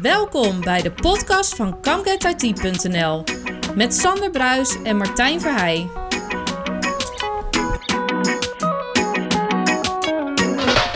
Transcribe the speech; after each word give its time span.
Welkom 0.00 0.60
bij 0.60 0.82
de 0.82 0.90
podcast 0.90 1.56
van 1.56 1.80
ComeGetIT.nl 1.82 3.24
met 3.74 3.94
Sander 3.94 4.30
Bruis 4.30 4.82
en 4.82 4.96
Martijn 4.96 5.40
Verheij. 5.40 5.86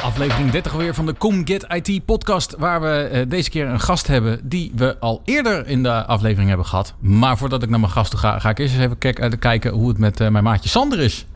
Aflevering 0.02 0.50
30 0.50 0.72
weer 0.72 0.94
van 0.94 1.06
de 1.06 1.12
Com 1.12 1.46
Get 1.46 1.66
IT 1.68 2.04
podcast. 2.04 2.54
Waar 2.58 2.80
we 2.80 2.88
eh, 2.88 3.28
deze 3.28 3.50
keer 3.50 3.66
een 3.66 3.80
gast 3.80 4.06
hebben 4.06 4.40
die 4.48 4.72
we 4.74 4.98
al 4.98 5.22
eerder 5.24 5.66
in 5.66 5.82
de 5.82 6.06
aflevering 6.06 6.48
hebben 6.48 6.66
gehad. 6.66 6.94
Maar 7.00 7.38
voordat 7.38 7.62
ik 7.62 7.68
naar 7.68 7.80
mijn 7.80 7.92
gasten 7.92 8.18
ga, 8.18 8.38
ga 8.38 8.50
ik 8.50 8.58
eerst 8.58 8.74
eens 8.74 8.82
even 8.82 9.30
eh, 9.30 9.38
kijken 9.38 9.72
hoe 9.72 9.88
het 9.88 9.98
met 9.98 10.20
eh, 10.20 10.28
mijn 10.28 10.44
maatje 10.44 10.68
Sander 10.68 10.98
is. 10.98 11.26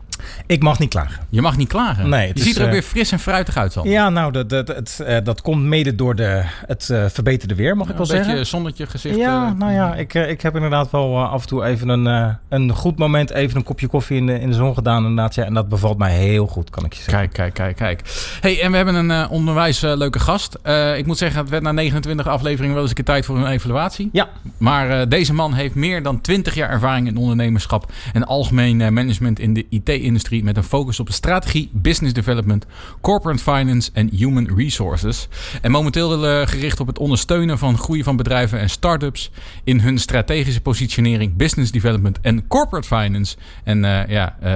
Ik 0.45 0.63
mag 0.63 0.79
niet 0.79 0.89
klagen. 0.89 1.25
Je 1.29 1.41
mag 1.41 1.57
niet 1.57 1.67
klagen. 1.67 2.09
Nee, 2.09 2.21
je 2.21 2.27
het 2.27 2.37
is, 2.37 2.43
ziet 2.43 2.55
er 2.55 2.61
ook 2.61 2.67
eh, 2.67 2.73
weer 2.73 2.81
fris 2.81 3.11
en 3.11 3.19
fruitig 3.19 3.57
uit, 3.57 3.71
Sander. 3.71 3.91
Ja, 3.91 4.09
nou, 4.09 4.31
dat, 4.31 4.49
dat, 4.49 4.67
het, 4.67 4.99
eh, 4.99 5.17
dat 5.23 5.41
komt 5.41 5.63
mede 5.63 5.95
door 5.95 6.15
de, 6.15 6.43
het 6.65 6.89
eh, 6.89 7.05
verbeterde 7.09 7.55
weer, 7.55 7.77
mag 7.77 7.89
ik 7.89 7.97
wel 7.97 8.05
een 8.05 8.11
beetje 8.11 8.25
zeggen. 8.25 8.45
zonnetje 8.45 8.87
gezicht. 8.87 9.15
Ja, 9.15 9.53
nou 9.53 9.71
ja, 9.73 9.95
ik, 9.95 10.13
ik 10.13 10.41
heb 10.41 10.55
inderdaad 10.55 10.91
wel 10.91 11.19
af 11.19 11.41
en 11.41 11.47
toe 11.47 11.65
even 11.65 11.89
een, 11.89 12.37
een 12.49 12.71
goed 12.71 12.97
moment, 12.97 13.31
even 13.31 13.57
een 13.57 13.63
kopje 13.63 13.87
koffie 13.87 14.17
in 14.17 14.25
de, 14.25 14.39
in 14.39 14.49
de 14.49 14.55
zon 14.55 14.73
gedaan. 14.73 15.01
Inderdaad, 15.01 15.35
ja, 15.35 15.43
en 15.43 15.53
dat 15.53 15.69
bevalt 15.69 15.97
mij 15.97 16.13
heel 16.13 16.47
goed, 16.47 16.69
kan 16.69 16.85
ik 16.85 16.93
je 16.93 17.01
zeggen. 17.01 17.29
Kijk, 17.29 17.33
kijk, 17.33 17.53
kijk, 17.53 17.75
kijk. 17.75 18.01
Hey, 18.41 18.61
en 18.61 18.71
we 18.71 18.75
hebben 18.77 18.95
een 18.95 19.29
onderwijs 19.29 19.81
leuke 19.81 20.19
gast. 20.19 20.57
Ik 20.97 21.05
moet 21.05 21.17
zeggen, 21.17 21.39
het 21.39 21.49
werd 21.49 21.63
na 21.63 21.71
29 21.71 22.27
afleveringen 22.27 22.73
wel 22.73 22.81
eens 22.81 22.89
een 22.89 23.03
keer 23.03 23.13
tijd 23.13 23.25
voor 23.25 23.37
een 23.37 23.47
evaluatie. 23.47 24.09
Ja. 24.11 24.29
Maar 24.57 25.09
deze 25.09 25.33
man 25.33 25.53
heeft 25.53 25.75
meer 25.75 26.03
dan 26.03 26.21
20 26.21 26.55
jaar 26.55 26.69
ervaring 26.69 27.07
in 27.07 27.17
ondernemerschap 27.17 27.91
en 28.13 28.25
algemeen 28.25 28.93
management 28.93 29.39
in 29.39 29.53
de 29.53 29.65
IT-industrie 30.07 30.43
met 30.43 30.57
een 30.57 30.63
focus 30.63 30.99
op 30.99 31.11
strategie, 31.11 31.69
business 31.73 32.13
development, 32.13 32.65
corporate 33.01 33.39
finance 33.43 33.89
en 33.93 34.09
human 34.09 34.49
resources. 34.55 35.27
En 35.61 35.71
momenteel 35.71 36.27
eh, 36.27 36.47
gericht 36.47 36.79
op 36.79 36.87
het 36.87 36.99
ondersteunen 36.99 37.57
van 37.57 37.77
groei 37.77 38.03
van 38.03 38.15
bedrijven 38.15 38.59
en 38.59 38.69
start-ups 38.69 39.31
in 39.63 39.79
hun 39.79 39.97
strategische 39.97 40.61
positionering, 40.61 41.35
business 41.35 41.71
development 41.71 42.19
en 42.21 42.47
corporate 42.47 42.87
finance. 42.87 43.35
En 43.63 43.85
eh, 43.85 44.07
ja, 44.07 44.35
eh, 44.39 44.51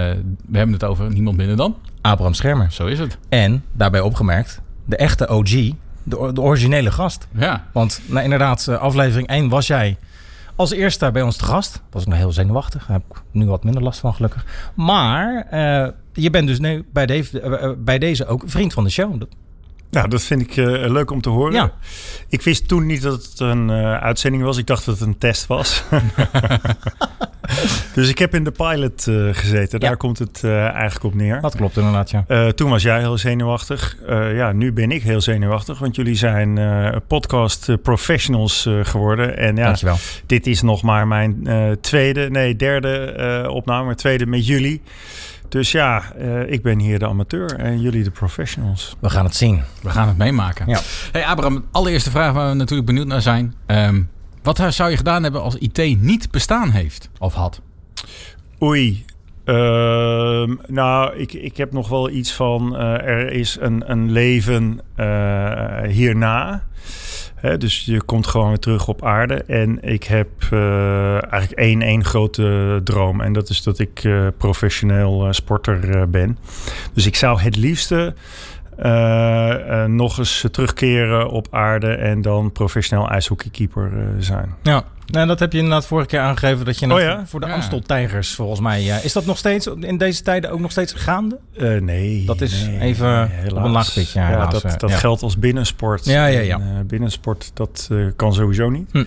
we 0.48 0.58
hebben 0.58 0.74
het 0.74 0.84
over 0.84 1.10
niemand 1.10 1.38
minder 1.38 1.56
dan. 1.56 1.76
Abraham 2.02 2.34
Schermer. 2.34 2.72
Zo 2.72 2.86
is 2.86 3.00
het. 3.00 3.18
En, 3.30 3.64
daarbij 3.72 4.02
opgemerkt, 4.02 4.62
de 4.86 4.96
echte 4.96 5.28
OG, 5.28 5.52
de, 6.04 6.42
originele 6.42 6.92
gast. 6.92 7.28
Ja. 7.32 7.68
Want 7.74 8.02
nou, 8.06 8.24
inderdaad, 8.24 8.68
aflevering 8.68 9.28
1 9.28 9.50
was 9.50 9.68
jij 9.68 9.98
als 10.62 10.72
eerste 10.72 11.12
bij 11.12 11.22
ons 11.22 11.38
te 11.38 11.46
gast. 11.46 11.82
Was 11.92 12.02
ik 12.02 12.08
nog 12.08 12.18
heel 12.18 12.32
zenuwachtig. 12.32 12.86
Daar 12.88 12.98
heb 12.98 13.18
ik 13.18 13.22
nu 13.32 13.46
wat 13.46 13.64
minder 13.64 13.84
last 13.84 14.00
van, 14.00 14.14
gelukkig. 14.14 14.46
Maar 14.76 15.46
eh, 15.50 15.88
je 16.14 16.30
bent 16.30 16.48
dus 16.48 16.60
nu 16.60 16.86
bij, 16.94 17.06
deze- 17.06 17.40
eh, 17.42 17.64
eh, 17.64 17.72
bij 17.78 18.00
deze 18.00 18.26
ook 18.26 18.44
vriend 18.46 18.74
van 18.74 18.84
de 18.84 18.90
show. 18.90 19.20
Dat- 19.20 19.30
Nou, 19.90 20.08
dat 20.08 20.22
vind 20.24 20.42
ik 20.42 20.56
leuk 20.92 21.12
om 21.12 21.22
te 21.22 21.30
horen. 21.30 21.54
Ja. 21.54 21.72
Ik 22.28 22.42
wist 22.42 22.68
toen 22.68 22.86
niet 22.86 23.02
dat 23.02 23.24
het 23.26 23.40
een 23.40 23.72
uitzending 23.72 24.44
was. 24.44 24.58
Ik 24.58 24.68
dacht 24.68 24.86
dat 24.86 25.00
het 25.00 25.08
een 25.08 25.18
test 25.18 25.48
was. 25.48 25.84
dus 27.96 28.10
ik 28.10 28.18
heb 28.18 28.36
in 28.36 28.44
de 28.44 28.52
pilot 28.52 29.08
eh, 29.08 29.28
gezeten. 29.32 29.80
Daar 29.80 29.90
Ja. 29.90 29.96
komt 29.96 30.20
het 30.20 30.44
eh, 30.44 30.64
eigenlijk 30.66 31.04
op 31.04 31.14
neer. 31.14 31.42
Dat 31.42 31.56
klopt 31.56 31.78
inderdaad, 31.78 32.10
ja. 32.12 32.24
Eh, 32.28 32.48
toen 32.48 32.70
was 32.70 32.84
jij 32.84 33.00
heel 33.00 33.18
zenuwachtig. 33.18 33.98
Eh, 34.08 34.36
ja, 34.36 34.52
nu 34.52 34.74
ben 34.74 34.92
ik 34.92 35.04
heel 35.04 35.22
zenuwachtig. 35.22 35.80
Want 35.80 35.96
jullie 35.96 36.16
zijn 36.16 36.58
eh, 36.58 36.96
podcast 37.08 37.82
professionals 37.82 38.66
eh, 38.66 38.80
geworden. 38.84 39.38
En 39.38 39.56
ja, 39.56 39.64
Dankjewel. 39.66 39.98
dit 40.26 40.48
is 40.48 40.62
nog 40.62 40.82
maar 40.82 41.08
mijn 41.08 41.48
eh, 41.48 41.72
tweede, 41.82 42.30
nee, 42.30 42.56
derde 42.56 42.98
eh, 43.44 43.50
opname. 43.54 43.86
Maar 43.86 43.96
tweede 43.96 44.26
met 44.26 44.48
jullie. 44.48 44.82
Dus 45.50 45.72
ja, 45.72 46.04
eh, 46.20 46.52
ik 46.52 46.62
ben 46.62 46.80
hier 46.80 47.00
de 47.00 47.08
amateur 47.08 47.56
en 47.60 47.82
jullie 47.82 48.04
de 48.04 48.12
professionals. 48.12 48.96
We 49.00 49.10
gaan 49.10 49.26
het 49.26 49.36
zien. 49.36 49.62
We 49.82 49.90
gaan 49.90 50.08
het 50.08 50.18
meemaken. 50.18 50.68
Ja. 50.70 50.80
Hey 51.12 51.26
Abraham, 51.26 51.66
allereerste 51.72 52.12
vraag 52.12 52.34
waar 52.34 52.50
we 52.50 52.56
natuurlijk 52.56 52.88
benieuwd 52.88 53.08
naar 53.08 53.22
zijn. 53.22 53.54
Ehm, 53.66 54.02
wat 54.42 54.74
zou 54.74 54.90
je 54.90 54.98
gedaan 54.98 55.24
hebben 55.24 55.42
als 55.42 55.56
IT 55.56 56.02
niet 56.02 56.32
bestaan 56.32 56.70
heeft 56.70 57.10
of 57.20 57.34
had? 57.34 57.62
Oei. 58.62 59.06
Ehm, 59.44 60.56
nou, 60.68 61.16
ik, 61.16 61.34
ik 61.34 61.58
heb 61.58 61.72
nog 61.72 61.90
wel 61.90 62.10
iets 62.10 62.34
van 62.34 62.78
eh, 62.78 62.94
er 62.94 63.32
is 63.32 63.58
een, 63.60 63.92
een 63.92 64.12
leven 64.12 64.80
eh, 64.96 65.82
hierna. 65.88 66.64
Hè, 67.36 67.58
dus 67.58 67.86
je 67.86 68.02
komt 68.02 68.28
gewoon 68.28 68.48
weer 68.48 68.60
terug 68.60 68.88
op 68.88 69.06
aarde. 69.06 69.44
En 69.44 69.84
ik 69.84 70.04
heb 70.04 70.28
eh, 70.52 71.32
eigenlijk 71.32 71.52
één, 71.62 71.82
één 71.82 72.04
grote 72.04 72.82
droom. 72.84 73.22
En 73.22 73.34
dat 73.34 73.50
is 73.50 73.64
dat 73.64 73.80
ik 73.80 74.10
professioneel 74.38 75.34
sporter 75.34 76.10
ben. 76.10 76.38
Dus 76.94 77.06
ik 77.06 77.16
zou 77.16 77.42
het 77.42 77.56
liefste 77.56 78.14
eh, 78.82 79.84
eh, 79.84 79.90
nog 79.90 80.18
eens 80.18 80.46
terugkeren 80.52 81.30
op 81.30 81.48
aarde. 81.52 81.94
En 81.94 82.22
dan 82.22 82.52
professioneel 82.52 83.10
ijshockeykeeper 83.10 83.92
eh, 83.94 84.04
zijn. 84.20 84.56
Ja. 84.62 84.84
Nou, 85.12 85.28
dat 85.28 85.40
heb 85.40 85.52
je 85.52 85.58
inderdaad 85.58 85.86
vorige 85.86 86.08
keer 86.08 86.20
aangegeven 86.20 86.66
dat 86.66 86.80
je 86.80 86.94
Oh 86.94 87.00
ja? 87.00 87.26
voor 87.26 87.40
de 87.40 87.46
Ja. 87.46 87.54
Amstel 87.54 87.82
Tijgers 87.82 88.34
volgens 88.34 88.60
mij. 88.60 88.82
ja. 88.82 88.98
is 88.98 89.14
dat 89.14 89.26
nog 89.26 89.38
steeds 89.38 89.68
in 89.80 89.98
deze 89.98 90.22
tijden 90.22 90.52
ook 90.52 90.60
nog 90.60 90.72
steeds 90.72 90.94
gaande? 90.94 91.40
Eh, 91.58 91.82
nee. 91.82 92.26
Dat 92.26 92.42
is 92.42 92.66
nee, 92.66 92.80
even 92.80 93.32
nee, 93.42 93.56
op 93.56 93.64
een 93.64 93.72
laag 93.72 93.94
pitje, 93.94 94.20
ja, 94.20 94.46
dat 94.46 94.62
dat 94.62 94.90
ja. 94.90 94.98
geldt 94.98 95.22
als 95.22 95.38
binnensport. 95.38 96.06
Ja, 96.06 96.26
ja, 96.26 96.40
ja. 96.40 96.56
En, 96.60 96.78
eh, 96.78 96.86
binnensport, 96.86 97.52
dat 97.54 97.88
eh, 97.92 97.98
kan 98.16 98.34
sowieso 98.34 98.70
niet. 98.70 98.92
Hm. 98.92 99.04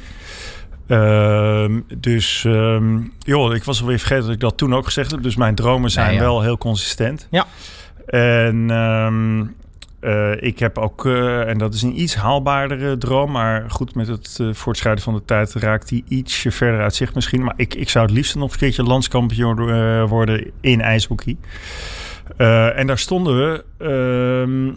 Ehm, 0.87 1.81
dus, 1.99 2.45
ehm, 2.45 2.99
joh, 3.19 3.55
ik 3.55 3.65
was 3.65 3.81
alweer 3.81 3.99
vergeten 3.99 4.25
dat 4.25 4.35
ik 4.35 4.41
dat 4.41 4.57
toen 4.57 4.75
ook 4.75 4.85
gezegd 4.85 5.11
heb. 5.11 5.23
Dus 5.23 5.37
mijn 5.37 5.55
dromen 5.55 5.91
zijn 5.91 6.19
wel 6.19 6.43
heel 6.43 6.59
consistent. 6.59 7.27
Ja. 7.31 7.47
En 8.07 8.71
ehm, 8.71 9.41
eh, 10.05 10.43
ik 10.49 10.59
heb 10.59 10.79
ook, 10.79 11.07
eh, 11.07 11.49
en 11.49 11.59
dat 11.59 11.75
is 11.75 11.83
een 11.83 12.01
iets 12.01 12.15
haalbaardere 12.15 12.99
droom, 12.99 13.31
maar 13.31 13.65
goed, 13.71 13.95
met 13.95 14.09
het 14.09 14.39
eh, 14.41 14.49
voortschrijden 14.53 15.03
van 15.03 15.15
de 15.15 15.25
tijd 15.25 15.53
raakt 15.53 15.89
die 15.89 16.05
ietsje 16.09 16.51
verder 16.51 16.81
uit 16.81 16.95
zicht 16.95 17.15
misschien. 17.15 17.45
Maar 17.45 17.55
ik, 17.57 17.75
ik 17.75 17.89
zou 17.89 18.07
het 18.07 18.15
liefst 18.15 18.35
nog 18.35 18.53
een 18.53 18.59
keertje 18.59 18.83
landskampioen 18.83 20.07
worden 20.09 20.51
in 20.61 20.81
ijshockey. 20.81 21.37
En 22.77 22.87
daar 22.87 22.99
stonden 22.99 23.37
we 23.37 23.65
ehm, 23.79 24.73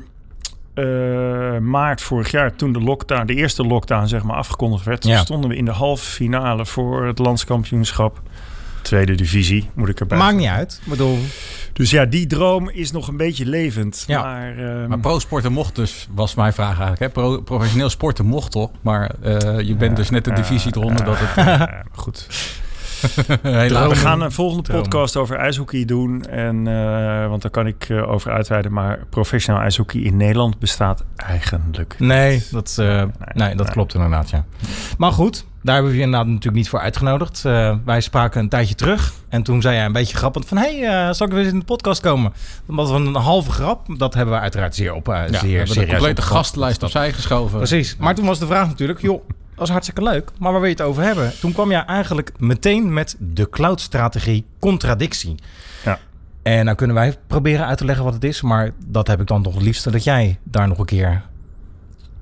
eh, 0.78 1.58
maart 1.58 2.02
vorig 2.02 2.32
jaar, 2.32 2.56
toen 2.56 2.72
de 2.74 2.80
lockdown, 2.80 3.26
de 3.26 3.34
eerste 3.34 3.64
lockdown 3.64 4.06
zeg 4.08 4.24
maar 4.24 4.36
afgekondigd 4.36 4.86
werd, 4.86 5.06
Ja. 5.06 5.18
stonden 5.18 5.50
we 5.50 5.56
in 5.56 5.66
de 5.66 5.72
halve 5.72 6.06
finale 6.06 6.66
voor 6.66 7.06
het 7.06 7.20
landskampioenschap. 7.20 8.22
Tweede 8.88 9.16
divisie, 9.16 9.70
moet 9.74 9.90
ik 9.90 10.00
erbij 10.00 10.18
Maakt 10.18 10.36
niet 10.36 10.48
uit. 10.48 10.80
Ik 10.84 10.90
bedoel, 10.90 11.20
Dus 11.74 11.90
ja, 11.92 12.06
die 12.06 12.28
droom 12.28 12.70
is 12.70 12.92
nog 12.92 13.08
een 13.08 13.18
beetje 13.18 13.46
levend. 13.46 14.04
Ja. 14.08 14.22
Maar, 14.22 14.58
ehm, 14.58 14.88
Maar 14.88 15.00
pro-sporten 15.00 15.52
mocht 15.52 15.76
dus, 15.76 16.08
was 16.12 16.36
mijn 16.36 16.54
vraag 16.54 16.80
eigenlijk. 16.80 17.00
Hè? 17.00 17.10
Pro, 17.10 17.42
professioneel 17.42 17.90
sporten 17.90 18.26
mocht 18.26 18.52
toch? 18.52 18.72
Maar 18.82 19.12
eh, 19.22 19.60
je 19.60 19.76
bent 19.76 19.96
dus 19.96 20.10
net 20.10 20.26
de 20.26 20.34
divisie 20.34 20.72
eronder 20.76 21.06
dat 21.06 21.18
het... 21.20 21.70
goed. 22.02 22.28
helaas. 23.42 23.90
We 23.90 23.96
gaan 23.96 24.22
een 24.22 24.32
volgende 24.32 24.72
podcast 24.72 25.16
over 25.18 25.36
ijshockey 25.38 25.86
doen. 25.86 26.26
En, 26.26 26.68
eh, 26.68 27.28
want 27.30 27.42
daar 27.42 27.52
kan 27.52 27.68
ik 27.68 27.86
eh, 27.90 28.12
over 28.12 28.32
uitweiden. 28.32 28.74
Maar 28.74 29.00
professioneel 29.10 29.62
ijshockey 29.62 30.02
in 30.02 30.18
Nederland 30.18 30.60
bestaat 30.60 31.04
eigenlijk 31.16 31.96
nee, 32.00 32.44
dat, 32.52 32.76
eh, 32.80 33.04
nee, 33.34 33.56
dat 33.56 33.66
nee. 33.66 33.74
klopt 33.74 33.94
inderdaad, 33.94 34.30
ja. 34.30 34.46
Maar 34.98 35.12
goed, 35.12 35.46
daar 35.62 35.74
hebben 35.74 35.92
we 35.94 35.98
je 35.98 36.04
inderdaad 36.04 36.28
natuurlijk 36.28 36.56
niet 36.56 36.70
voor 36.70 36.80
uitgenodigd. 36.80 37.46
Eh, 37.46 37.76
wij 37.86 38.02
spraken 38.02 38.42
een 38.42 38.50
tijdje 38.50 38.76
terug. 38.76 39.14
En 39.30 39.44
toen 39.44 39.62
zei 39.62 39.76
jij 39.76 39.86
een 39.86 39.92
beetje 39.92 40.18
grappend 40.18 40.46
van... 40.48 40.58
Hé, 40.58 40.80
hey, 40.80 41.08
eh, 41.08 41.14
zal 41.14 41.28
ik 41.28 41.34
weer 41.34 41.44
eens 41.44 41.52
in 41.54 41.60
de 41.60 41.66
podcast 41.66 42.02
komen? 42.02 42.34
Dat 42.68 42.76
was 42.76 42.90
een 42.90 43.16
halve 43.16 43.52
grap. 43.52 43.86
Dat 43.98 44.14
hebben 44.14 44.34
we 44.36 44.40
uiteraard 44.42 44.76
zeer 44.76 44.94
op. 44.94 45.08
eh, 45.10 45.16
Ja, 45.16 45.24
we 45.32 45.38
zeer 45.38 45.58
hebben 45.58 45.76
de 45.76 45.82
complete 45.86 46.10
opgevat. 46.10 46.24
gastenlijst 46.38 46.84
opzij 46.84 47.14
geschoven. 47.14 47.58
Precies. 47.58 47.96
Maar 48.00 48.16
toen 48.16 48.26
was 48.26 48.40
de 48.40 48.46
vraag 48.46 48.68
natuurlijk, 48.68 49.02
joh, 49.02 49.22
dat 49.58 49.66
is 49.66 49.72
hartstikke 49.74 50.04
leuk. 50.04 50.32
Maar 50.40 50.52
waar 50.52 50.62
wil 50.62 50.70
je 50.70 50.76
het 50.76 50.86
over 50.86 51.04
hebben? 51.04 51.32
Toen 51.40 51.52
kwam 51.54 51.72
jij 51.72 51.86
eigenlijk 51.86 52.32
meteen 52.40 52.94
met 52.94 53.16
de 53.20 53.50
cloud-strategie 53.50 54.46
contradictie. 54.60 55.36
Ja. 55.86 56.00
En 56.44 56.66
nou 56.66 56.78
kunnen 56.78 56.96
wij 56.96 57.16
proberen 57.28 57.66
uit 57.66 57.78
te 57.78 57.86
leggen 57.86 58.04
wat 58.06 58.14
het 58.14 58.24
is. 58.24 58.42
Maar 58.42 58.72
dat 58.86 59.08
heb 59.08 59.22
ik 59.22 59.28
dan 59.28 59.44
toch 59.44 59.54
het 59.54 59.64
liefste 59.64 59.92
dat 59.92 60.04
jij 60.04 60.40
daar 60.44 60.68
nog 60.68 60.78
een 60.78 60.86
keer 60.86 61.22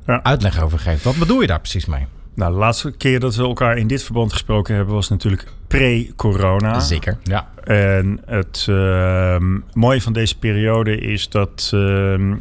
Ja. 0.05 0.23
uitleg 0.23 0.61
over 0.61 0.79
geeft. 0.79 1.03
Wat 1.03 1.17
bedoel 1.17 1.41
je 1.41 1.47
daar 1.47 1.59
precies 1.59 1.85
mee? 1.85 2.05
Nou, 2.35 2.51
de 2.51 2.57
laatste 2.57 2.91
keer 2.91 3.19
dat 3.19 3.35
we 3.35 3.43
elkaar 3.43 3.77
in 3.77 3.87
dit 3.87 4.03
verband 4.03 4.31
gesproken 4.31 4.75
hebben... 4.75 4.93
was 4.95 5.09
natuurlijk 5.09 5.47
pre-corona. 5.67 6.79
Zeker. 6.79 7.17
Ja, 7.23 7.47
En 7.63 8.21
het 8.25 8.65
ehm, 8.69 9.59
mooie 9.73 10.01
van 10.01 10.13
deze 10.13 10.37
periode 10.37 10.97
is 10.97 11.29
dat 11.29 11.69
ehm, 11.73 12.35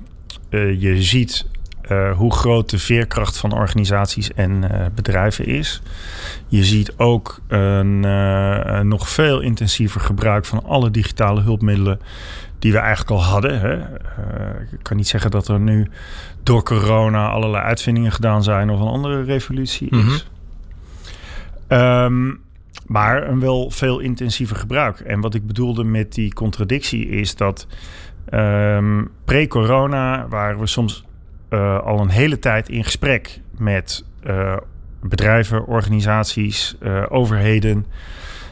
eh, 0.50 0.80
je 0.80 1.02
ziet 1.02 1.46
eh, 1.88 2.16
hoe 2.16 2.32
groot 2.32 2.70
de 2.70 2.78
veerkracht 2.78 3.36
van 3.36 3.52
organisaties 3.52 4.32
en 4.32 4.70
eh, 4.70 4.86
bedrijven 4.94 5.46
is. 5.46 5.82
Je 6.48 6.64
ziet 6.64 6.98
ook 6.98 7.40
een 7.48 8.04
eh, 8.04 8.60
een 8.64 8.88
nog 8.88 9.08
veel 9.08 9.40
intensiever 9.40 10.00
gebruik 10.00 10.44
van 10.44 10.64
alle 10.64 10.90
digitale 10.90 11.40
hulpmiddelen 11.40 12.00
die 12.58 12.72
we 12.72 12.78
eigenlijk 12.78 13.10
al 13.10 13.22
hadden. 13.22 13.60
Hè. 13.60 13.78
Ik 14.72 14.82
kan 14.82 14.96
niet 14.96 15.08
zeggen 15.08 15.30
dat 15.30 15.48
er 15.48 15.60
nu 15.60 15.90
door 16.42 16.62
corona 16.62 17.28
allerlei 17.28 17.62
uitvindingen 17.64 18.12
gedaan 18.12 18.42
zijn 18.42 18.70
of 18.70 18.80
een 18.80 18.86
andere 18.86 19.22
revolutie 19.22 19.88
is. 19.90 19.98
Mhm. 19.98 20.18
Ehm, 21.66 22.32
maar 22.86 23.28
een 23.28 23.40
wel 23.40 23.70
veel 23.70 23.98
intensiever 23.98 24.56
gebruik. 24.56 25.00
En 25.00 25.20
wat 25.20 25.34
ik 25.34 25.46
bedoelde 25.46 25.84
met 25.84 26.12
die 26.12 26.32
contradictie 26.32 27.08
is 27.08 27.36
dat 27.36 27.66
ehm, 28.28 29.04
pre-corona 29.24 30.28
waren 30.28 30.58
we 30.58 30.66
soms 30.66 31.04
eh, 31.54 31.78
al 31.80 32.00
een 32.00 32.08
hele 32.08 32.38
tijd 32.38 32.68
in 32.68 32.84
gesprek 32.84 33.40
met 33.58 34.04
eh, 34.22 34.56
bedrijven, 35.02 35.66
organisaties, 35.66 36.74
eh, 36.80 37.02
overheden, 37.08 37.86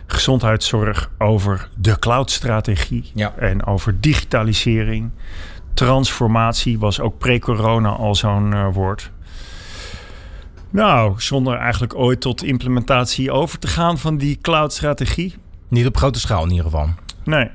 gezondheidszorg 0.06 1.10
over 1.18 1.68
de 1.76 1.98
cloud-strategie 1.98 3.10
Ja. 3.14 3.34
en 3.38 3.66
over 3.66 4.00
digitalisering. 4.00 5.10
Transformatie 5.74 6.78
was 6.78 7.00
ook 7.00 7.18
pre-corona 7.18 7.88
al 7.88 8.14
zo'n 8.14 8.72
woord. 8.72 9.10
Nou, 10.70 11.14
zonder 11.20 11.56
eigenlijk 11.56 11.94
ooit 11.94 12.20
tot 12.20 12.42
implementatie 12.44 13.30
over 13.30 13.58
te 13.58 13.66
gaan 13.66 13.98
van 13.98 14.16
die 14.16 14.38
cloud-strategie. 14.42 15.34
Niet 15.68 15.86
op 15.86 15.96
grote 15.96 16.20
schaal 16.20 16.42
in 16.44 16.50
ieder 16.50 16.64
geval. 16.64 16.88
Nee. 17.24 17.50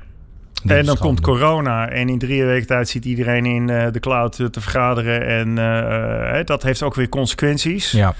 En 0.66 0.84
dan 0.84 0.98
komt 0.98 1.20
corona 1.20 1.88
en 1.88 2.08
in 2.08 2.18
drie 2.18 2.44
weken 2.44 2.66
tijd 2.66 2.88
zit 2.88 3.04
iedereen 3.04 3.46
in 3.46 3.70
eh, 3.70 3.92
de 3.92 4.00
cloud 4.00 4.36
te 4.36 4.60
vergaderen. 4.60 5.26
En 5.26 5.58
eh, 5.58 6.38
eh, 6.38 6.46
dat 6.46 6.62
heeft 6.62 6.82
ook 6.82 6.94
weer 6.94 7.08
consequenties. 7.08 7.90
Ja. 7.90 8.14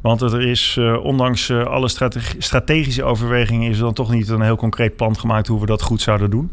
Want 0.00 0.20
er 0.20 0.42
is, 0.42 0.78
ondanks 1.02 1.50
alle 1.50 1.88
strategi- 1.88 2.40
strategische 2.40 3.04
overwegingen, 3.04 3.70
is 3.70 3.76
er 3.76 3.82
dan 3.84 3.92
toch 3.92 4.10
niet 4.10 4.28
een 4.28 4.40
heel 4.40 4.56
concreet 4.56 4.96
plan 4.96 5.18
gemaakt 5.18 5.46
hoe 5.46 5.60
we 5.60 5.66
dat 5.66 5.82
goed 5.82 6.00
zouden 6.00 6.30
doen. 6.30 6.50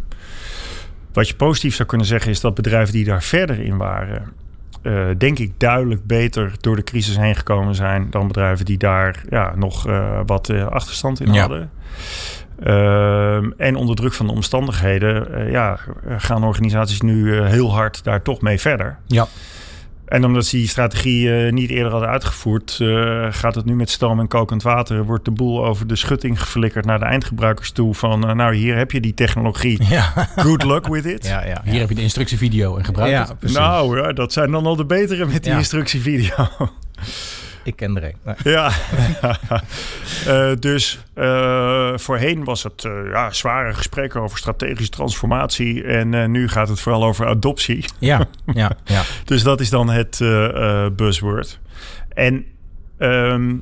Wat 1.14 1.28
je 1.28 1.36
positief 1.36 1.76
zou 1.76 1.88
kunnen 1.88 2.08
zeggen 2.08 2.32
is 2.32 2.40
dat 2.42 2.56
bedrijven 2.56 2.94
die 2.94 3.06
daar 3.06 3.24
verder 3.24 3.60
in 3.60 3.78
waren, 3.78 4.34
denk 5.18 5.40
ik 5.40 5.52
duidelijk 5.58 6.06
beter 6.06 6.52
door 6.60 6.76
de 6.76 6.84
crisis 6.84 7.18
heen 7.18 7.36
gekomen 7.36 7.76
zijn 7.76 8.08
dan 8.10 8.28
bedrijven 8.28 8.66
die 8.66 8.78
daar 8.78 9.24
ja, 9.30 9.54
nog 9.56 9.84
wat 10.26 10.50
achterstand 10.50 11.20
in 11.20 11.34
Ja. 11.34 11.40
hadden. 11.40 11.70
Ehm, 12.64 13.50
en 13.58 13.76
onder 13.76 13.96
druk 13.96 14.14
van 14.14 14.26
de 14.28 14.32
omstandigheden 14.34 15.34
eh, 15.36 15.52
ja, 15.52 15.80
gaan 16.18 16.44
organisaties 16.44 17.02
nu 17.02 17.38
eh, 17.38 17.46
heel 17.46 17.74
hard 17.74 18.04
daar 18.04 18.22
toch 18.22 18.42
mee 18.42 18.60
verder. 18.60 18.98
Ja. 19.06 19.28
En 20.06 20.26
omdat 20.26 20.46
ze 20.46 20.58
die 20.58 20.68
strategie 20.68 21.36
eh, 21.46 21.52
niet 21.54 21.70
eerder 21.70 21.92
hadden 21.92 22.10
uitgevoerd, 22.10 22.78
eh, 22.82 23.26
gaat 23.30 23.56
het 23.56 23.66
nu 23.66 23.76
met 23.76 23.90
stoom 23.90 24.20
en 24.20 24.28
kokend 24.28 24.64
water. 24.64 25.04
Wordt 25.06 25.26
de 25.26 25.32
boel 25.32 25.66
over 25.66 25.88
de 25.88 25.96
schutting 25.96 26.40
geflikkerd 26.42 26.86
naar 26.86 27.00
de 27.00 27.06
eindgebruikers 27.06 27.72
toe. 27.72 27.94
Van 27.94 28.20
nou, 28.20 28.56
hier 28.56 28.76
heb 28.78 28.92
je 28.92 29.00
die 29.00 29.14
technologie. 29.14 29.84
Ja. 29.90 30.14
Good 30.36 30.64
luck 30.64 30.88
with 30.88 31.06
it. 31.06 31.26
Ja, 31.28 31.46
ja, 31.46 31.62
Hier 31.66 31.80
heb 31.80 31.90
je 31.90 31.96
de 31.96 32.02
instructievideo 32.02 32.78
en 32.78 32.86
gebruik 32.86 33.12
Ja, 33.12 33.26
het. 33.28 33.40
precies. 33.40 33.58
Nou, 33.58 33.98
ja, 34.02 34.14
dat 34.14 34.34
zijn 34.34 34.52
dan 34.52 34.66
al 34.66 34.76
de 34.76 34.86
betere 34.86 35.26
met 35.26 35.44
die 35.44 35.52
Ja. 35.52 35.58
instructievideo. 35.58 36.48
Ik 37.68 37.76
ken 37.76 37.96
er 37.96 38.04
een. 38.04 38.16
Nee. 38.24 38.36
ja. 38.44 38.72
Eh, 40.26 40.52
dus 40.60 41.00
eh, 41.14 41.98
voorheen 41.98 42.44
was 42.44 42.64
het 42.64 42.86
eh, 42.86 42.92
ja, 43.12 43.32
zware 43.32 43.74
gesprekken 43.74 44.22
over 44.22 44.38
strategische 44.38 44.92
transformatie. 44.92 45.84
En 45.84 46.32
nu 46.32 46.48
gaat 46.48 46.68
het 46.70 46.80
vooral 46.80 47.04
over 47.04 47.28
adoptie. 47.28 47.86
Ja, 48.00 48.28
ja, 48.54 48.72
ja. 48.84 49.02
Dus 49.26 49.44
dat 49.44 49.60
is 49.60 49.70
dan 49.70 49.90
het 49.90 50.18
buzzword. 50.96 51.60
En 52.14 52.46
ehm, 52.98 53.56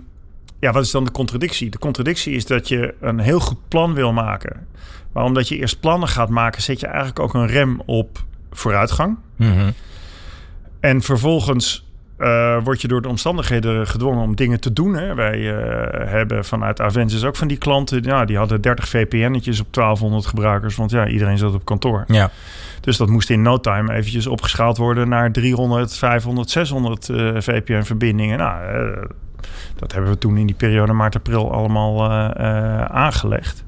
ja, 0.60 0.72
wat 0.72 0.84
is 0.84 0.92
dan 0.92 1.04
de 1.04 1.12
contradictie? 1.12 1.69
De 1.69 1.80
contradictie 1.80 2.34
is 2.34 2.46
dat 2.46 2.68
je 2.68 2.94
een 3.02 3.19
heel 3.19 3.40
goed 3.40 3.68
plan 3.68 3.94
wil 3.94 4.13
maken. 4.13 4.68
Maar 5.12 5.24
omdat 5.24 5.48
je 5.48 5.57
eerst 5.57 5.80
plannen 5.80 6.10
gaat 6.10 6.30
maken, 6.30 6.62
zet 6.62 6.80
je 6.80 6.88
eigenlijk 6.88 7.19
ook 7.19 7.34
een 7.34 7.48
rem 7.48 7.81
op 7.86 8.24
vooruitgang. 8.52 9.18
Mhm. 9.36 9.72
En 10.80 11.02
vervolgens 11.02 11.85
eh, 12.18 12.58
word 12.64 12.82
je 12.82 12.88
door 12.88 13.02
de 13.02 13.08
omstandigheden 13.08 13.88
gedwongen 13.88 14.24
om 14.24 14.36
dingen 14.36 14.60
te 14.60 14.74
doen. 14.74 14.96
Hè. 14.96 15.16
Wij 15.16 15.58
eh, 15.58 16.10
hebben 16.12 16.46
vanuit 16.46 16.82
Avensis 16.82 17.24
ook 17.24 17.36
van 17.36 17.48
die 17.48 17.58
klanten, 17.58 18.04
ja, 18.04 18.26
die 18.26 18.38
hadden 18.38 18.62
30 18.62 18.88
VPN'tjes 18.88 19.60
op 19.60 19.74
1200 19.74 20.26
gebruikers. 20.26 20.76
Want 20.76 20.92
ja, 20.92 21.08
iedereen 21.08 21.38
zat 21.38 21.54
op 21.54 21.66
kantoor. 21.66 22.04
Ja. 22.08 22.32
Dus 22.86 22.98
dat 22.98 23.10
moest 23.10 23.30
in 23.30 23.42
no 23.42 23.60
time 23.60 23.94
eventjes 23.94 24.28
opgeschaald 24.28 24.78
worden 24.78 25.10
naar 25.10 25.32
300, 25.32 25.98
500, 25.98 26.50
600 26.50 27.10
eh, 27.10 27.36
VPN-verbindingen. 27.38 28.38
Nou, 28.38 28.64
eh, 28.64 29.10
dat 29.76 29.92
hebben 29.92 30.12
we 30.12 30.18
toen 30.18 30.38
in 30.38 30.46
die 30.46 30.56
periode 30.56 30.94
maart, 30.94 31.16
april 31.16 31.52
allemaal 31.52 32.10
aangelegd. 32.90 33.64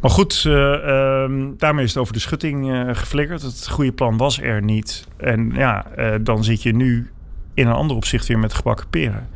Maar 0.00 0.10
goed, 0.10 0.44
eh, 0.46 0.74
ehm, 0.74 1.48
daarmee 1.56 1.84
is 1.84 1.90
het 1.90 2.02
over 2.02 2.12
de 2.12 2.18
schutting 2.18 2.88
geflikkerd. 2.92 3.42
Het 3.42 3.68
goede 3.68 3.92
plan 3.92 4.16
was 4.16 4.40
er 4.40 4.62
niet. 4.62 5.08
En 5.16 5.50
ja, 5.54 5.86
dan 6.20 6.44
zit 6.44 6.62
je 6.62 6.74
nu 6.74 7.10
in 7.54 7.66
een 7.66 7.72
ander 7.74 7.96
opzicht 7.96 8.26
weer 8.26 8.38
met 8.38 8.54
gebakken 8.54 8.88
peren. 8.90 9.28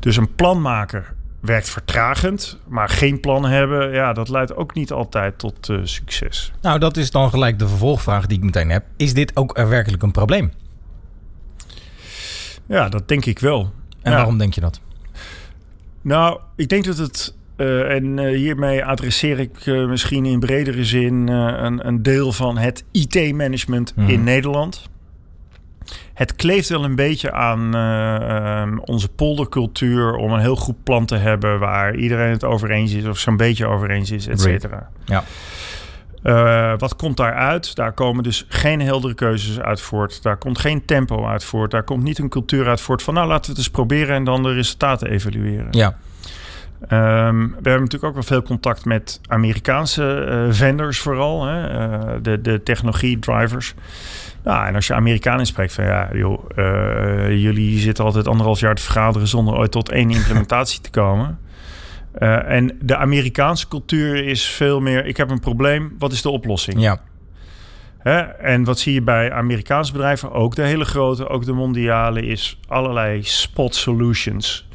Dus 0.00 0.16
een 0.16 0.34
plan 0.34 0.60
maken 0.60 1.04
werkt 1.40 1.68
vertragend, 1.68 2.58
maar 2.68 2.88
geen 2.88 3.20
plan 3.20 3.44
hebben, 3.44 3.92
ja, 3.92 4.12
dat 4.12 4.28
leidt 4.28 4.56
ook 4.56 4.74
niet 4.74 4.92
altijd 4.92 5.38
tot 5.38 5.68
eh, 5.68 5.78
succes. 5.82 6.52
Nou, 6.62 6.78
dat 6.78 6.96
is 6.96 7.10
dan 7.10 7.30
gelijk 7.30 7.58
de 7.58 7.68
vervolgvraag 7.68 8.26
die 8.26 8.38
ik 8.38 8.44
meteen 8.44 8.70
heb. 8.70 8.84
Is 8.96 9.14
dit 9.14 9.36
ook 9.36 9.58
er 9.58 9.68
werkelijk 9.68 10.02
een 10.02 10.10
probleem? 10.10 10.52
Ja, 12.66 12.88
dat 12.88 13.08
denk 13.08 13.24
ik 13.24 13.38
wel. 13.38 13.72
En 14.02 14.10
Ja. 14.10 14.16
waarom 14.16 14.38
denk 14.38 14.54
je 14.54 14.60
dat? 14.60 14.80
Nou, 16.02 16.40
ik 16.56 16.68
denk 16.68 16.84
dat 16.84 16.98
het. 16.98 17.34
eh, 17.56 17.94
en 17.94 18.18
eh, 18.18 18.36
hiermee 18.36 18.84
adresseer 18.84 19.38
ik 19.38 19.66
eh, 19.66 19.86
misschien 19.88 20.24
in 20.26 20.40
bredere 20.40 20.84
zin 20.84 21.28
eh, 21.28 21.34
een, 21.36 21.86
een 21.86 22.02
deel 22.02 22.32
van 22.32 22.58
het 22.58 22.84
IT-management 22.92 23.96
Mhm. 23.96 24.08
in 24.10 24.24
Nederland. 24.24 24.88
Het 26.16 26.36
kleeft 26.36 26.68
wel 26.68 26.84
een 26.84 26.94
beetje 26.94 27.32
aan 27.32 27.74
eh, 27.74 28.14
ehm, 28.14 28.78
onze 28.78 29.08
poldercultuur 29.08 30.14
om 30.14 30.32
een 30.32 30.40
heel 30.40 30.56
goed 30.56 30.82
plan 30.82 31.06
te 31.06 31.16
hebben 31.16 31.58
waar 31.58 31.94
iedereen 31.94 32.30
het 32.30 32.44
over 32.44 32.70
eens 32.70 32.92
is 32.92 33.04
of 33.04 33.18
zo'n 33.18 33.36
beetje 33.36 33.66
over 33.66 33.90
eens 33.90 34.10
is, 34.10 34.26
et 34.26 34.40
cetera. 34.40 34.88
Ja. 35.04 35.24
Eh, 36.22 36.78
wat 36.78 36.96
komt 36.96 37.16
daaruit? 37.16 37.74
Daar 37.74 37.92
komen 37.92 38.22
dus 38.22 38.46
geen 38.48 38.80
heldere 38.80 39.14
keuzes 39.14 39.60
uit 39.60 39.80
voort. 39.80 40.22
Daar 40.22 40.36
komt 40.36 40.58
geen 40.58 40.84
tempo 40.84 41.26
uit 41.26 41.44
voort. 41.44 41.70
Daar 41.70 41.84
komt 41.84 42.02
niet 42.02 42.18
een 42.18 42.28
cultuur 42.28 42.68
uit 42.68 42.80
voort 42.80 43.02
van... 43.02 43.14
nou, 43.14 43.26
laten 43.26 43.44
we 43.44 43.50
het 43.50 43.58
eens 43.58 43.70
proberen 43.70 44.14
en 44.14 44.24
dan 44.24 44.42
de 44.42 44.52
resultaten 44.52 45.08
evalueren. 45.08 45.68
Ja. 45.70 45.96
Ehm, 46.80 47.38
we 47.38 47.52
hebben 47.52 47.80
natuurlijk 47.80 48.04
ook 48.04 48.14
wel 48.14 48.22
veel 48.22 48.42
contact 48.42 48.84
met 48.84 49.20
Amerikaanse 49.28 50.24
eh, 50.24 50.52
vendors 50.54 50.98
vooral. 50.98 51.46
Hè? 51.46 51.66
eh, 51.66 52.14
de, 52.22 52.40
de 52.40 52.62
technologie 52.62 53.18
drivers. 53.18 53.74
Nou, 54.44 54.66
en 54.66 54.74
als 54.74 54.86
je 54.86 54.94
Amerikanen 54.94 55.46
spreekt 55.46 55.72
van 55.72 55.84
ja, 55.84 56.08
joh, 56.12 56.44
eh, 56.56 57.42
jullie 57.42 57.78
zitten 57.78 58.04
altijd 58.04 58.28
anderhalf 58.28 58.60
jaar 58.60 58.74
te 58.74 58.82
vergaderen 58.82 59.28
zonder 59.28 59.54
ooit 59.54 59.70
tot 59.70 59.90
één 59.90 60.10
implementatie 60.18 60.80
te 60.80 60.90
komen. 60.90 61.38
En 62.46 62.78
de 62.80 62.96
Amerikaanse 62.96 63.68
cultuur 63.68 64.24
is 64.24 64.46
veel 64.46 64.80
meer, 64.80 65.06
ik 65.06 65.16
heb 65.16 65.30
een 65.30 65.40
probleem, 65.40 65.94
wat 65.98 66.12
is 66.12 66.22
de 66.22 66.30
oplossing? 66.30 66.80
Ja. 66.80 67.00
Hè? 67.98 68.20
En 68.20 68.64
wat 68.64 68.78
zie 68.78 68.92
je 68.92 69.02
bij 69.02 69.32
Amerikaanse 69.32 69.92
bedrijven, 69.92 70.32
ook 70.32 70.54
de 70.54 70.62
hele 70.62 70.84
grote, 70.84 71.28
ook 71.28 71.44
de 71.44 71.52
mondiale, 71.52 72.22
is 72.22 72.58
allerlei 72.68 73.22
spot 73.22 73.74
solutions. 73.74 74.65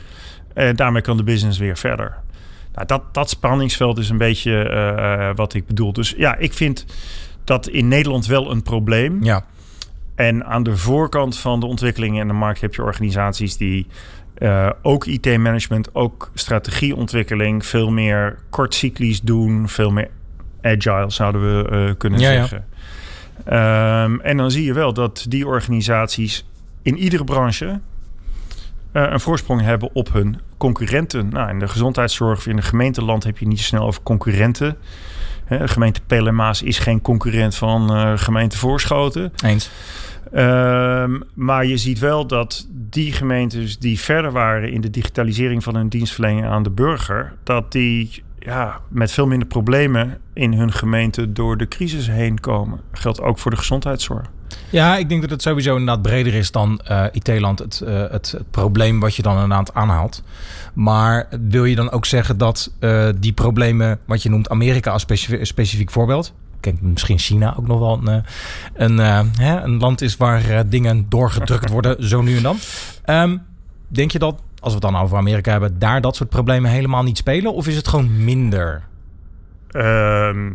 En 0.54 0.76
daarmee 0.76 1.02
kan 1.02 1.18
de 1.18 1.24
business 1.24 1.60
weer 1.60 1.78
verder. 1.78 2.16
Nou, 2.74 2.88
dat, 2.88 3.02
dat 3.12 3.30
spanningsveld 3.30 3.98
is 3.98 4.10
een 4.10 4.18
beetje 4.18 4.64
eh, 4.64 5.30
wat 5.36 5.54
ik 5.54 5.68
bedoel. 5.68 5.94
Dus 5.94 6.14
ja, 6.18 6.38
ik 6.38 6.54
vind 6.54 6.86
dat 7.44 7.68
in 7.68 7.88
Nederland 7.88 8.26
wel 8.26 8.52
een 8.52 8.62
probleem. 8.62 9.24
Ja. 9.24 9.46
En 10.16 10.46
aan 10.46 10.64
de 10.64 10.78
voorkant 10.78 11.38
van 11.38 11.60
de 11.60 11.66
ontwikkelingen 11.66 12.22
in 12.22 12.28
de 12.28 12.34
markt 12.34 12.62
heb 12.62 12.76
je 12.76 12.84
organisaties 12.84 13.58
die 13.58 13.88
eh, 14.34 14.70
ook 14.82 15.06
IT-management, 15.06 15.96
ook 15.96 16.32
strategieontwikkeling 16.34 17.66
veel 17.66 17.92
meer 17.92 18.38
kortcyclisch 18.50 19.22
doen, 19.22 19.70
veel 19.70 19.92
meer 19.92 20.10
agile 20.62 21.10
zouden 21.10 21.42
we 21.42 21.70
eh, 21.70 21.94
kunnen 21.98 22.20
Ja, 22.20 22.32
ja. 22.32 22.40
zeggen. 22.40 22.66
Ehm, 23.46 24.20
en 24.20 24.38
dan 24.38 24.52
zie 24.52 24.64
je 24.64 24.74
wel 24.74 24.94
dat 24.94 25.26
die 25.30 25.48
organisaties 25.48 26.46
in 26.82 26.98
iedere 26.98 27.24
branche 27.24 27.68
eh, 27.68 27.76
een 28.92 29.20
voorsprong 29.20 29.62
hebben 29.62 29.90
op 29.94 30.14
hun 30.14 30.40
concurrenten. 30.58 31.30
Nou, 31.30 31.50
in 31.50 31.60
de 31.60 31.68
gezondheidszorg 31.68 32.38
of 32.38 32.48
in 32.48 32.56
de 32.56 32.62
gemeenteland 32.62 33.24
heb 33.24 33.38
je 33.38 33.48
niet 33.48 33.60
zo 33.60 33.66
snel 33.66 33.86
over 33.86 34.04
concurrenten. 34.04 34.78
Hè, 35.46 35.58
de 35.58 35.68
gemeente 35.68 36.02
Pelemaas 36.08 36.62
is 36.62 36.80
geen 36.80 37.02
concurrent 37.02 37.56
van 37.56 37.96
eh, 37.96 38.12
gemeente 38.16 38.58
Voorschoten. 38.58 39.34
Eens. 39.44 39.70
Ehm, 40.32 41.20
maar 41.34 41.66
je 41.66 41.78
ziet 41.78 42.00
wel 42.00 42.28
dat 42.28 42.68
die 42.72 43.12
gemeentes 43.12 43.80
die 43.80 44.00
verder 44.00 44.32
waren 44.32 44.72
in 44.72 44.82
de 44.82 44.90
digitalisering 44.90 45.64
van 45.64 45.76
hun 45.76 45.90
dienstverlening 45.90 46.46
aan 46.46 46.64
de 46.64 46.70
burger, 46.70 47.34
dat 47.44 47.72
die 47.72 48.24
ja, 48.40 48.80
met 48.88 49.12
veel 49.12 49.28
minder 49.28 49.48
problemen 49.48 50.18
in 50.34 50.54
hun 50.54 50.72
gemeente 50.72 51.32
door 51.32 51.58
de 51.58 51.68
crisis 51.68 52.08
heen 52.08 52.40
komen. 52.40 52.80
Geldt 52.92 53.22
ook 53.22 53.40
voor 53.40 53.52
de 53.52 53.58
gezondheidszorg. 53.58 54.26
Ja, 54.72 54.98
ik 54.98 55.10
denk 55.10 55.22
dat 55.22 55.30
het 55.30 55.42
sowieso 55.42 55.76
inderdaad 55.76 56.02
breder 56.02 56.34
is 56.34 56.52
dan 56.52 56.80
eh, 56.80 57.06
IT-land, 57.12 57.60
het, 57.60 57.82
eh, 57.82 58.00
het, 58.10 58.32
het 58.32 58.52
probleem 58.52 59.00
wat 59.00 59.16
je 59.16 59.22
dan 59.22 59.34
inderdaad 59.34 59.74
aanhaalt. 59.74 60.24
Maar 60.74 61.28
wil 61.50 61.66
je 61.66 61.76
dan 61.76 61.92
ook 61.92 62.06
zeggen 62.06 62.38
dat 62.38 62.72
eh, 62.80 63.10
die 63.20 63.34
problemen, 63.34 64.00
wat 64.06 64.24
je 64.24 64.30
noemt 64.30 64.50
Amerika 64.50 64.92
als 64.92 65.02
specif- 65.02 65.48
specifiek 65.48 65.92
voorbeeld, 65.92 66.34
denk 66.60 66.82
misschien 66.82 67.20
China 67.20 67.56
ook 67.58 67.68
nog 67.68 67.80
wel 67.80 68.02
een, 68.04 68.24
een, 68.74 68.98
hè, 69.38 69.62
een 69.62 69.78
land 69.78 70.02
is 70.02 70.18
waar 70.18 70.70
dingen 70.70 71.06
doorgedrukt 71.10 71.70
worden, 71.76 72.08
zo 72.08 72.22
nu 72.22 72.38
en 72.38 72.44
dan. 72.44 72.58
Ehm, 73.04 73.38
denk 73.88 74.12
je 74.12 74.20
dat, 74.20 74.42
als 74.60 74.74
we 74.74 74.80
het 74.86 74.94
dan 74.94 75.02
over 75.02 75.18
Amerika 75.18 75.52
hebben, 75.52 75.80
daar 75.80 76.02
dat 76.02 76.16
soort 76.16 76.30
problemen 76.30 76.72
helemaal 76.72 77.04
niet 77.04 77.18
spelen? 77.18 77.54
Of 77.54 77.68
is 77.68 77.76
het 77.76 77.88
gewoon 77.88 78.24
minder? 78.24 78.84
Ehm, 79.72 80.52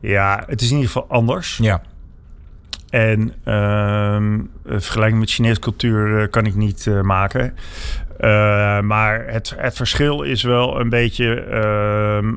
ja, 0.00 0.42
het 0.46 0.60
is 0.60 0.70
in 0.70 0.76
ieder 0.76 0.90
geval 0.92 1.08
anders. 1.08 1.56
Ja, 1.56 1.82
En 2.96 3.32
ehm, 3.44 4.40
vergelijking 4.64 5.20
met 5.20 5.30
Chinese 5.30 5.60
cultuur 5.60 6.20
eh, 6.20 6.30
kan 6.30 6.46
ik 6.46 6.54
niet 6.54 6.86
eh, 6.86 7.00
maken. 7.00 7.54
Uh, 8.20 8.80
maar 8.80 9.26
het, 9.26 9.54
het 9.56 9.76
verschil 9.76 10.22
is 10.22 10.42
wel 10.42 10.80
een 10.80 10.88
beetje... 10.88 11.40
ehm, 11.40 12.34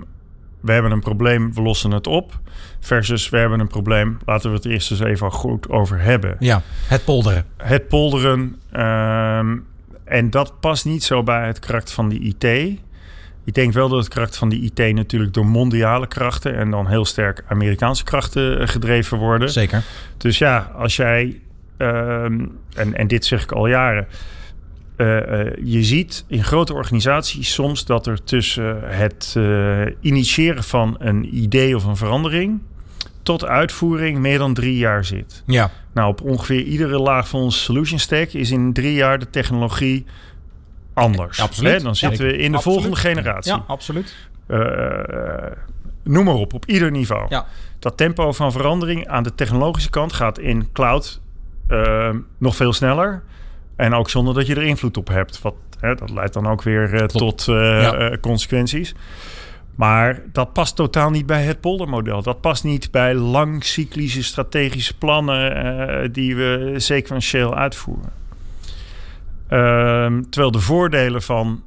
we 0.61 0.71
hebben 0.71 0.91
een 0.91 0.99
probleem, 0.99 1.53
we 1.53 1.61
lossen 1.61 1.91
het 1.91 2.07
op. 2.07 2.39
Versus 2.79 3.29
we 3.29 3.37
hebben 3.37 3.59
een 3.59 3.67
probleem, 3.67 4.17
laten 4.25 4.49
we 4.49 4.55
het 4.55 4.65
eerst 4.65 4.91
eens 4.91 4.99
even 4.99 5.31
goed 5.31 5.69
over 5.69 6.01
hebben. 6.01 6.35
Ja, 6.39 6.61
het 6.87 7.03
polderen. 7.03 7.45
Het 7.57 7.87
polderen. 7.87 8.61
ehm, 8.71 9.57
en 10.03 10.29
dat 10.29 10.59
past 10.59 10.85
niet 10.85 11.03
zo 11.03 11.23
bij 11.23 11.47
het 11.47 11.59
karakter 11.59 11.93
van 11.93 12.09
die 12.09 12.35
IT. 12.37 12.79
Ik 13.45 13.53
denk 13.53 13.73
wel 13.73 13.89
dat 13.89 13.99
het 13.99 14.07
karakter 14.07 14.39
van 14.39 14.49
die 14.49 14.71
IT 14.73 14.95
natuurlijk 14.95 15.33
door 15.33 15.45
mondiale 15.45 16.07
krachten 16.07 16.55
en 16.55 16.69
dan 16.69 16.87
heel 16.87 17.05
sterk 17.05 17.43
Amerikaanse 17.47 18.03
krachten 18.03 18.59
eh, 18.59 18.67
gedreven 18.67 19.17
worden. 19.17 19.49
Zeker. 19.49 19.83
Dus 20.17 20.37
ja, 20.37 20.71
als 20.75 20.95
jij, 20.95 21.41
ehm, 21.77 22.45
en, 22.75 22.95
en 22.95 23.07
dit 23.07 23.25
zeg 23.25 23.43
ik 23.43 23.51
al 23.51 23.67
jaren, 23.67 24.07
eh, 24.95 25.41
eh, 25.41 25.53
je 25.63 25.83
ziet 25.83 26.25
in 26.27 26.43
grote 26.43 26.73
organisaties 26.73 27.53
soms 27.53 27.85
dat 27.85 28.07
er 28.07 28.23
tussen 28.23 28.79
het 28.83 29.35
initiëren 30.01 30.63
van 30.63 30.95
een 30.99 31.35
idee 31.37 31.75
of 31.75 31.83
een 31.83 31.97
verandering 31.97 32.59
tot 33.23 33.45
uitvoering 33.45 34.17
meer 34.17 34.37
dan 34.37 34.53
drie 34.53 34.77
jaar 34.77 35.05
zit. 35.05 35.43
Ja, 35.45 35.71
Nou, 35.93 36.11
op 36.11 36.21
ongeveer 36.21 36.63
iedere 36.63 36.99
laag 36.99 37.27
van 37.27 37.41
onze 37.41 37.59
solution 37.59 37.99
stack 37.99 38.29
is 38.29 38.51
in 38.51 38.73
drie 38.73 38.93
jaar 38.93 39.19
de 39.19 39.29
technologie 39.29 40.05
anders. 40.99 41.39
Absoluut. 41.41 41.73
Hè, 41.73 41.79
Dan 41.83 41.95
zitten 41.95 42.25
we 42.25 42.37
in 42.37 42.51
de 42.51 42.57
Absoluut. 42.57 42.63
volgende 42.63 42.95
generatie. 42.97 43.51
ja 43.53 43.63
absoluut. 43.67 44.15
Eh, 44.47 44.59
noem 46.03 46.25
maar 46.25 46.33
op, 46.33 46.53
op 46.53 46.65
ieder 46.65 46.91
niveau. 46.91 47.25
Ja. 47.29 47.45
Dat 47.79 47.97
tempo 47.97 48.31
van 48.31 48.51
verandering 48.51 49.07
aan 49.07 49.23
de 49.23 49.35
technologische 49.35 49.89
kant 49.89 50.13
gaat 50.13 50.39
in 50.39 50.69
cloud 50.73 51.21
eh, 51.67 52.09
nog 52.37 52.55
veel 52.55 52.73
sneller. 52.73 53.23
En 53.75 53.93
ook 53.93 54.09
zonder 54.09 54.33
dat 54.33 54.47
je 54.47 54.55
er 54.55 54.63
invloed 54.63 54.97
op 54.97 55.07
hebt. 55.07 55.41
Wat, 55.41 55.53
hè, 55.79 55.95
dat 55.95 56.09
leidt 56.09 56.33
dan 56.33 56.47
ook 56.47 56.61
weer 56.63 56.93
eh, 56.93 57.05
tot 57.05 57.47
eh, 57.47 57.55
Ja. 57.81 57.93
eh, 57.93 58.19
consequenties. 58.19 58.95
Maar 59.75 60.21
dat 60.31 60.53
past 60.53 60.75
totaal 60.75 61.09
niet 61.09 61.25
bij 61.25 61.43
het 61.43 61.61
poldermodel. 61.61 62.21
Dat 62.21 62.41
past 62.41 62.63
niet 62.63 62.91
bij 62.91 63.13
langcyclische 63.13 64.23
strategische 64.23 64.97
plannen 64.97 65.55
eh, 65.55 66.09
die 66.11 66.35
we 66.35 66.73
sequentieel 66.77 67.55
uitvoeren. 67.55 68.11
Ehm, 69.49 70.21
terwijl 70.29 70.51
de 70.51 70.59
voordelen 70.59 71.21
van 71.21 71.63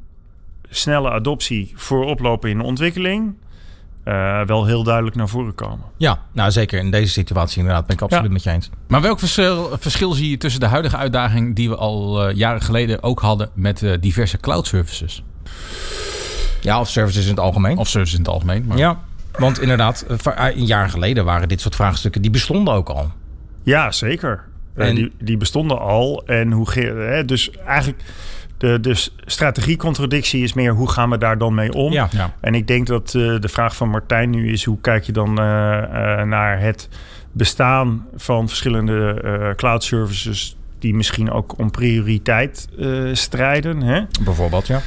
snelle 0.68 1.10
adoptie 1.10 1.72
vooroplopen 1.76 2.50
in 2.50 2.58
de 2.58 2.64
ontwikkeling 2.64 3.34
eh, 4.04 4.40
wel 4.46 4.66
heel 4.66 4.82
duidelijk 4.82 5.16
naar 5.16 5.28
voren 5.28 5.54
komen. 5.54 5.84
Ja, 5.96 6.18
nou 6.32 6.50
zeker 6.50 6.78
in 6.78 6.90
deze 6.90 7.12
situatie 7.12 7.58
inderdaad. 7.58 7.86
Ben 7.86 7.96
ik 7.96 8.02
absoluut 8.02 8.26
Ja. 8.26 8.32
met 8.32 8.42
je 8.42 8.50
eens. 8.50 8.70
Maar 8.88 9.00
welk 9.00 9.18
verschil, 9.18 9.70
verschil 9.78 10.12
zie 10.12 10.30
je 10.30 10.36
tussen 10.36 10.60
de 10.60 10.66
huidige 10.66 10.96
uitdaging 10.96 11.56
die 11.56 11.68
we 11.68 11.76
al 11.76 12.26
eh, 12.28 12.36
jaren 12.36 12.60
geleden 12.62 13.02
ook 13.02 13.20
hadden 13.20 13.50
met 13.54 13.82
eh, 13.82 13.92
diverse 14.00 14.38
cloud 14.38 14.66
services? 14.66 15.22
Ja, 16.60 16.80
of 16.80 16.88
services 16.88 17.24
in 17.24 17.30
het 17.30 17.40
algemeen. 17.40 17.76
Of 17.78 17.88
services 17.88 18.14
in 18.18 18.24
het 18.24 18.32
algemeen. 18.32 18.64
Maar 18.66 18.76
Ja, 18.78 19.00
want 19.38 19.60
inderdaad, 19.60 20.06
eh, 20.34 20.46
een 20.54 20.66
jaar 20.66 20.90
geleden 20.90 21.24
waren 21.24 21.48
dit 21.48 21.60
soort 21.60 21.74
vraagstukken, 21.74 22.22
die 22.22 22.30
bestonden 22.30 22.74
ook 22.74 22.88
al. 22.88 23.10
Ja, 23.62 23.90
zeker. 23.90 24.44
Eh, 24.74 24.88
En- 24.88 24.94
die, 24.94 25.12
die 25.20 25.36
bestonden 25.36 25.78
al. 25.78 26.22
En 26.26 26.52
hoe 26.52 26.70
ge- 26.70 27.06
hè, 27.10 27.24
dus 27.24 27.50
eigenlijk 27.50 28.02
de, 28.58 28.80
de 28.80 29.08
strategiecontradictie 29.26 30.42
is 30.42 30.52
meer 30.52 30.72
hoe 30.72 30.90
gaan 30.90 31.10
we 31.10 31.18
daar 31.18 31.38
dan 31.38 31.54
mee 31.54 31.72
om? 31.72 31.92
Ja. 31.92 32.08
Ja. 32.10 32.32
En 32.40 32.54
ik 32.54 32.66
denk 32.66 32.86
dat 32.86 33.14
eh, 33.14 33.36
de 33.40 33.48
vraag 33.48 33.76
van 33.76 33.88
Martijn 33.88 34.30
nu 34.30 34.52
is: 34.52 34.64
hoe 34.64 34.80
kijk 34.80 35.04
je 35.04 35.12
dan 35.12 35.38
eh, 35.38 35.82
eh, 36.20 36.26
naar 36.26 36.60
het 36.60 36.88
bestaan 37.32 38.06
van 38.16 38.48
verschillende 38.48 39.20
eh, 39.24 39.54
cloud 39.56 39.84
services 39.84 40.56
die 40.78 40.94
misschien 40.94 41.30
ook 41.30 41.58
om 41.58 41.70
prioriteit 41.70 42.68
eh, 42.78 42.88
strijden? 43.12 43.82
Hè? 43.82 44.00
Bijvoorbeeld, 44.24 44.66
ja. 44.66 44.80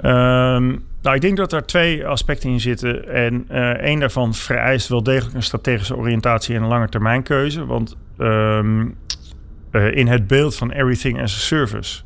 Ehm, 0.00 0.66
nou, 1.02 1.14
ik 1.16 1.20
denk 1.20 1.36
dat 1.36 1.52
er 1.52 1.66
twee 1.66 2.06
aspecten 2.06 2.50
in 2.50 2.60
zitten. 2.60 3.08
En 3.08 3.44
eh 3.48 3.68
één 3.70 4.00
daarvan 4.00 4.34
vereist 4.34 4.88
wel 4.88 5.02
degelijk 5.02 5.34
een 5.36 5.42
strategische 5.42 5.96
oriëntatie 5.96 6.54
en 6.56 6.62
een 6.62 6.68
lange 6.68 6.88
termijn 6.88 7.22
keuze. 7.22 7.66
Want 7.66 7.96
ehm, 8.18 8.86
eh, 9.70 9.96
in 9.96 10.06
het 10.06 10.26
beeld 10.26 10.56
van 10.56 10.70
everything 10.70 11.20
as 11.20 11.34
a 11.34 11.38
service 11.38 12.02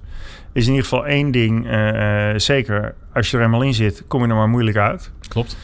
is 0.52 0.66
in 0.66 0.70
ieder 0.70 0.88
geval 0.88 1.06
één 1.06 1.30
ding 1.30 1.66
eh, 1.66 2.30
eh, 2.30 2.38
zeker. 2.38 2.94
Als 3.12 3.30
je 3.30 3.36
er 3.36 3.42
eenmaal 3.42 3.62
in 3.62 3.74
zit, 3.74 4.04
kom 4.08 4.22
je 4.22 4.28
er 4.28 4.34
maar 4.34 4.48
moeilijk 4.48 4.76
uit. 4.76 5.12
klopt. 5.28 5.56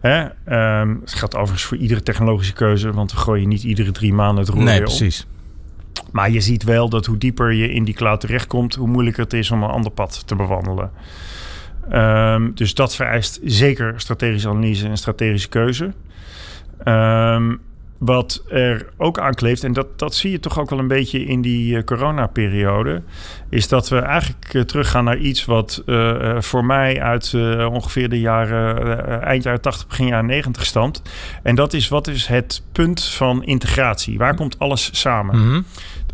Hè? 0.00 0.26
Ehm, 0.44 0.94
het 1.00 1.14
geldt 1.14 1.34
overigens 1.34 1.62
voor 1.62 1.76
iedere 1.76 2.02
technologische 2.02 2.52
keuze, 2.52 2.92
want 2.92 3.12
we 3.12 3.18
gooien 3.18 3.48
niet 3.48 3.62
iedere 3.62 3.90
drie 3.90 4.12
maanden 4.12 4.44
het 4.44 4.54
roer 4.54 4.62
Nee, 4.62 4.80
precies. 4.80 5.26
Maar 6.12 6.30
je 6.30 6.40
ziet 6.40 6.62
wel 6.62 6.88
dat 6.88 7.06
hoe 7.06 7.18
dieper 7.18 7.52
je 7.52 7.72
in 7.72 7.84
die 7.84 7.94
cloud 7.94 8.20
terechtkomt, 8.20 8.74
hoe 8.74 8.88
moeilijker 8.88 9.22
het 9.22 9.32
is 9.32 9.50
om 9.50 9.62
een 9.62 9.70
ander 9.70 9.90
pad 9.90 10.26
te 10.26 10.36
bewandelen. 10.36 10.90
Ehm, 11.90 12.50
dus 12.54 12.74
dat 12.74 12.94
vereist 12.94 13.40
zeker 13.44 14.00
strategische 14.00 14.48
analyse 14.48 14.88
en 14.88 14.96
strategische 14.96 15.48
keuze. 15.48 15.92
Ehm, 16.82 17.54
wat 17.98 18.42
er 18.48 18.86
ook 18.96 19.18
aan 19.18 19.34
kleeft, 19.34 19.64
en 19.64 19.72
dat, 19.72 19.98
dat 19.98 20.14
zie 20.14 20.30
je 20.30 20.40
toch 20.40 20.58
ook 20.58 20.70
wel 20.70 20.78
een 20.78 20.88
beetje 20.88 21.24
in 21.24 21.42
die 21.42 21.76
eh, 21.76 21.84
coronaperiode, 21.84 23.02
is 23.50 23.68
dat 23.68 23.88
we 23.88 23.98
eigenlijk 23.98 24.54
eh, 24.54 24.62
teruggaan 24.62 25.04
naar 25.04 25.18
iets 25.18 25.44
wat 25.44 25.82
eh, 25.86 26.40
voor 26.40 26.64
mij 26.64 27.02
uit 27.02 27.34
ongeveer 27.70 28.08
de 28.08 28.20
jaren, 28.20 29.22
eind 29.22 29.42
jaren 29.42 29.60
80, 29.60 29.86
begin 29.86 30.06
jaren 30.06 30.26
90 30.26 30.64
stamt. 30.64 31.02
En 31.42 31.54
dat 31.54 31.72
is 31.72 31.88
wat 31.88 32.08
is 32.08 32.26
het 32.26 32.62
punt 32.72 33.04
van 33.04 33.44
integratie? 33.44 34.18
Waar 34.18 34.34
komt 34.34 34.58
alles 34.58 35.00
samen? 35.00 35.48
Mhm. 35.48 35.60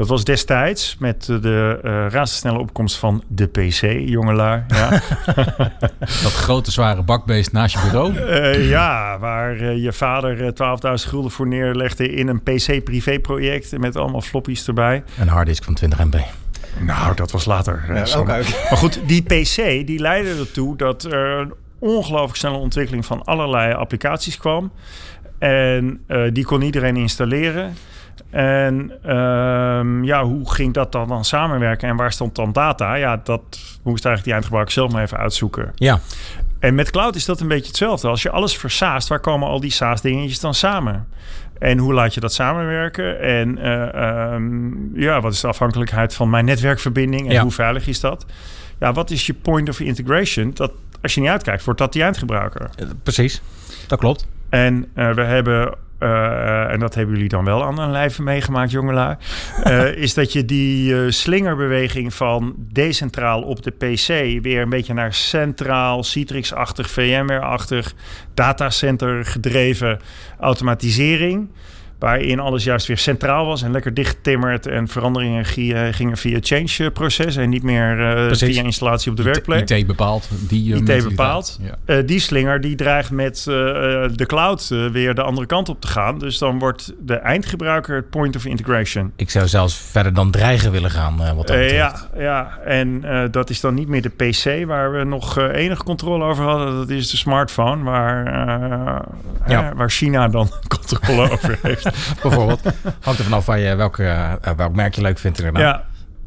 Dat 0.01 0.09
was 0.09 0.25
destijds 0.25 0.97
met 0.99 1.25
de 1.25 1.79
eh 1.83 1.91
razendsnelle 1.91 2.59
opkomst 2.59 2.97
van 2.97 3.23
de 3.29 3.47
PC, 3.47 4.09
jongelui. 4.09 4.63
Ja, 4.69 4.89
Dat 6.23 6.33
grote 6.33 6.71
zware 6.71 7.03
bakbeest 7.03 7.53
naast 7.53 7.75
je 7.75 7.81
bureau. 7.81 8.17
Eh, 8.17 8.69
ja 8.69 9.19
waar 9.19 9.57
eh, 9.57 9.83
je 9.83 9.93
vader 9.93 10.45
eh, 10.45 10.99
12.000 11.03 11.09
gulden 11.09 11.31
voor 11.31 11.47
neerlegde 11.47 12.13
in 12.13 12.29
een 12.29 12.43
PC-privé-project 12.43 13.79
met 13.79 13.97
allemaal 13.97 14.21
floppies 14.21 14.67
erbij. 14.67 15.03
Een 15.19 15.29
harddisk 15.29 15.65
van 15.65 15.75
20 15.75 16.05
MB. 16.05 16.15
Nou, 16.79 17.15
dat 17.15 17.31
was 17.31 17.45
later. 17.45 17.85
Maar 17.89 18.79
goed, 18.79 19.01
die 19.07 19.23
PC 19.23 19.57
die 19.87 19.99
leidde 19.99 20.35
ertoe 20.39 20.77
dat 20.77 21.05
er 21.05 21.39
een 21.39 21.53
ongelooflijk 21.79 22.37
snelle 22.37 22.57
ontwikkeling 22.57 23.07
van 23.07 23.25
allerlei 23.25 23.75
applicaties 23.75 24.37
kwam. 24.37 24.73
En 25.41 26.01
eh, 26.07 26.23
die 26.33 26.45
kon 26.45 26.63
iedereen 26.63 26.97
installeren. 26.97 27.75
En 28.31 28.93
ehm, 29.03 30.05
ja, 30.05 30.25
hoe 30.25 30.51
ging 30.53 30.75
dat 30.75 30.93
dan, 30.93 31.09
dan 31.09 31.25
samenwerken 31.25 31.89
en 31.89 31.97
waar 31.97 32.13
stond 32.13 32.35
dan 32.35 32.53
data? 32.53 32.95
Ja, 32.95 33.21
dat 33.25 33.41
moest 33.83 34.05
eigenlijk 34.05 34.25
die 34.25 34.33
eindgebruiker 34.33 34.73
zelf 34.73 34.93
maar 34.93 35.03
even 35.03 35.19
uitzoeken. 35.19 35.73
Ja, 35.75 36.01
En 36.59 36.75
met 36.75 36.91
cloud 36.91 37.15
is 37.15 37.25
dat 37.25 37.41
een 37.41 37.49
beetje 37.49 37.67
hetzelfde. 37.67 38.09
Als 38.09 38.23
je 38.23 38.31
alles 38.31 38.57
versaast, 38.57 39.09
waar 39.09 39.21
komen 39.21 39.49
al 39.49 39.61
die 39.61 39.71
SaaS-dingetjes 39.73 40.41
dan 40.41 40.55
samen? 40.55 41.07
En 41.59 41.79
hoe 41.79 41.93
laat 41.93 42.15
je 42.15 42.21
dat 42.21 42.33
samenwerken? 42.33 43.21
En 43.21 43.59
eh, 43.59 43.95
ehm, 44.35 45.01
ja, 45.01 45.21
wat 45.21 45.33
is 45.33 45.41
de 45.41 45.49
afhankelijkheid 45.49 46.15
van 46.15 46.31
mijn 46.31 46.45
netwerkverbinding 46.45 47.27
en 47.27 47.33
Ja. 47.33 47.43
hoe 47.43 47.51
veilig 47.51 47.87
is 47.87 48.01
dat? 48.01 48.27
Ja, 48.81 48.93
wat 48.93 49.11
is 49.11 49.27
je 49.27 49.35
point 49.35 49.69
of 49.69 49.81
integration? 49.81 50.51
Dat 50.55 50.73
als 51.03 51.15
je 51.15 51.21
niet 51.21 51.31
uitkijkt, 51.31 51.65
wordt 51.65 51.81
dat 51.81 51.93
die 51.93 52.03
eindgebruiker. 52.03 52.71
eh, 52.79 52.87
precies. 53.03 53.43
Dat 53.87 53.99
klopt. 53.99 54.27
En 54.49 54.89
eh, 54.95 55.11
we 55.15 55.23
hebben, 55.23 55.75
eh, 56.01 56.73
en 56.73 56.81
dat 56.81 56.95
hebben 56.95 57.15
jullie 57.15 57.29
dan 57.29 57.45
wel 57.45 57.65
aan 57.65 57.79
een 57.79 57.91
lijve 57.91 58.23
meegemaakt, 58.23 58.71
jongelui, 58.71 59.17
eh, 59.63 59.95
is 60.05 60.15
dat 60.15 60.33
je 60.33 60.45
die 60.45 60.95
eh, 60.95 61.11
slingerbeweging 61.11 62.15
van 62.15 62.55
decentraal 62.57 63.43
op 63.43 63.63
de 63.63 63.71
PC 63.71 64.43
weer 64.43 64.63
een 64.63 64.69
beetje 64.69 64.95
naar 64.95 65.15
centraal, 65.15 66.03
Citrix-achtig, 66.03 66.91
VMware-achtig, 66.91 67.95
datacenter 68.35 69.25
gedreven 69.25 70.01
automatisering. 70.39 71.49
Waarin 72.01 72.41
alles 72.41 72.65
juist 72.65 72.87
weer 72.87 72.99
centraal 72.99 73.47
was 73.47 73.63
en 73.63 73.71
lekker 73.71 73.95
dichtgetimmerd 73.95 74.67
en 74.67 74.89
veranderingen 74.89 75.45
eh, 75.45 75.93
gingen 75.95 76.17
via 76.17 76.39
change-proces 76.43 77.37
en 77.37 77.49
niet 77.49 77.63
meer 77.63 78.01
eh, 78.29 78.35
via 78.35 78.63
installatie 78.63 79.11
op 79.11 79.17
de 79.17 79.23
werkplek. 79.23 79.71
IT 79.71 79.87
bepaalt. 79.87 80.29
Die, 80.49 80.75
eh, 80.75 80.97
IT 80.97 81.05
bepaalt. 81.09 81.59
Ja. 81.63 81.75
Eh, 81.85 82.07
die 82.07 82.21
slinger 82.21 82.61
die 82.61 82.75
dreigt 82.75 83.11
met 83.11 83.45
eh, 83.49 83.55
eh, 84.05 84.11
de 84.15 84.27
cloud 84.27 84.69
eh, 84.73 84.87
weer 84.87 85.15
de 85.15 85.23
andere 85.23 85.47
kant 85.47 85.69
op 85.69 85.81
te 85.81 85.87
gaan. 85.87 86.19
Dus 86.19 86.39
dan 86.39 86.59
wordt 86.59 86.93
de 87.01 87.15
eindgebruiker 87.15 87.97
het 87.97 88.11
point 88.11 88.37
of 88.37 88.45
integration. 88.45 89.13
Ik 89.17 89.31
zou 89.31 89.47
zelfs 89.49 89.75
verder 89.77 90.15
dan 90.15 90.31
dreigen 90.31 90.71
willen 90.71 90.91
gaan. 90.91 91.23
eh, 91.23 91.33
wat 91.33 91.47
dat 91.47 91.57
Eh, 91.57 91.73
ja, 91.75 91.95
ja, 92.19 92.59
en 92.65 93.05
eh, 93.05 93.25
dat 93.31 93.51
is 93.51 93.61
dan 93.61 93.75
niet 93.75 93.89
meer 93.89 94.03
de 94.03 94.09
PC 94.09 94.67
waar 94.67 94.93
we 94.93 95.05
nog 95.05 95.39
eh, 95.39 95.55
enige 95.65 95.83
controle 95.85 96.25
over 96.25 96.45
hadden. 96.45 96.77
Dat 96.77 96.91
is 96.91 97.11
de 97.11 97.17
smartphone 97.17 97.85
waar, 97.85 98.27
eh, 98.27 99.07
Ja. 99.47 99.71
eh, 99.71 99.77
waar 99.77 99.91
China 99.91 100.29
dan 100.29 100.49
controle 100.79 101.31
over 101.31 101.59
heeft. 101.63 101.90
Bijvoorbeeld. 102.23 102.61
Hangt 103.01 103.19
er 103.19 103.25
vanaf 103.25 103.47
waar 103.47 103.59
je, 103.59 103.75
welke, 103.75 104.05
eh, 104.05 104.53
welk 104.57 104.75
merk 104.75 104.95
je 104.95 105.01
leuk 105.01 105.19
vindt 105.19 105.39
inderdaad. 105.39 105.85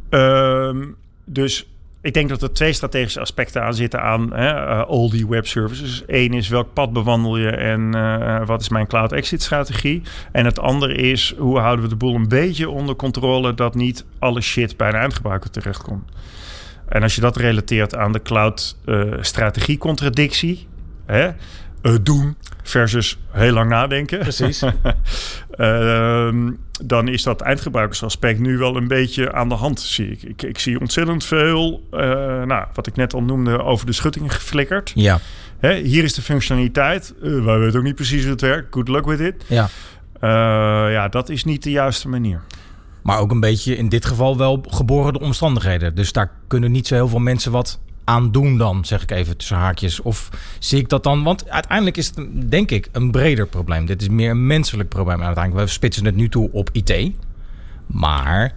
Ja, 0.09 0.19
ehm, 0.19 0.85
dus 1.25 1.67
ik 2.01 2.13
denk 2.13 2.29
dat 2.29 2.41
er 2.41 2.53
twee 2.53 2.73
strategische 2.73 3.19
aspecten 3.19 3.63
aan 3.63 3.73
zitten 3.73 4.01
aan 4.01 4.33
hè, 4.33 4.49
eh, 4.49 4.83
al 4.87 5.09
die 5.09 5.27
web 5.27 5.47
services. 5.47 6.03
Eén 6.07 6.33
is 6.33 6.47
welk 6.47 6.73
pad 6.73 6.93
bewandel 6.93 7.37
je 7.37 7.49
en 7.49 7.93
eh, 7.95 8.45
wat 8.45 8.61
is 8.61 8.69
mijn 8.69 8.87
cloud 8.87 9.11
exit 9.11 9.41
strategie. 9.41 10.01
En 10.31 10.45
het 10.45 10.59
andere 10.59 10.93
is 10.93 11.35
hoe 11.37 11.59
houden 11.59 11.83
we 11.83 11.89
de 11.89 11.95
boel 11.95 12.15
een 12.15 12.27
beetje 12.27 12.69
onder 12.69 12.95
controle 12.95 13.53
dat 13.53 13.75
niet 13.75 14.05
alle 14.19 14.41
shit 14.41 14.77
bij 14.77 14.87
een 14.87 14.95
eindgebruiker 14.95 15.49
terechtkomt. 15.49 16.11
En 16.93 17.03
als 17.03 17.15
je 17.15 17.21
dat 17.21 17.37
relateert 17.37 17.95
aan 17.95 18.11
de 18.11 18.21
cloud 18.21 18.77
eh, 18.85 19.13
strategie 19.19 19.77
contradictie, 19.77 20.67
hè, 21.05 21.31
eh, 21.81 21.95
doen 22.01 22.37
versus 22.63 23.17
heel 23.31 23.53
lang 23.53 23.69
nadenken. 23.69 24.19
Precies. 24.19 24.63
Ehm, 25.57 26.51
dan 26.83 27.07
is 27.07 27.23
dat 27.23 27.41
eindgebruikersaspect 27.41 28.39
nu 28.39 28.57
wel 28.57 28.75
een 28.75 28.87
beetje 28.87 29.33
aan 29.33 29.49
de 29.49 29.55
hand, 29.55 29.79
zie 29.79 30.11
ik. 30.11 30.23
Ik, 30.23 30.41
ik 30.41 30.59
zie 30.59 30.79
ontzettend 30.79 31.25
veel, 31.25 31.87
eh, 31.91 31.99
nou, 32.43 32.65
wat 32.73 32.87
ik 32.87 32.95
net 32.95 33.13
al 33.13 33.23
noemde, 33.23 33.63
over 33.63 33.85
de 33.85 33.91
schuttingen 33.91 34.29
geflikkerd. 34.29 34.91
Ja. 34.95 35.19
Hè, 35.59 35.73
hier 35.73 36.03
is 36.03 36.13
de 36.13 36.21
functionaliteit. 36.21 37.13
Eh, 37.23 37.43
wij 37.43 37.59
weten 37.59 37.79
ook 37.79 37.85
niet 37.85 37.95
precies 37.95 38.21
hoe 38.21 38.31
het 38.31 38.41
werkt. 38.41 38.73
Good 38.73 38.87
luck 38.87 39.05
with 39.05 39.19
it. 39.19 39.45
ja. 39.47 39.69
Eh, 40.19 40.29
ja, 40.91 41.07
dat 41.07 41.29
is 41.29 41.43
niet 41.43 41.63
de 41.63 41.71
juiste 41.71 42.09
manier. 42.09 42.41
Maar 43.01 43.19
ook 43.19 43.31
een 43.31 43.39
beetje 43.39 43.75
in 43.75 43.89
dit 43.89 44.05
geval 44.05 44.37
wel 44.37 44.65
geboren 44.69 45.13
de 45.13 45.19
omstandigheden. 45.19 45.95
Dus 45.95 46.11
daar 46.11 46.31
kunnen 46.47 46.71
niet 46.71 46.87
zo 46.87 46.95
heel 46.95 47.07
veel 47.07 47.19
mensen 47.19 47.51
wat 47.51 47.79
aan 48.03 48.31
doen 48.31 48.57
dan, 48.57 48.85
zeg 48.85 49.01
ik 49.01 49.11
even 49.11 49.37
tussen 49.37 49.57
haakjes. 49.57 50.01
Of 50.01 50.29
zie 50.59 50.79
ik 50.79 50.89
dat 50.89 51.03
dan? 51.03 51.23
Want 51.23 51.49
uiteindelijk 51.49 51.97
is 51.97 52.11
het, 52.15 52.51
denk 52.51 52.71
ik, 52.71 52.89
een 52.91 53.11
breder 53.11 53.47
probleem. 53.47 53.85
Dit 53.85 54.01
is 54.01 54.09
meer 54.09 54.29
een 54.29 54.47
menselijk 54.47 54.89
probleem 54.89 55.23
uiteindelijk. 55.23 55.65
We 55.65 55.71
spitsen 55.71 56.05
het 56.05 56.15
nu 56.15 56.29
toe 56.29 56.49
op 56.51 56.69
IT. 56.71 57.11
Maar 57.87 58.55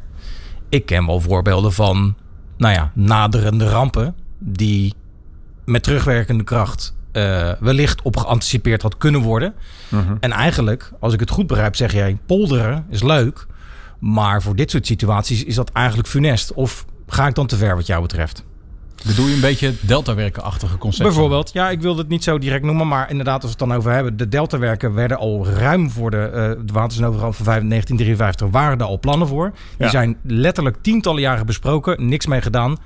ik 0.68 0.86
ken 0.86 1.06
wel 1.06 1.20
voorbeelden 1.20 1.72
van, 1.72 2.16
nou 2.56 2.74
ja, 2.74 2.92
naderende 2.94 3.68
rampen... 3.68 4.14
die 4.38 4.94
met 5.64 5.82
terugwerkende 5.82 6.44
kracht 6.44 6.94
eh, 7.12 7.52
wellicht 7.60 8.02
op 8.02 8.16
geanticipeerd 8.16 8.82
had 8.82 8.96
kunnen 8.96 9.20
worden. 9.20 9.54
En 10.20 10.32
eigenlijk, 10.32 10.92
als 11.00 11.12
ik 11.12 11.20
het 11.20 11.30
goed 11.30 11.46
begrijp, 11.46 11.76
zeg 11.76 11.92
jij... 11.92 12.18
polderen 12.26 12.86
is 12.90 13.02
leuk, 13.02 13.46
maar 13.98 14.42
voor 14.42 14.56
dit 14.56 14.70
soort 14.70 14.86
situaties 14.86 15.44
is 15.44 15.54
dat 15.54 15.70
eigenlijk 15.70 16.08
funest. 16.08 16.52
Of 16.52 16.84
ga 17.06 17.26
ik 17.26 17.34
dan 17.34 17.46
te 17.46 17.56
ver 17.56 17.76
wat 17.76 17.86
jou 17.86 18.02
betreft? 18.02 18.44
Bedoel 19.06 19.26
je 19.26 19.34
een 19.34 19.40
beetje 19.40 19.74
deltawerken-achtige 19.80 20.78
concept? 20.78 21.08
Bijvoorbeeld, 21.08 21.52
ja, 21.52 21.70
ik 21.70 21.80
wilde 21.80 22.00
het 22.00 22.08
niet 22.08 22.24
zo 22.24 22.38
direct 22.38 22.64
noemen, 22.64 22.88
maar 22.88 23.10
inderdaad, 23.10 23.42
als 23.42 23.52
we 23.52 23.58
het 23.58 23.68
dan 23.68 23.74
over 23.78 23.92
hebben, 23.92 24.16
de 24.16 24.28
deltawerken 24.28 24.94
werden 24.94 25.16
al 25.18 25.46
ruim 25.46 25.90
voor 25.90 26.10
de, 26.10 26.16
eh 26.18 26.64
de 26.66 26.72
watersnoodramp 26.72 27.34
van 27.34 27.44
1953 27.44 28.48
waren 28.50 28.78
er 28.78 28.84
al 28.86 28.98
plannen 28.98 29.28
voor. 29.28 29.50
Die 29.50 29.84
Ja. 29.86 29.88
zijn 29.88 30.16
letterlijk 30.22 30.76
tientallen 30.80 31.20
jaren 31.20 31.46
besproken, 31.46 32.08
niks 32.08 32.26
mee 32.26 32.42
gedaan. 32.42 32.76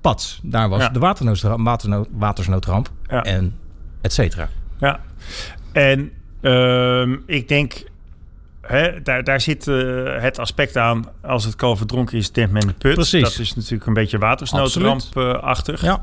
Pats, 0.00 0.40
daar 0.42 0.68
was 0.68 0.80
Ja. 0.82 0.88
de 0.88 0.98
watersnoodramp, 0.98 1.64
watersnood, 1.66 2.08
watersnoodramp 2.12 2.90
Ja. 3.08 3.22
en 3.22 3.54
et 4.00 4.12
cetera. 4.12 4.48
Ja, 4.78 5.00
en 5.72 6.10
ehm, 6.40 7.16
ik 7.26 7.48
denk, 7.48 7.84
hè, 8.66 9.02
daar, 9.02 9.24
daar 9.24 9.40
zit 9.40 9.68
eh, 9.68 9.76
het 10.20 10.38
aspect 10.38 10.76
aan, 10.76 11.04
als 11.22 11.44
het 11.44 11.56
kalf 11.56 11.78
verdronken 11.78 12.18
is, 12.18 12.32
dempt 12.32 12.52
men 12.52 12.66
de 12.66 12.72
put. 12.72 12.94
Precies. 12.94 13.22
Dat 13.22 13.38
is 13.38 13.54
natuurlijk 13.54 13.86
een 13.86 13.94
beetje 13.94 14.18
watersnoodramp-achtig. 14.18 15.80
Ja, 15.82 16.00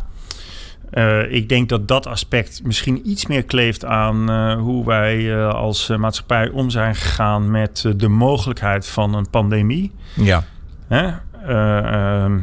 Eh, 0.91 1.31
ik 1.31 1.49
denk 1.49 1.69
dat 1.69 1.87
dat 1.87 2.07
aspect 2.07 2.61
misschien 2.63 3.09
iets 3.09 3.25
meer 3.27 3.43
kleeft 3.43 3.85
aan 3.85 4.29
eh, 4.29 4.53
hoe 4.59 4.85
wij 4.85 5.33
eh, 5.37 5.49
als 5.53 5.89
eh, 5.89 5.97
maatschappij 5.97 6.49
om 6.49 6.69
zijn 6.69 6.95
gegaan 6.95 7.51
met 7.51 7.83
eh, 7.85 7.91
de 7.95 8.07
mogelijkheid 8.07 8.87
van 8.87 9.13
een 9.15 9.29
pandemie. 9.29 9.91
ja. 10.15 10.43
Eh, 10.89 11.13
ehm, 11.47 12.39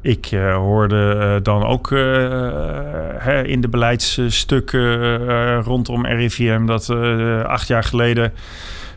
ik 0.00 0.26
eh, 0.26 0.54
hoorde 0.56 1.16
eh, 1.20 1.42
dan 1.42 1.64
ook 1.64 1.92
eh, 1.92 3.42
in 3.44 3.60
de 3.60 3.68
beleidsstukken 3.68 5.00
eh, 5.28 5.58
rondom 5.64 6.06
RIVM 6.06 6.66
dat 6.66 6.88
eh, 6.88 7.42
acht 7.44 7.68
jaar 7.68 7.84
geleden 7.84 8.32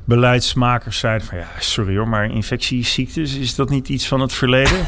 beleidsmakers 0.10 1.00
zeiden 1.00 1.28
van 1.28 1.38
ja, 1.38 1.48
sorry 1.60 1.98
hoor, 1.98 2.08
maar 2.08 2.32
infectieziektes, 2.32 3.36
is 3.36 3.56
dat 3.56 3.70
niet 3.70 3.90
iets 3.90 4.08
van 4.08 4.20
het 4.20 4.34
verleden? 4.34 4.86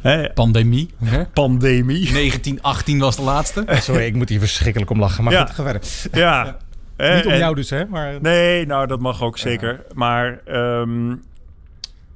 Hè, 0.00 0.30
Pandemie. 0.32 0.90
Hè? 1.04 1.24
pandemie. 1.26 2.12
1918 2.12 2.98
was 2.98 3.16
de 3.16 3.22
laatste. 3.22 3.64
Sorry, 3.68 4.04
ik 4.04 4.14
moet 4.14 4.28
hier 4.28 4.38
verschrikkelijk 4.38 4.90
om 4.90 4.98
lachen, 5.00 5.24
maar 5.24 5.32
Ja. 5.32 5.40
goed, 5.46 5.54
ga 5.54 5.62
verder. 5.62 5.82
Ja. 6.12 6.56
Hè, 6.96 7.14
Niet 7.16 7.26
om 7.26 7.32
en- 7.32 7.38
jou 7.38 7.54
dus, 7.54 7.70
hè? 7.70 7.86
Maar 7.86 8.18
Nee, 8.20 8.66
nou 8.66 8.86
dat 8.86 9.00
mag 9.00 9.22
ook 9.22 9.38
zeker. 9.38 9.82
Maar 9.94 10.40
ehm, 10.44 11.10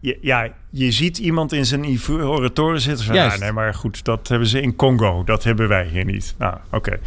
je, 0.00 0.18
ja, 0.20 0.48
je 0.70 0.90
ziet 0.92 1.18
iemand 1.18 1.52
in 1.52 1.66
zijn 1.66 1.84
ivoren 1.84 2.52
toren 2.52 2.80
zitten. 2.80 3.04
Van, 3.04 3.18
ah, 3.18 3.38
nee, 3.38 3.52
maar 3.52 3.74
goed, 3.74 4.04
dat 4.04 4.28
hebben 4.28 4.48
ze 4.48 4.60
in 4.60 4.76
Congo. 4.76 5.24
Dat 5.24 5.44
hebben 5.44 5.68
wij 5.68 5.86
hier 5.86 6.04
niet. 6.04 6.34
Nou, 6.38 6.56
oké. 6.70 6.98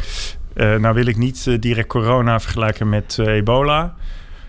Eh, 0.54 0.74
nou 0.76 0.94
wil 0.94 1.06
ik 1.06 1.16
niet 1.16 1.46
eh, 1.46 1.54
direct 1.60 1.88
corona 1.88 2.40
vergelijken 2.40 2.88
met 2.88 3.16
eh, 3.18 3.26
ebola. 3.26 3.94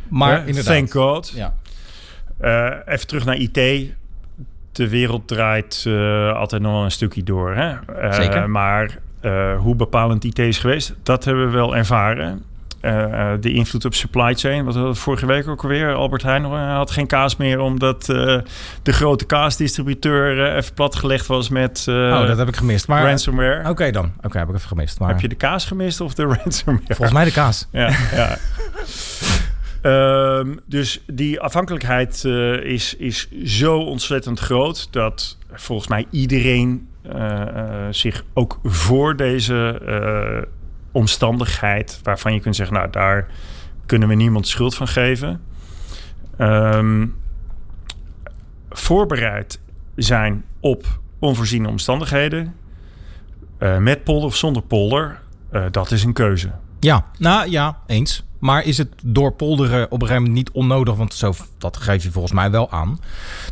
Maar 0.10 0.48
inderdaad. 0.48 0.74
Thank 0.74 0.91
God. 0.91 1.32
Ja. 1.36 1.54
Eh, 2.39 2.93
even 2.93 3.08
terug 3.08 3.26
naar 3.26 3.36
IT. 3.36 3.54
De 4.72 4.89
wereld 4.89 5.28
draait 5.28 5.84
eh, 5.88 6.34
altijd 6.34 6.62
nog 6.62 6.72
wel 6.72 6.84
een 6.84 6.91
stukje 6.91 7.24
door. 7.24 7.56
Hè? 7.56 7.74
Eh, 7.95 8.13
Zeker. 8.13 8.50
Maar 8.50 8.98
hoe 9.58 9.76
bepalend 9.76 10.24
IT 10.24 10.39
is 10.39 10.58
geweest, 10.58 10.95
dat 11.04 11.26
hebben 11.26 11.45
we 11.45 11.52
wel 11.52 11.76
ervaren. 11.76 12.43
De 13.39 13.52
invloed 13.54 13.86
op 13.86 13.93
supply 13.93 14.34
chain, 14.36 14.65
wat 14.65 14.76
we 14.76 14.93
vorige 14.93 15.26
week 15.26 15.48
ook 15.48 15.63
alweer. 15.63 15.93
Albert 15.93 16.24
Heijn 16.24 16.43
had 16.43 16.91
geen 16.91 17.08
kaas 17.08 17.36
meer 17.36 17.60
omdat 17.60 18.06
de 18.06 18.43
grote 18.84 19.26
kaasdistributeur 19.26 20.56
even 20.56 20.74
platgelegd 20.74 21.26
was 21.28 21.50
met 21.50 21.86
oh, 21.89 22.28
dat 22.28 22.38
heb 22.38 22.48
ik 22.48 22.56
gemist. 22.56 22.88
Maar 22.88 23.04
ransomware. 23.04 23.69
Oké 23.69 23.91
dan. 23.91 24.12
Oké, 24.22 24.38
heb 24.38 24.50
ik 24.50 24.56
even 24.56 24.67
gemist. 24.67 25.00
Maar 25.00 25.10
Heb 25.10 25.22
je 25.22 25.28
de 25.28 25.36
kaas 25.36 25.65
gemist 25.65 26.02
of 26.02 26.13
de 26.13 26.24
ransomware? 26.43 26.86
volgens 26.88 27.12
mij 27.12 27.26
de 27.26 27.32
kaas. 27.32 27.67
Ja, 27.72 27.89
ja. 28.15 28.38
Ehm, 29.82 30.56
dus 30.65 31.04
die 31.08 31.39
afhankelijkheid 31.39 32.26
eh, 32.26 32.54
is, 32.54 32.96
is 32.96 33.32
zo 33.44 33.78
ontzettend 33.78 34.39
groot 34.39 34.94
dat 34.94 35.38
volgens 35.52 35.88
mij 35.88 36.06
iedereen 36.12 36.88
eh, 37.02 37.42
eh, 37.42 37.94
zich 37.94 38.24
ook 38.34 38.60
voor 38.63 39.15
deze 39.15 40.48
omstandigheid, 40.92 42.00
waarvan 42.04 42.34
je 42.34 42.39
kunt 42.39 42.56
zeggen, 42.56 42.76
nou 42.76 42.89
daar 42.89 43.28
kunnen 43.86 44.08
we 44.08 44.15
niemand 44.15 44.48
schuld 44.48 44.76
van 44.76 44.88
geven, 44.88 45.42
ehm, 46.38 47.08
voorbereid 48.70 49.60
zijn 49.96 50.46
op 50.60 51.00
onvoorziene 51.20 51.68
omstandigheden, 51.68 52.56
met 53.80 54.04
polder 54.04 54.28
of 54.28 54.36
zonder 54.36 54.62
polder, 54.62 55.22
dat 55.72 55.92
is 55.92 56.04
een 56.04 56.13
keuze. 56.13 56.52
Ja, 56.80 57.06
nou 57.18 57.50
ja, 57.50 57.80
eens. 57.88 58.29
Maar 58.39 58.65
is 58.65 58.78
het 58.78 58.88
door 59.04 59.32
polderen 59.34 59.86
op 59.86 60.02
een 60.02 60.08
gegeven 60.08 60.21
moment 60.28 60.36
niet 60.36 60.52
onnodig? 60.56 60.95
Want 60.95 61.13
zo, 61.13 61.34
dat 61.58 61.78
geef 61.78 62.04
je 62.04 62.12
volgens 62.12 62.34
mij 62.34 62.52
wel 62.52 62.71
aan. 62.71 62.99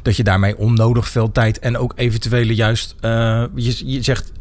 Dat 0.02 0.16
je 0.16 0.24
daarmee 0.24 0.58
onnodig 0.58 1.08
veel 1.10 1.32
tijd 1.32 1.60
en 1.60 1.78
ook 1.78 1.94
eventuele 1.96 2.56
juist... 2.56 2.96
eh, 3.00 3.44
je, 3.56 3.92
je 3.92 4.02
zegt, 4.04 4.32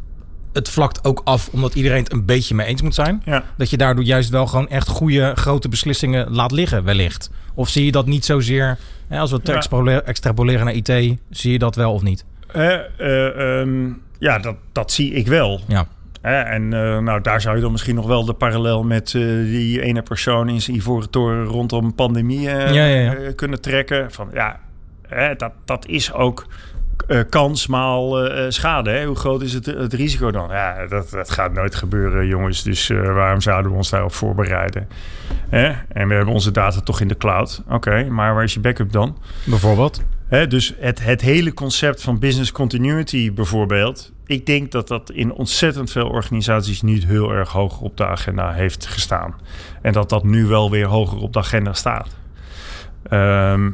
het 0.52 0.68
vlakt 0.68 1.04
ook 1.04 1.20
af 1.24 1.48
omdat 1.52 1.74
iedereen 1.74 2.02
het 2.02 2.12
een 2.12 2.24
beetje 2.24 2.54
mee 2.54 2.66
eens 2.66 2.82
moet 2.82 2.94
zijn. 2.94 3.22
Ja. 3.24 3.44
Dat 3.56 3.70
je 3.70 3.76
daardoor 3.76 4.04
juist 4.04 4.28
wel 4.30 4.46
gewoon 4.46 4.68
echt 4.68 4.88
goede 4.88 5.32
grote 5.34 5.68
beslissingen 5.68 6.30
laat 6.34 6.52
liggen 6.52 6.84
wellicht. 6.84 7.30
Of 7.54 7.68
zie 7.68 7.84
je 7.84 7.92
dat 7.92 8.06
niet 8.06 8.24
zozeer... 8.24 8.78
Hè, 9.08 9.18
als 9.18 9.30
we 9.30 9.36
het 9.36 9.46
Ja. 9.46 10.02
extrapoleren 10.02 10.64
naar 10.64 10.74
IT, 10.74 11.18
zie 11.30 11.52
je 11.52 11.58
dat 11.58 11.74
wel 11.76 11.92
of 11.92 12.02
niet? 12.02 12.24
Eh, 12.52 12.74
eh, 12.98 13.60
ehm, 13.60 13.88
ja, 14.18 14.38
dat, 14.38 14.56
dat 14.72 14.92
zie 14.92 15.12
ik 15.12 15.26
wel. 15.26 15.60
Ja. 15.68 15.86
Hè, 16.26 16.40
en 16.40 16.72
eh, 16.72 16.98
nou, 16.98 17.20
daar 17.20 17.40
zou 17.40 17.56
je 17.56 17.62
dan 17.62 17.72
misschien 17.72 17.94
nog 17.94 18.06
wel 18.06 18.24
de 18.24 18.32
parallel 18.32 18.82
met 18.82 19.14
eh, 19.14 19.22
die 19.22 19.82
ene 19.82 20.02
persoon 20.02 20.48
in 20.48 20.60
zijn 20.60 20.76
ivoren 20.76 21.10
toren 21.10 21.44
rondom 21.44 21.94
pandemie 21.94 22.50
eh, 22.50 22.74
Ja, 22.74 22.84
ja, 22.84 23.12
ja. 23.12 23.32
kunnen 23.34 23.60
trekken. 23.60 24.12
Van 24.12 24.28
ja, 24.32 24.60
hè, 25.08 25.34
dat, 25.34 25.52
dat 25.64 25.86
is 25.86 26.12
ook 26.12 26.46
kans 27.28 27.66
maal 27.66 28.28
eh, 28.28 28.44
schade. 28.48 28.90
Hè? 28.90 29.04
Hoe 29.04 29.16
groot 29.16 29.42
is 29.42 29.52
het, 29.52 29.66
het 29.66 29.92
risico 29.92 30.30
dan? 30.30 30.48
Ja, 30.50 30.86
dat, 30.86 31.10
dat 31.10 31.30
gaat 31.30 31.52
nooit 31.52 31.74
gebeuren, 31.74 32.26
jongens. 32.26 32.62
Dus 32.62 32.88
waarom 32.88 33.40
zouden 33.40 33.70
we 33.70 33.76
ons 33.76 33.90
daarop 33.90 34.12
voorbereiden? 34.12 34.88
En 35.50 36.08
we 36.08 36.14
hebben 36.14 36.34
onze 36.34 36.50
data 36.50 36.80
toch 36.80 37.00
in 37.00 37.08
de 37.08 37.16
cloud. 37.16 37.62
Oké, 37.68 38.04
maar 38.04 38.34
waar 38.34 38.44
is 38.44 38.54
je 38.54 38.60
backup 38.60 38.92
dan? 38.92 39.18
Bijvoorbeeld? 39.44 40.02
Dus 40.48 40.74
het, 40.78 41.04
het 41.04 41.20
hele 41.20 41.54
concept 41.54 42.02
van 42.02 42.18
business 42.18 42.52
continuity 42.52 43.32
bijvoorbeeld. 43.32 44.14
Ik 44.26 44.46
denk 44.46 44.72
dat 44.72 44.88
dat 44.88 45.10
in 45.10 45.32
ontzettend 45.32 45.90
veel 45.90 46.08
organisaties 46.08 46.82
niet 46.82 47.04
heel 47.04 47.32
erg 47.32 47.50
hoog 47.52 47.80
op 47.80 47.96
de 47.96 48.06
agenda 48.06 48.52
heeft 48.52 48.86
gestaan. 48.86 49.34
En 49.82 49.92
dat 49.92 50.08
dat 50.08 50.24
nu 50.24 50.46
wel 50.46 50.70
weer 50.70 50.86
hoger 50.86 51.18
op 51.18 51.32
de 51.32 51.38
agenda 51.38 51.72
staat. 51.72 52.16
Ehm, 53.02 53.70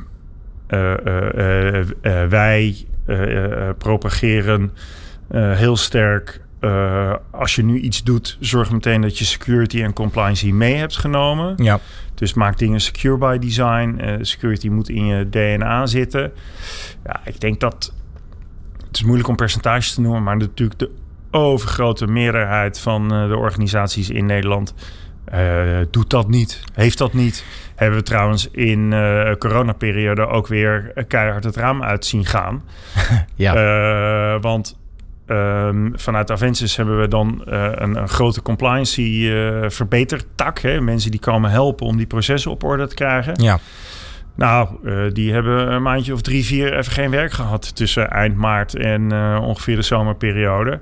eh, 0.66 1.06
eh, 1.06 1.80
eh, 1.80 2.28
wij 2.28 2.76
propageren 3.78 4.72
heel 5.32 5.76
sterk. 5.76 6.40
als 7.30 7.54
je 7.54 7.64
nu 7.64 7.78
iets 7.78 8.02
doet, 8.02 8.36
zorg 8.40 8.70
meteen 8.70 9.00
dat 9.00 9.18
je 9.18 9.24
security 9.24 9.82
en 9.82 9.92
compliance 9.92 10.44
hier 10.44 10.54
mee 10.54 10.74
hebt 10.74 10.96
genomen. 10.96 11.54
Ja. 11.56 11.80
Dus 12.14 12.34
maak 12.34 12.58
dingen 12.58 12.80
secure 12.80 13.16
by 13.16 13.38
design. 13.38 14.18
Security 14.20 14.68
moet 14.68 14.88
in 14.88 15.06
je 15.06 15.28
DNA 15.28 15.86
zitten. 15.86 16.32
Ja, 17.04 17.20
ik 17.24 17.40
denk 17.40 17.60
dat 17.60 17.92
het 18.92 19.00
is 19.00 19.06
moeilijk 19.06 19.28
om 19.28 19.36
percentages 19.36 19.94
te 19.94 20.00
noemen, 20.00 20.22
maar 20.22 20.36
natuurlijk 20.36 20.78
de 20.78 20.90
overgrote 21.30 22.06
meerderheid 22.06 22.80
van 22.80 23.14
eh, 23.14 23.28
de 23.28 23.36
organisaties 23.36 24.10
in 24.10 24.26
Nederland 24.26 24.74
eh, 25.24 25.78
doet 25.90 26.10
dat 26.10 26.28
niet, 26.28 26.62
heeft 26.74 26.98
dat 26.98 27.12
niet. 27.12 27.44
Hebben 27.74 27.98
we 27.98 28.04
trouwens 28.04 28.48
in 28.50 28.92
uh, 28.92 29.32
coronaperiode 29.34 30.26
ook 30.26 30.46
weer 30.46 31.04
keihard 31.08 31.44
het 31.44 31.56
raam 31.56 31.82
uit 31.82 32.04
zien 32.04 32.24
gaan. 32.26 32.62
Ja. 33.34 33.54
Eh, 33.54 34.42
want 34.42 34.78
ehm, 35.26 35.90
vanuit 35.94 36.30
Avensis 36.30 36.76
hebben 36.76 37.00
we 37.00 37.08
dan 37.08 37.44
eh, 37.46 37.68
een, 37.74 37.96
een 37.96 38.08
grote 38.08 38.42
compliancy 38.42 39.28
eh 39.30 39.70
verbetertak. 39.70 40.58
Hè? 40.58 40.80
Mensen 40.80 41.10
die 41.10 41.20
komen 41.20 41.50
helpen 41.50 41.86
om 41.86 41.96
die 41.96 42.06
processen 42.06 42.50
op 42.50 42.64
orde 42.64 42.86
te 42.86 42.94
krijgen. 42.94 43.42
ja. 43.42 43.58
Nou, 44.34 44.68
eh, 44.84 45.12
die 45.12 45.32
hebben 45.32 45.72
een 45.72 45.82
maandje 45.82 46.12
of 46.12 46.20
drie, 46.20 46.44
vier 46.44 46.78
even 46.78 46.92
geen 46.92 47.10
werk 47.10 47.32
gehad 47.32 47.76
tussen 47.76 48.10
eind 48.10 48.36
maart 48.36 48.74
en 48.74 49.12
eh, 49.12 49.38
ongeveer 49.42 49.76
de 49.76 49.82
zomerperiode. 49.82 50.80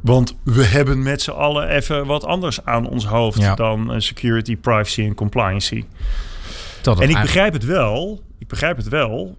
Want 0.00 0.38
we 0.44 0.64
hebben 0.64 1.02
met 1.02 1.22
z'n 1.22 1.30
allen 1.30 1.68
even 1.68 2.06
wat 2.06 2.24
anders 2.24 2.64
aan 2.64 2.88
ons 2.88 3.06
hoofd 3.06 3.38
Ja. 3.40 3.54
dan 3.54 3.92
eh, 3.92 4.00
security, 4.00 4.56
privacy 4.56 5.02
en 5.02 5.14
compliancy. 5.14 5.84
Dat 6.82 6.96
En 7.00 7.08
ik 7.08 7.14
eigenlijk- 7.14 7.22
begrijp 7.22 7.52
het 7.52 7.64
wel. 7.64 8.22
Ik 8.38 8.46
begrijp 8.48 8.76
het 8.76 8.88
wel. 8.88 9.38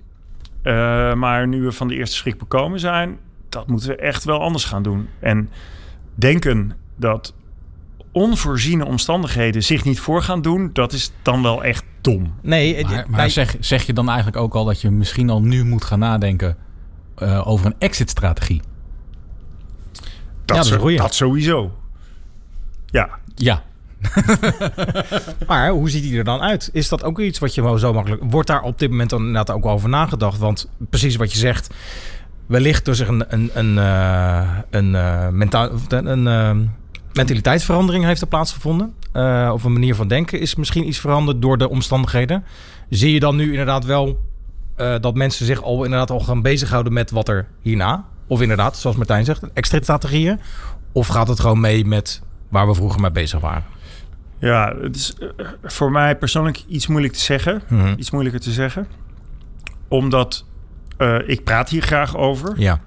Maar 1.15 1.47
nu 1.47 1.61
we 1.61 1.71
van 1.71 1.87
de 1.87 1.95
eerste 1.95 2.15
schrik 2.15 2.37
bekomen 2.37 2.79
zijn, 2.79 3.17
dat 3.49 3.67
moeten 3.67 3.89
we 3.89 3.95
echt 3.95 4.23
wel 4.23 4.41
anders 4.41 4.63
gaan 4.65 4.83
doen. 4.83 5.07
En 5.19 5.49
denken 6.15 6.73
dat 6.95 7.33
onvoorziene 8.11 8.85
omstandigheden 8.85 9.63
zich 9.63 9.83
niet 9.83 9.99
voor 9.99 10.21
gaan 10.23 10.41
doen, 10.41 10.69
dat 10.73 10.93
is 10.93 11.11
dan 11.21 11.41
wel 11.43 11.63
echt 11.63 11.83
dom. 12.01 12.33
Nee, 12.41 12.85
Maar, 13.07 13.29
zeg, 13.29 13.55
zeg 13.59 13.83
je 13.85 13.93
dan 13.93 14.07
eigenlijk 14.07 14.37
ook 14.37 14.53
al 14.53 14.65
dat 14.65 14.81
je 14.81 14.89
misschien 14.91 15.29
al 15.29 15.41
nu 15.41 15.65
moet 15.65 15.83
gaan 15.83 15.99
nadenken 15.99 16.57
eh, 17.15 17.47
over 17.47 17.65
een 17.65 17.75
exit-strategie? 17.79 18.61
Dat, 20.45 20.57
dat 20.57 20.65
zo- 20.65 20.95
dat 20.95 21.13
sowieso. 21.15 21.71
Ja, 22.85 23.09
Ja. 23.35 23.63
Maar 25.47 25.69
hoe 25.69 25.89
ziet 25.89 26.03
die 26.03 26.17
er 26.17 26.23
dan 26.23 26.39
uit? 26.41 26.69
Is 26.73 26.89
dat 26.89 27.03
ook 27.03 27.19
iets 27.19 27.39
wat 27.39 27.55
je 27.55 27.61
wel 27.61 27.77
zo 27.77 27.93
makkelijk... 27.93 28.23
Wordt 28.25 28.47
daar 28.47 28.61
op 28.61 28.79
dit 28.79 28.89
moment 28.89 29.09
dan 29.09 29.19
inderdaad 29.19 29.51
ook 29.55 29.65
over 29.65 29.89
nagedacht? 29.89 30.37
Want 30.37 30.69
precies 30.89 31.15
wat 31.15 31.31
je 31.31 31.37
zegt... 31.37 31.73
Wellicht 32.45 32.85
door 32.85 32.95
zich 32.95 33.07
een, 33.07 33.23
een, 33.27 33.49
een, 33.53 33.77
eh, 33.77 34.57
een, 34.69 34.95
eh, 34.95 35.29
mentaal, 35.29 35.69
een, 35.89 36.27
een 36.27 36.69
mentaliteitsverandering 37.13 38.05
heeft 38.05 38.21
er 38.21 38.27
plaatsgevonden. 38.27 38.93
Eh, 39.11 39.49
of 39.53 39.63
een 39.63 39.73
manier 39.73 39.95
van 39.95 40.07
denken 40.07 40.39
is 40.39 40.55
misschien 40.55 40.87
iets 40.87 40.99
veranderd 40.99 41.41
door 41.41 41.57
de 41.57 41.69
omstandigheden. 41.69 42.43
Zie 42.89 43.13
je 43.13 43.19
dan 43.19 43.35
nu 43.35 43.49
inderdaad 43.49 43.85
wel 43.85 44.19
eh, 44.75 44.95
dat 44.99 45.15
mensen 45.15 45.45
zich 45.45 45.63
al 45.63 45.83
inderdaad 45.83 46.09
al 46.11 46.19
gaan 46.19 46.41
bezighouden 46.41 46.93
met 46.93 47.11
wat 47.11 47.29
er 47.29 47.47
hierna? 47.61 48.05
Of 48.27 48.41
inderdaad, 48.41 48.77
zoals 48.77 48.95
Martijn 48.95 49.25
zegt, 49.25 49.43
extra 49.53 49.81
strategieën? 49.81 50.39
Of 50.91 51.07
gaat 51.07 51.27
het 51.27 51.39
gewoon 51.39 51.59
mee 51.59 51.85
met 51.85 52.21
waar 52.49 52.67
we 52.67 52.73
vroeger 52.73 53.01
mee 53.01 53.11
bezig 53.11 53.39
waren? 53.39 53.63
ja 54.39 54.75
het 54.81 54.95
is 54.95 55.13
eh, 55.19 55.47
voor 55.63 55.91
mij 55.91 56.17
persoonlijk 56.17 56.63
iets 56.67 56.87
moeilijk 56.87 57.13
te 57.13 57.19
zeggen. 57.19 57.61
Mhm. 57.67 57.93
Iets 57.97 58.11
moeilijker 58.11 58.41
te 58.41 58.51
zeggen. 58.51 58.87
Omdat 59.87 60.45
ik 61.25 61.43
praat 61.43 61.69
hier 61.69 61.81
graag 61.81 62.17
over. 62.17 62.53
Ja. 62.57 62.81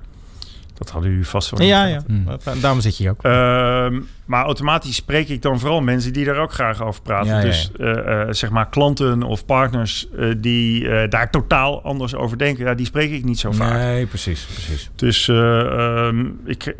Dat 0.74 0.90
hadden 0.90 1.10
u 1.10 1.24
vast 1.24 1.50
wel. 1.50 1.66
Ja, 1.66 1.84
ja. 1.84 2.02
Hmm. 2.06 2.26
Daarom 2.60 2.80
zit 2.80 2.96
je 2.96 3.02
hier 3.02 3.12
ook. 3.12 3.22
Ehm, 3.22 4.00
maar 4.24 4.44
automatisch 4.44 4.96
spreek 4.96 5.28
ik 5.28 5.42
dan 5.42 5.58
vooral 5.60 5.80
mensen 5.80 6.12
die 6.12 6.24
daar 6.24 6.36
ook 6.36 6.52
graag 6.52 6.82
over 6.82 7.02
praten. 7.02 7.26
Ja, 7.26 7.38
ja, 7.38 7.40
ja. 7.40 7.46
Dus 7.46 7.70
eh, 7.78 8.20
eh, 8.22 8.28
zeg 8.30 8.50
maar 8.50 8.68
klanten 8.68 9.22
of 9.22 9.46
partners 9.46 10.08
eh, 10.18 10.32
die 10.38 10.88
eh, 10.88 11.10
daar 11.10 11.30
totaal 11.30 11.82
anders 11.82 12.14
over 12.14 12.38
denken, 12.38 12.64
ja, 12.64 12.74
die 12.74 12.86
spreek 12.86 13.10
ik 13.10 13.24
niet 13.24 13.38
zo 13.38 13.52
vaak. 13.52 13.72
Nee, 13.72 14.06
precies, 14.06 14.44
precies. 14.44 14.90
Dus 14.96 15.28
eh, 15.28 16.06
ehm, 16.06 16.26
ik, 16.44 16.74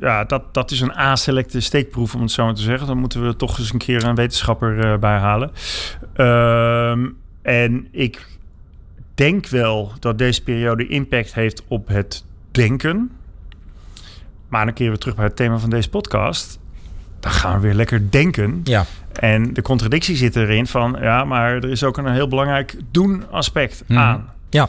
ja, 0.00 0.24
dat, 0.24 0.54
dat 0.54 0.70
is 0.70 0.80
een 0.80 0.96
A-selecte 0.96 1.60
steekproef, 1.60 2.14
om 2.14 2.20
het 2.20 2.30
zo 2.30 2.44
maar 2.44 2.54
te 2.54 2.62
zeggen. 2.62 2.86
Dan 2.86 2.98
moeten 2.98 3.26
we 3.26 3.36
toch 3.36 3.58
eens 3.58 3.72
een 3.72 3.78
keer 3.78 4.04
een 4.04 4.14
wetenschapper 4.14 4.78
eh 4.80 4.98
bij 4.98 5.18
halen. 5.18 5.50
Ehm, 6.14 7.06
en 7.42 7.88
ik 7.90 8.26
denk 9.14 9.46
wel 9.46 9.92
dat 9.98 10.18
deze 10.18 10.42
periode 10.42 10.86
impact 10.86 11.34
heeft 11.34 11.62
op 11.68 11.88
het 11.88 12.24
denken. 12.58 13.10
Maar 14.48 14.64
dan 14.64 14.74
keren 14.74 14.92
we 14.92 14.98
terug 14.98 15.14
bij 15.14 15.24
het 15.24 15.36
thema 15.36 15.58
van 15.58 15.70
deze 15.70 15.88
podcast. 15.88 16.58
Dan 17.20 17.30
gaan 17.32 17.54
we 17.54 17.60
weer 17.60 17.74
lekker 17.74 18.10
denken. 18.10 18.60
Ja, 18.64 18.84
En 19.12 19.54
de 19.54 19.62
contradictie 19.62 20.16
zit 20.16 20.36
erin 20.36 20.66
van... 20.66 20.96
ja, 21.00 21.24
maar 21.24 21.52
er 21.54 21.70
is 21.70 21.84
ook 21.84 21.96
een 21.96 22.12
heel 22.12 22.28
belangrijk 22.28 22.76
doen-aspect 22.90 23.84
Mhm. 23.86 23.98
aan. 23.98 24.32
ja, 24.50 24.68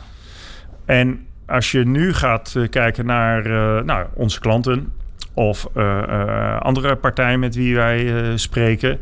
En 0.86 1.26
als 1.48 1.72
je 1.72 1.86
nu 1.86 2.14
gaat 2.14 2.54
eh, 2.58 2.70
kijken 2.70 3.06
naar 3.06 3.46
eh, 3.46 3.84
nou, 3.84 4.06
onze 4.14 4.40
klanten 4.40 4.94
of 5.34 5.68
eh, 5.76 6.60
andere 6.60 6.96
partijen 6.96 7.40
met 7.40 7.56
wie 7.56 7.76
wij 7.76 8.32
spreken, 8.38 9.00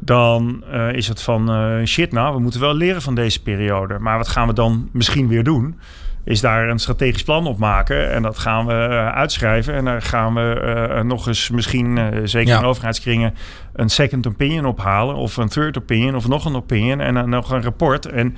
dan 0.00 0.64
is 0.92 1.08
het 1.08 1.22
van 1.22 1.50
shit, 1.86 2.12
nou, 2.12 2.34
we 2.34 2.40
moeten 2.40 2.60
wel 2.60 2.74
leren 2.74 3.02
van 3.02 3.14
deze 3.14 3.42
periode. 3.42 3.98
Maar 3.98 4.16
wat 4.16 4.28
gaan 4.28 4.46
we 4.46 4.52
dan 4.52 4.88
misschien 4.92 5.28
weer 5.28 5.44
doen? 5.44 5.78
Is 6.24 6.40
daar 6.40 6.68
een 6.68 6.78
strategisch 6.78 7.22
plan 7.22 7.46
op 7.46 7.58
maken 7.58 8.12
en 8.12 8.22
dat 8.22 8.38
gaan 8.38 8.66
we 8.66 8.72
eh, 8.72 9.08
uitschrijven. 9.08 9.74
En 9.74 9.84
daar 9.84 10.02
gaan 10.02 10.34
we 10.34 10.60
eh, 10.60 11.02
nog 11.02 11.26
eens 11.26 11.50
misschien, 11.50 11.98
eh, 11.98 12.20
zeker 12.24 12.52
Ja. 12.52 12.58
in 12.58 12.64
overheidskringen, 12.64 13.34
een 13.72 13.88
second 13.90 14.26
opinion 14.26 14.64
ophalen. 14.64 15.14
Of 15.16 15.36
een 15.36 15.48
third 15.48 15.78
opinion 15.78 16.14
of 16.16 16.28
nog 16.28 16.44
een 16.44 16.54
opinion 16.56 17.00
en 17.00 17.14
dan 17.14 17.28
nog 17.30 17.50
een 17.50 17.62
rapport. 17.62 18.06
En 18.06 18.36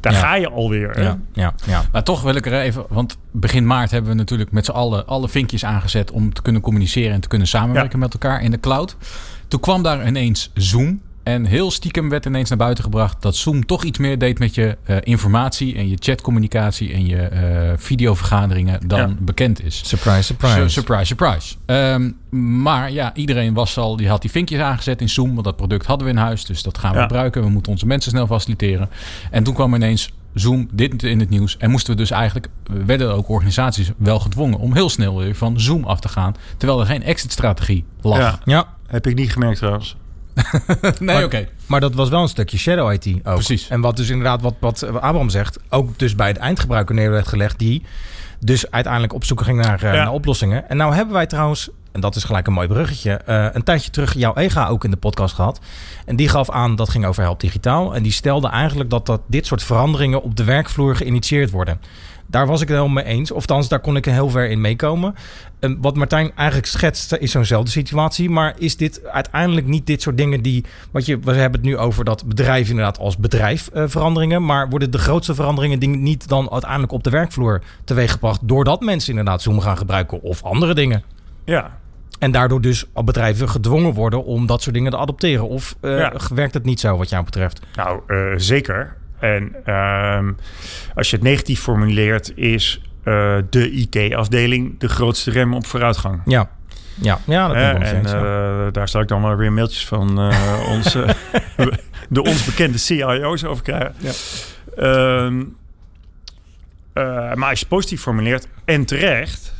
daar 0.00 0.12
Ja. 0.12 0.18
ga 0.18 0.34
je 0.34 0.50
alweer. 0.50 1.02
ja, 1.02 1.18
ja, 1.32 1.54
ja. 1.66 1.82
Maar 1.92 2.02
toch 2.02 2.22
wil 2.22 2.34
ik 2.34 2.46
er 2.46 2.52
even, 2.60 2.84
want 2.88 3.18
begin 3.30 3.66
maart 3.66 3.90
hebben 3.90 4.10
we 4.10 4.16
natuurlijk 4.16 4.52
met 4.52 4.64
z'n 4.64 4.70
allen 4.70 5.06
alle 5.06 5.28
vinkjes 5.28 5.64
aangezet 5.64 6.10
om 6.10 6.32
te 6.32 6.42
kunnen 6.42 6.62
communiceren 6.62 7.12
en 7.12 7.20
te 7.20 7.28
kunnen 7.28 7.46
samenwerken 7.48 7.98
met 7.98 8.12
elkaar 8.12 8.42
in 8.42 8.50
de 8.50 8.60
cloud. 8.60 8.96
Toen 9.48 9.60
kwam 9.60 9.82
daar 9.82 10.06
ineens 10.06 10.50
Zoom. 10.54 11.00
En 11.24 11.44
heel 11.44 11.70
stiekem 11.70 12.08
werd 12.08 12.26
ineens 12.26 12.48
naar 12.48 12.58
buiten 12.58 12.84
gebracht 12.84 13.22
dat 13.22 13.36
Zoom 13.36 13.66
toch 13.66 13.84
iets 13.84 13.98
meer 13.98 14.18
deed 14.18 14.38
met 14.38 14.54
je 14.54 14.76
eh, 14.84 14.96
informatie 15.00 15.74
en 15.76 15.88
je 15.88 15.96
chatcommunicatie 16.00 16.92
en 16.92 17.06
je 17.06 17.16
eh, 17.22 17.72
videovergaderingen 17.76 18.88
dan 18.88 18.98
Ja. 19.00 19.14
bekend 19.20 19.64
is. 19.64 19.88
Surprise, 19.88 20.22
surprise. 20.22 20.54
Su- 20.54 20.68
surprise, 20.68 21.04
surprise. 21.04 21.54
Ehm, 21.66 22.10
maar 22.60 22.90
ja, 22.92 23.14
iedereen 23.14 23.54
was 23.54 23.78
al, 23.78 23.96
die 23.96 24.08
had 24.08 24.20
die 24.20 24.30
vinkjes 24.30 24.60
aangezet 24.60 25.00
in 25.00 25.08
Zoom. 25.08 25.32
Want 25.32 25.44
dat 25.44 25.56
product 25.56 25.86
hadden 25.86 26.06
we 26.06 26.12
in 26.12 26.18
huis. 26.18 26.44
Dus 26.44 26.62
dat 26.62 26.78
gaan 26.78 26.90
we 26.92 26.96
Ja. 26.96 27.02
gebruiken. 27.02 27.42
We 27.42 27.48
moeten 27.48 27.72
onze 27.72 27.86
mensen 27.86 28.10
snel 28.10 28.26
faciliteren. 28.26 28.88
En 29.30 29.42
toen 29.44 29.54
kwam 29.54 29.74
ineens 29.74 30.12
Zoom 30.34 30.68
dit 30.72 31.02
in 31.02 31.20
het 31.20 31.30
nieuws. 31.30 31.56
En 31.56 31.70
moesten 31.70 31.92
we 31.92 31.98
dus 31.98 32.10
eigenlijk, 32.10 32.48
werden 32.86 33.14
ook 33.14 33.28
organisaties 33.28 33.90
wel 33.96 34.20
gedwongen 34.20 34.58
om 34.58 34.74
heel 34.74 34.88
snel 34.88 35.18
weer 35.18 35.34
van 35.34 35.60
Zoom 35.60 35.84
af 35.84 36.00
te 36.00 36.08
gaan. 36.08 36.34
Terwijl 36.56 36.80
er 36.80 36.86
geen 36.86 37.02
exit-strategie 37.02 37.84
lag. 38.00 38.18
Ja. 38.18 38.38
ja, 38.44 38.66
Heb 38.86 39.06
ik 39.06 39.14
niet 39.14 39.32
gemerkt 39.32 39.58
trouwens. 39.58 39.96
nee, 40.98 41.24
oké. 41.24 41.48
maar 41.66 41.80
dat 41.80 41.94
was 41.94 42.08
wel 42.08 42.22
een 42.22 42.28
stukje 42.28 42.58
shadow 42.58 42.92
IT 42.92 43.06
ook. 43.06 43.34
Precies. 43.34 43.68
En 43.68 43.80
wat 43.80 43.96
dus 43.96 44.08
inderdaad, 44.08 44.42
wat, 44.42 44.54
wat 44.60 44.82
Abraham 44.86 45.28
zegt, 45.28 45.58
ook 45.68 45.98
dus 45.98 46.14
bij 46.14 46.28
het 46.28 46.36
eindgebruiker 46.36 46.94
neer 46.94 47.10
werd 47.10 47.28
gelegd, 47.28 47.58
die 47.58 47.82
dus 48.40 48.70
uiteindelijk 48.70 49.12
op 49.12 49.24
zoek 49.24 49.42
ging 49.42 49.62
naar, 49.62 49.82
eh, 49.82 49.92
Ja. 49.94 50.02
naar 50.04 50.12
oplossingen. 50.12 50.68
En 50.68 50.76
nou 50.76 50.94
hebben 50.94 51.14
wij 51.14 51.26
trouwens, 51.26 51.68
en 51.92 52.00
dat 52.00 52.16
is 52.16 52.24
gelijk 52.24 52.46
een 52.46 52.52
mooi 52.52 52.68
bruggetje, 52.68 53.12
eh, 53.12 53.46
een 53.52 53.62
tijdje 53.62 53.90
terug 53.90 54.14
jouw 54.14 54.34
EGA 54.34 54.68
ook 54.68 54.84
in 54.84 54.90
de 54.90 54.96
podcast 54.96 55.34
gehad. 55.34 55.60
En 56.06 56.16
die 56.16 56.28
gaf 56.28 56.50
aan, 56.50 56.76
dat 56.76 56.88
ging 56.88 57.06
over 57.06 57.22
Help 57.22 57.40
Digitaal. 57.40 57.94
En 57.94 58.02
die 58.02 58.12
stelde 58.12 58.48
eigenlijk 58.48 58.90
dat, 58.90 59.06
dat 59.06 59.20
dit 59.26 59.46
soort 59.46 59.62
veranderingen 59.62 60.22
op 60.22 60.36
de 60.36 60.44
werkvloer 60.44 60.96
geïnitieerd 60.96 61.50
worden. 61.50 61.80
Daar 62.34 62.46
was 62.46 62.60
ik 62.60 62.68
het 62.68 62.76
helemaal 62.76 63.02
mee 63.02 63.12
eens. 63.14 63.30
Of 63.30 63.36
althans, 63.36 63.68
daar 63.68 63.80
kon 63.80 63.96
ik 63.96 64.04
heel 64.04 64.28
ver 64.30 64.50
in 64.50 64.60
meekomen. 64.60 65.14
En 65.60 65.78
wat 65.80 65.96
Martijn 65.96 66.32
eigenlijk 66.36 66.68
schetst, 66.68 67.12
is 67.12 67.30
zo'nzelfde 67.30 67.70
situatie. 67.70 68.30
Maar 68.30 68.54
is 68.58 68.76
dit 68.76 69.04
uiteindelijk 69.06 69.66
niet 69.66 69.86
dit 69.86 70.02
soort 70.02 70.16
dingen 70.16 70.42
die... 70.42 70.64
Wat 70.90 71.06
je, 71.06 71.18
we 71.18 71.32
hebben 71.32 71.60
het 71.60 71.68
nu 71.68 71.76
over 71.76 72.04
dat 72.04 72.24
bedrijf 72.26 72.68
inderdaad 72.68 72.98
als 72.98 73.16
bedrijf 73.16 73.68
eh, 73.68 73.84
veranderingen. 73.86 74.44
Maar 74.44 74.68
worden 74.68 74.90
de 74.90 74.98
grootste 74.98 75.34
veranderingen 75.34 75.78
die 75.78 75.88
niet 75.88 76.28
dan 76.28 76.50
uiteindelijk 76.50 76.92
op 76.92 77.04
de 77.04 77.10
werkvloer 77.10 77.62
teweeggebracht... 77.84 78.40
doordat 78.42 78.80
mensen 78.80 79.10
inderdaad 79.10 79.42
Zoom 79.42 79.60
gaan 79.60 79.76
gebruiken 79.78 80.22
of 80.22 80.42
andere 80.42 80.74
dingen? 80.74 81.02
Ja, 81.44 81.78
En 82.18 82.30
daardoor 82.32 82.60
dus 82.60 82.84
al 82.92 83.04
bedrijven 83.04 83.48
gedwongen 83.48 83.92
worden 83.92 84.24
om 84.24 84.46
dat 84.46 84.62
soort 84.62 84.74
dingen 84.74 84.90
te 84.90 84.98
adopteren. 84.98 85.48
Of 85.48 85.76
eh, 85.80 85.98
Ja. 85.98 86.12
werkt 86.34 86.54
het 86.54 86.64
niet 86.64 86.80
zo 86.80 86.96
wat 86.96 87.08
jou 87.08 87.24
betreft? 87.24 87.60
nou 87.76 88.00
eh, 88.06 88.16
zeker. 88.36 88.96
En 89.24 89.54
ehm, 89.64 90.32
als 90.94 91.10
je 91.10 91.16
het 91.16 91.24
negatief 91.24 91.60
formuleert, 91.60 92.32
is 92.36 92.80
eh, 93.02 93.36
de 93.50 93.70
IT-afdeling 93.70 94.78
de 94.78 94.88
grootste 94.88 95.30
rem 95.30 95.54
op 95.54 95.66
vooruitgang. 95.66 96.20
Ja, 96.24 96.50
ja, 97.00 97.18
ja 97.26 97.46
dat 97.48 97.56
Eh, 97.56 97.92
en 97.92 98.02
ja. 98.02 98.66
eh, 98.66 98.72
daar 98.72 98.88
zal 98.88 99.00
ik 99.00 99.08
dan 99.08 99.22
wel 99.22 99.36
weer 99.36 99.52
mailtjes 99.52 99.86
van 99.86 100.32
onze, 100.68 101.06
de 102.08 102.22
ons 102.22 102.44
bekende 102.44 102.78
CIO's 102.78 103.44
over 103.44 103.62
krijgen. 103.62 103.94
Ehm, 104.76 105.44
eh, 106.92 107.34
maar 107.34 107.48
als 107.50 107.60
je 107.60 107.66
positief 107.66 108.00
formuleert, 108.00 108.48
en 108.64 108.84
terecht... 108.84 109.52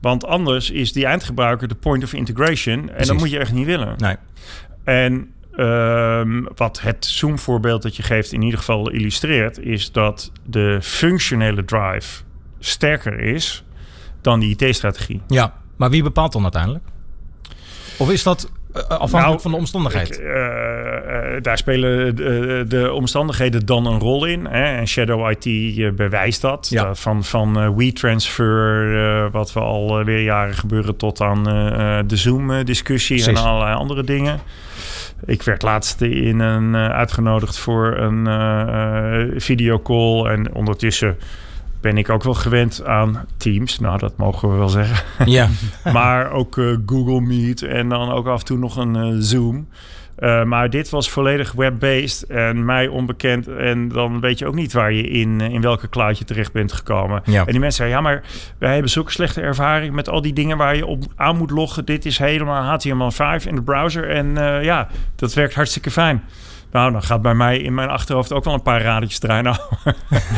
Want 0.00 0.26
anders 0.26 0.70
is 0.70 0.92
die 0.92 1.06
eindgebruiker 1.06 1.68
de 1.68 1.74
point 1.74 2.04
of 2.04 2.12
integration. 2.12 2.78
En 2.78 2.86
Precies. 2.86 3.06
dat 3.06 3.16
moet 3.16 3.30
je 3.30 3.38
echt 3.38 3.52
niet 3.52 3.66
willen. 3.66 3.94
Nee. 3.96 4.16
En 4.84 5.32
ehm, 5.58 6.42
wat 6.54 6.80
het 6.80 7.04
Zoom-voorbeeld 7.04 7.82
dat 7.82 7.96
je 7.96 8.02
geeft 8.02 8.32
in 8.32 8.42
ieder 8.42 8.58
geval 8.58 8.90
illustreert, 8.90 9.58
is 9.58 9.92
dat 9.92 10.32
de 10.46 10.78
functionele 10.82 11.64
drive 11.64 12.22
sterker 12.58 13.20
is 13.20 13.64
dan 14.20 14.40
die 14.40 14.56
IT-strategie. 14.58 15.20
Ja, 15.26 15.52
maar 15.76 15.90
wie 15.90 16.02
bepaalt 16.02 16.32
dan 16.32 16.42
uiteindelijk? 16.42 16.84
Of 17.98 18.10
is 18.10 18.22
dat 18.22 18.50
eh, 18.72 18.82
afhankelijk 18.82 19.26
Nou, 19.26 19.40
van 19.40 19.50
de 19.50 19.56
omstandigheid? 19.56 20.08
Ik, 20.10 20.16
eh, 20.24 21.36
eh, 21.36 21.42
daar 21.42 21.58
spelen 21.58 22.16
de, 22.16 22.64
de 22.68 22.92
omstandigheden 22.92 23.66
dan 23.66 23.86
een 23.86 23.98
rol 23.98 24.24
in. 24.24 24.46
Hè? 24.46 24.76
En 24.76 24.86
Shadow 24.88 25.30
IT 25.30 25.46
eh, 25.78 25.90
bewijst 25.92 26.40
dat. 26.40 26.66
Ja. 26.70 26.84
Dat 26.84 26.98
van 27.00 27.24
van 27.24 27.60
eh, 27.60 27.68
WeTransfer, 27.76 29.24
eh, 29.24 29.32
wat 29.32 29.52
we 29.52 29.60
al 29.60 29.98
eh, 29.98 30.04
weer 30.04 30.22
jaren 30.22 30.54
gebeuren, 30.54 30.96
tot 30.96 31.20
aan 31.20 31.48
eh, 31.48 31.98
eh, 31.98 32.04
de 32.06 32.16
Zoom-discussie 32.16 33.26
en 33.26 33.36
allerlei 33.36 33.74
andere 33.74 34.04
dingen. 34.04 34.40
Ik 35.24 35.42
werd 35.42 35.62
laatst 35.62 36.00
in 36.00 36.38
een, 36.38 36.74
eh, 36.74 36.88
uitgenodigd 36.88 37.58
voor 37.58 37.96
een 37.96 38.26
eh, 38.26 39.22
eh, 39.22 39.40
videocall. 39.40 40.24
En 40.24 40.54
ondertussen 40.54 41.16
ben 41.80 41.98
ik 41.98 42.08
ook 42.08 42.22
wel 42.22 42.34
gewend 42.34 42.84
aan 42.84 43.24
Teams. 43.36 43.78
Nou, 43.78 43.98
dat 43.98 44.16
mogen 44.16 44.50
we 44.50 44.56
wel 44.56 44.68
zeggen. 44.68 45.30
ja. 45.30 45.48
maar 45.92 46.30
ook 46.30 46.54
Google 46.86 47.20
Meet 47.20 47.62
en 47.62 47.88
dan 47.88 48.10
ook 48.10 48.26
af 48.26 48.38
en 48.38 48.44
toe 48.44 48.58
nog 48.58 48.76
een 48.76 49.22
Zoom. 49.22 49.68
Eh, 50.18 50.42
maar 50.44 50.70
dit 50.70 50.90
was 50.90 51.10
volledig 51.10 51.52
web-based 51.52 52.22
en 52.22 52.64
mij 52.64 52.86
onbekend. 52.88 53.48
En 53.48 53.88
dan 53.88 54.20
weet 54.20 54.38
je 54.38 54.46
ook 54.46 54.54
niet 54.54 54.72
waar 54.72 54.92
je 54.92 55.02
in, 55.02 55.40
eh, 55.40 55.52
in 55.52 55.60
welke 55.60 55.88
cloud 55.88 56.18
je 56.18 56.24
terecht 56.24 56.52
bent 56.52 56.72
gekomen. 56.72 57.22
Ja. 57.24 57.40
En 57.40 57.50
die 57.50 57.60
mensen 57.60 57.86
zeiden, 57.86 57.98
ja, 57.98 58.02
maar 58.02 58.22
wij 58.58 58.72
hebben 58.72 58.90
zulke 58.90 59.10
slechte 59.12 59.40
ervaring 59.40 59.94
met 59.94 60.08
al 60.08 60.22
die 60.22 60.32
dingen 60.32 60.56
waar 60.56 60.76
je 60.76 60.86
op 60.86 61.04
aan 61.16 61.36
moet 61.36 61.50
loggen. 61.50 61.84
Dit 61.84 62.06
is 62.06 62.18
helemaal 62.18 62.78
HTML5 62.78 63.46
in 63.46 63.54
de 63.54 63.62
browser. 63.62 64.10
En 64.10 64.36
eh, 64.36 64.64
ja, 64.64 64.88
dat 65.16 65.34
werkt 65.34 65.54
hartstikke 65.54 65.90
fijn. 65.90 66.24
Nou, 66.72 66.92
dan 66.92 67.02
gaat 67.02 67.22
bij 67.22 67.34
mij 67.34 67.58
in 67.58 67.74
mijn 67.74 67.88
achterhoofd 67.88 68.32
ook 68.32 68.44
wel 68.44 68.54
een 68.54 68.62
paar 68.62 68.82
radertjes 68.82 69.18
draaien. 69.18 69.44
Nou, 69.44 69.56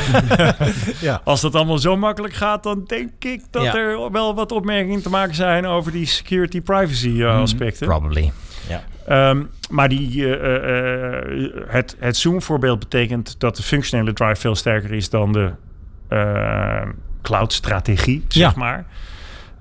ja. 1.01 1.21
als 1.25 1.41
dat 1.41 1.55
allemaal 1.55 1.79
zo 1.79 1.97
makkelijk 1.97 2.35
gaat, 2.35 2.63
dan 2.63 2.85
denk 2.87 3.11
ik 3.19 3.43
dat 3.51 3.63
Ja. 3.63 3.75
er 3.77 4.11
wel 4.13 4.35
wat 4.35 4.53
opmerkingen 4.53 5.03
te 5.03 5.09
maken 5.11 5.35
zijn 5.35 5.67
over 5.67 5.93
die 5.93 6.07
security 6.07 6.61
privacy 6.61 7.23
eh, 7.23 7.41
aspecten. 7.41 7.87
Probably. 7.87 8.33
Ja. 8.69 8.83
Ehm, 9.07 9.43
maar 9.71 9.89
die, 9.89 10.37
eh, 10.37 10.57
eh, 10.57 11.19
eh, 11.45 11.51
het, 11.67 11.97
het 11.99 12.17
Zoom-voorbeeld 12.17 12.79
betekent 12.79 13.41
dat 13.41 13.57
de 13.57 13.63
functionele 13.63 14.13
drive 14.13 14.41
veel 14.41 14.55
sterker 14.55 14.93
is 14.93 15.11
dan 15.11 15.33
de 15.33 15.51
eh, 16.09 16.83
cloud-strategie, 17.23 18.25
zeg 18.29 18.55
Ja. 18.55 18.59
maar. 18.59 18.85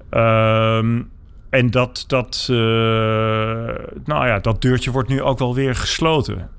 Ehm, 0.09 1.01
en 1.49 1.69
dat, 1.71 2.03
dat, 2.07 2.45
nou 2.49 4.27
ja, 4.27 4.39
dat 4.41 4.61
deurtje 4.61 4.91
wordt 4.91 5.09
nu 5.09 5.21
ook 5.21 5.39
wel 5.39 5.55
weer 5.55 5.75
gesloten. 5.75 6.49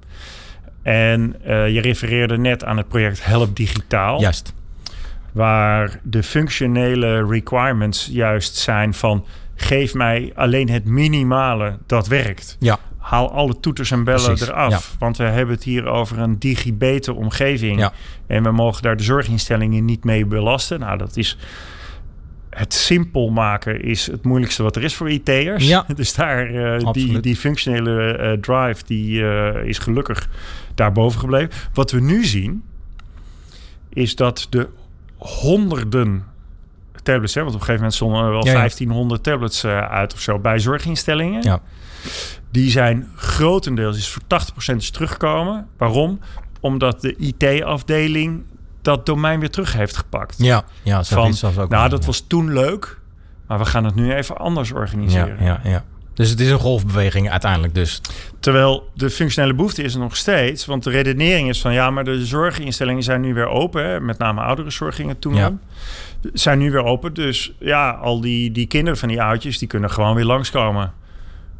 En 0.83 1.37
je 1.44 1.81
refereerde 1.81 2.38
net 2.38 2.64
aan 2.64 2.76
het 2.76 2.88
project 2.88 3.24
Help 3.24 3.57
Digitaal 3.57 4.20
Juist. 4.20 4.55
Waar 5.33 6.01
de 6.03 6.23
functionele 6.23 7.27
requirements 7.27 8.09
juist 8.12 8.57
zijn 8.57 8.95
van 8.95 9.25
geef 9.61 9.95
mij 9.95 10.33
alleen 10.35 10.69
het 10.69 10.85
minimale 10.85 11.79
dat 11.87 12.07
werkt. 12.07 12.57
Ja. 12.59 12.79
Haal 12.99 13.33
alle 13.33 13.61
toeters 13.61 13.90
en 13.90 14.05
bellen 14.05 14.25
Precies, 14.25 14.49
eraf. 14.49 14.71
ja. 14.71 14.97
Want 14.99 15.16
we 15.16 15.25
hebben 15.25 15.55
het 15.55 15.64
hier 15.64 15.87
over 15.87 16.19
een 16.19 16.38
digibete 16.38 17.14
omgeving. 17.14 17.79
Ja. 17.79 17.93
En 18.27 18.43
we 18.43 18.51
mogen 18.51 18.83
daar 18.83 18.97
de 18.97 19.03
zorginstellingen 19.03 19.85
niet 19.85 20.05
mee 20.05 20.27
belasten. 20.27 20.81
Nou, 20.81 20.99
dat 20.99 21.16
is... 21.16 21.38
Het 22.51 22.75
simpel 22.75 23.31
maken 23.31 23.83
is 23.83 24.07
het 24.07 24.25
moeilijkste 24.25 24.62
wat 24.62 24.77
er 24.77 24.85
is 24.85 24.95
voor 24.95 25.11
IT'ers. 25.11 25.69
Ja. 25.69 25.85
Dus 25.97 26.14
daar, 26.14 26.47
eh, 26.47 26.93
die, 26.93 27.21
die 27.21 27.37
functionele 27.37 28.12
eh, 28.12 28.33
drive, 28.33 28.85
die 28.87 29.29
eh, 29.29 29.69
is 29.69 29.79
gelukkig 29.79 30.29
daarboven 30.75 31.21
gebleven. 31.21 31.51
Wat 31.73 31.90
we 31.90 32.01
nu 32.01 32.25
zien, 32.25 32.62
is 33.88 34.16
dat 34.16 34.47
de 34.51 34.69
honderden 35.20 36.24
tablets, 37.02 37.35
hè, 37.35 37.40
want 37.42 37.54
op 37.54 37.61
een 37.61 37.66
gegeven 37.66 37.74
moment 37.74 37.94
stonden 37.94 38.24
er 38.24 38.30
wel 38.30 38.44
Ja, 38.44 38.50
ja. 38.50 38.56
1500 38.59 39.22
tablets 39.22 39.64
eh, 39.64 39.78
uit 39.90 40.12
of 40.14 40.20
zo 40.20 40.38
bij 40.38 40.59
zorginstellingen. 40.59 41.42
Ja. 41.42 41.61
Die 42.50 42.70
zijn 42.70 43.09
grotendeels, 43.16 43.96
is 43.96 44.09
voor 44.09 44.22
80% 44.72 44.76
is 44.76 44.90
teruggekomen. 44.90 45.66
Waarom? 45.78 46.20
Omdat 46.61 47.00
de 47.00 47.16
IT-afdeling 47.16 48.42
dat 48.83 49.06
domein 49.06 49.40
weer 49.40 49.50
terug 49.50 49.72
heeft 49.72 49.96
gepakt. 49.96 50.35
Ja. 50.38 50.64
Ja, 50.83 51.02
zo 51.02 51.14
Van, 51.14 51.28
iets 51.30 51.44
ook 51.44 51.68
nou, 51.68 51.88
dat 51.88 52.00
ja. 52.00 52.06
was 52.06 52.20
toen 52.26 52.52
leuk, 52.52 53.00
maar 53.46 53.59
we 53.59 53.64
gaan 53.64 53.85
het 53.85 53.94
nu 53.94 54.12
even 54.14 54.37
anders 54.37 54.68
Ja, 54.68 54.74
organiseren. 54.74 55.44
ja, 55.44 55.61
ja. 55.64 55.85
Dus 56.20 56.30
het 56.30 56.40
is 56.40 56.50
een 56.50 56.59
golfbeweging 56.59 57.30
uiteindelijk 57.30 57.74
dus. 57.74 58.00
Terwijl 58.40 58.90
de 58.94 59.11
functionele 59.11 59.54
behoefte 59.54 59.83
is 59.83 59.94
er 59.94 60.00
nog 60.00 60.16
steeds. 60.16 60.66
Want 60.66 60.83
de 60.85 60.90
redenering 60.90 61.48
is 61.48 61.61
van 61.61 61.72
ja, 61.72 61.90
maar 61.90 62.04
de 62.04 62.26
zorginstellingen 62.26 63.02
zijn 63.02 63.20
nu 63.20 63.35
weer 63.35 63.48
open. 63.48 63.85
Hè, 63.85 64.00
met 64.00 64.18
name 64.18 64.40
oudere 64.40 64.70
zorg 64.70 64.94
ging 64.94 65.09
het 65.09 65.20
toen 65.20 65.35
Ja. 65.35 65.48
om. 65.48 65.61
Zijn 66.33 66.59
nu 66.59 66.70
weer 66.70 66.85
open. 66.85 67.14
Dus 67.14 67.52
ja, 67.59 67.90
al 67.90 68.20
die, 68.20 68.52
die 68.52 68.66
kinderen 68.66 68.98
van 68.98 69.09
die 69.09 69.22
oudjes, 69.22 69.59
die 69.59 69.68
kunnen 69.68 69.90
gewoon 69.90 70.14
weer 70.14 70.24
langskomen. 70.24 70.92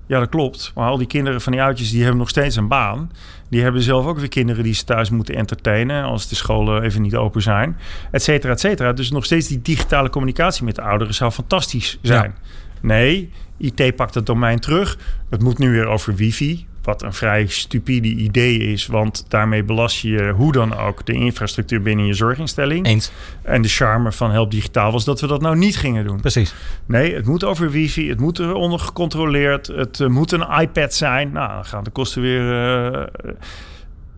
Ja, 0.07 0.19
dat 0.19 0.29
klopt. 0.29 0.73
Maar 0.75 0.89
al 0.89 0.99
die 0.99 1.07
kinderen 1.07 1.41
van 1.41 1.53
die 1.53 1.63
oudjes, 1.63 1.91
die 1.91 2.01
hebben 2.01 2.19
nog 2.19 2.29
steeds 2.29 2.57
een 2.57 2.69
baan. 2.69 3.13
Die 3.51 3.63
hebben 3.63 3.83
zelf 3.83 4.07
ook 4.07 4.19
weer 4.19 4.29
kinderen 4.29 4.65
die 4.65 4.75
ze 4.75 4.85
thuis 4.85 5.11
moeten 5.11 5.35
entertainen. 5.35 6.05
Als 6.05 6.29
de 6.29 6.35
scholen 6.35 6.83
even 6.83 7.03
niet 7.03 7.17
open 7.17 7.43
zijn. 7.43 7.77
Et 8.11 8.23
cetera, 8.23 8.53
et 8.53 8.61
cetera. 8.61 8.93
Dus 8.93 9.11
nog 9.11 9.25
steeds 9.25 9.49
die 9.49 9.63
digitale 9.63 10.11
communicatie 10.11 10.65
met 10.65 10.75
de 10.75 10.83
ouderen 10.83 11.15
zou 11.15 11.31
fantastisch 11.31 11.99
zijn. 12.03 12.35
Nee, 12.83 13.31
IT 13.61 13.97
pakt 13.97 14.15
het 14.15 14.27
domein 14.27 14.59
terug. 14.59 14.99
Het 15.31 15.43
moet 15.43 15.59
nu 15.59 15.71
weer 15.71 15.87
over 15.87 16.15
wifi. 16.15 16.67
Wat 16.83 17.03
een 17.03 17.13
vrij 17.13 17.47
stupide 17.47 18.09
idee 18.09 18.59
is. 18.59 18.87
Want 18.87 19.25
daarmee 19.29 19.63
belast 19.65 20.01
je 20.01 20.33
hoe 20.37 20.53
dan 20.53 20.77
ook 20.77 21.07
de 21.07 21.13
infrastructuur 21.13 21.83
binnen 21.83 22.07
je 22.07 22.15
zorginstelling. 22.15 22.87
Eens. 22.87 23.11
En 23.43 23.63
de 23.63 23.69
charme 23.69 24.13
van 24.13 24.31
Help 24.31 24.51
Digitaal 24.51 24.93
was 24.93 25.05
dat 25.05 25.21
we 25.21 25.27
dat 25.27 25.41
nou 25.41 25.57
niet 25.57 25.77
gingen 25.77 26.05
doen. 26.05 26.21
Precies. 26.21 26.55
Nee, 26.87 27.15
het 27.15 27.27
moet 27.27 27.45
over 27.45 27.71
wifi. 27.71 28.09
Het 28.09 28.21
moet 28.21 28.39
eronder 28.39 28.79
gecontroleerd. 28.79 29.67
Het 29.67 30.01
eh, 30.01 30.09
moet 30.09 30.33
een 30.33 30.47
iPad 30.61 30.95
zijn. 30.95 31.33
Nou, 31.33 31.55
dan 31.55 31.65
gaan 31.65 31.85
de 31.85 31.91
kosten 31.91 32.23
weer... 32.23 32.53
eh, 32.53 33.33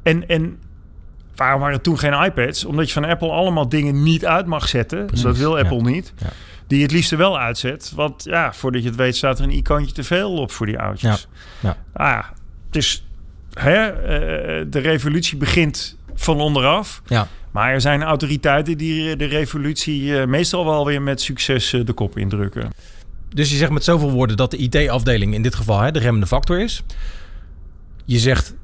en, 0.03 0.29
en 0.29 0.59
waarom 1.35 1.61
waren 1.61 1.83
toen 1.83 1.99
geen 1.99 2.23
iPads? 2.25 2.65
Omdat 2.65 2.87
je 2.87 2.93
van 2.93 3.05
Apple 3.05 3.31
allemaal 3.31 3.69
dingen 3.69 4.03
niet 4.03 4.27
uit 4.27 4.47
mag 4.47 4.69
zetten. 4.69 5.07
Dat 5.23 5.37
wil 5.37 5.57
ja. 5.57 5.63
Apple 5.63 5.83
niet. 5.83 6.13
Ja. 6.19 6.27
Die 6.67 6.83
het 6.83 6.93
liefst 6.93 7.11
wel 7.11 7.39
uitzet. 7.39 7.93
Want 7.95 8.25
ja, 8.25 8.53
voordat 8.53 8.83
je 8.83 8.89
het 8.89 8.97
weet 8.97 9.17
staat 9.17 9.39
er 9.39 9.45
een 9.45 9.51
icoontje 9.51 9.95
te 9.95 10.05
veel 10.05 10.33
op 10.33 10.51
voor 10.51 10.67
die 10.67 10.79
oudjes. 10.79 11.29
Ja. 11.61 11.77
Ah, 11.93 12.07
ja, 12.07 12.33
dus 12.71 13.05
hè, 13.53 13.87
eh, 13.87 14.67
de 14.71 14.79
revolutie 14.79 15.37
begint 15.37 15.97
van 16.15 16.41
onderaf. 16.41 17.03
Ja. 17.07 17.29
Maar 17.51 17.73
er 17.73 17.81
zijn 17.81 18.03
autoriteiten 18.03 18.79
die 18.79 19.17
de 19.17 19.25
revolutie 19.25 20.19
eh, 20.19 20.27
meestal 20.27 20.65
wel 20.65 20.87
weer 20.87 21.03
met 21.03 21.21
succes 21.21 21.73
eh, 21.73 21.85
de 21.85 21.93
kop 21.93 22.19
indrukken. 22.19 22.71
Dus 23.29 23.51
je 23.51 23.57
zegt 23.57 23.71
met 23.71 23.85
zoveel 23.85 24.11
woorden 24.11 24.37
dat 24.37 24.51
de 24.51 24.57
IT-afdeling 24.57 25.35
in 25.35 25.43
dit 25.43 25.55
geval 25.55 25.81
hè, 25.81 25.91
de 25.91 25.99
remmende 25.99 26.27
factor 26.27 26.61
is. 26.61 26.83
Je 28.05 28.19
zegt 28.19 28.55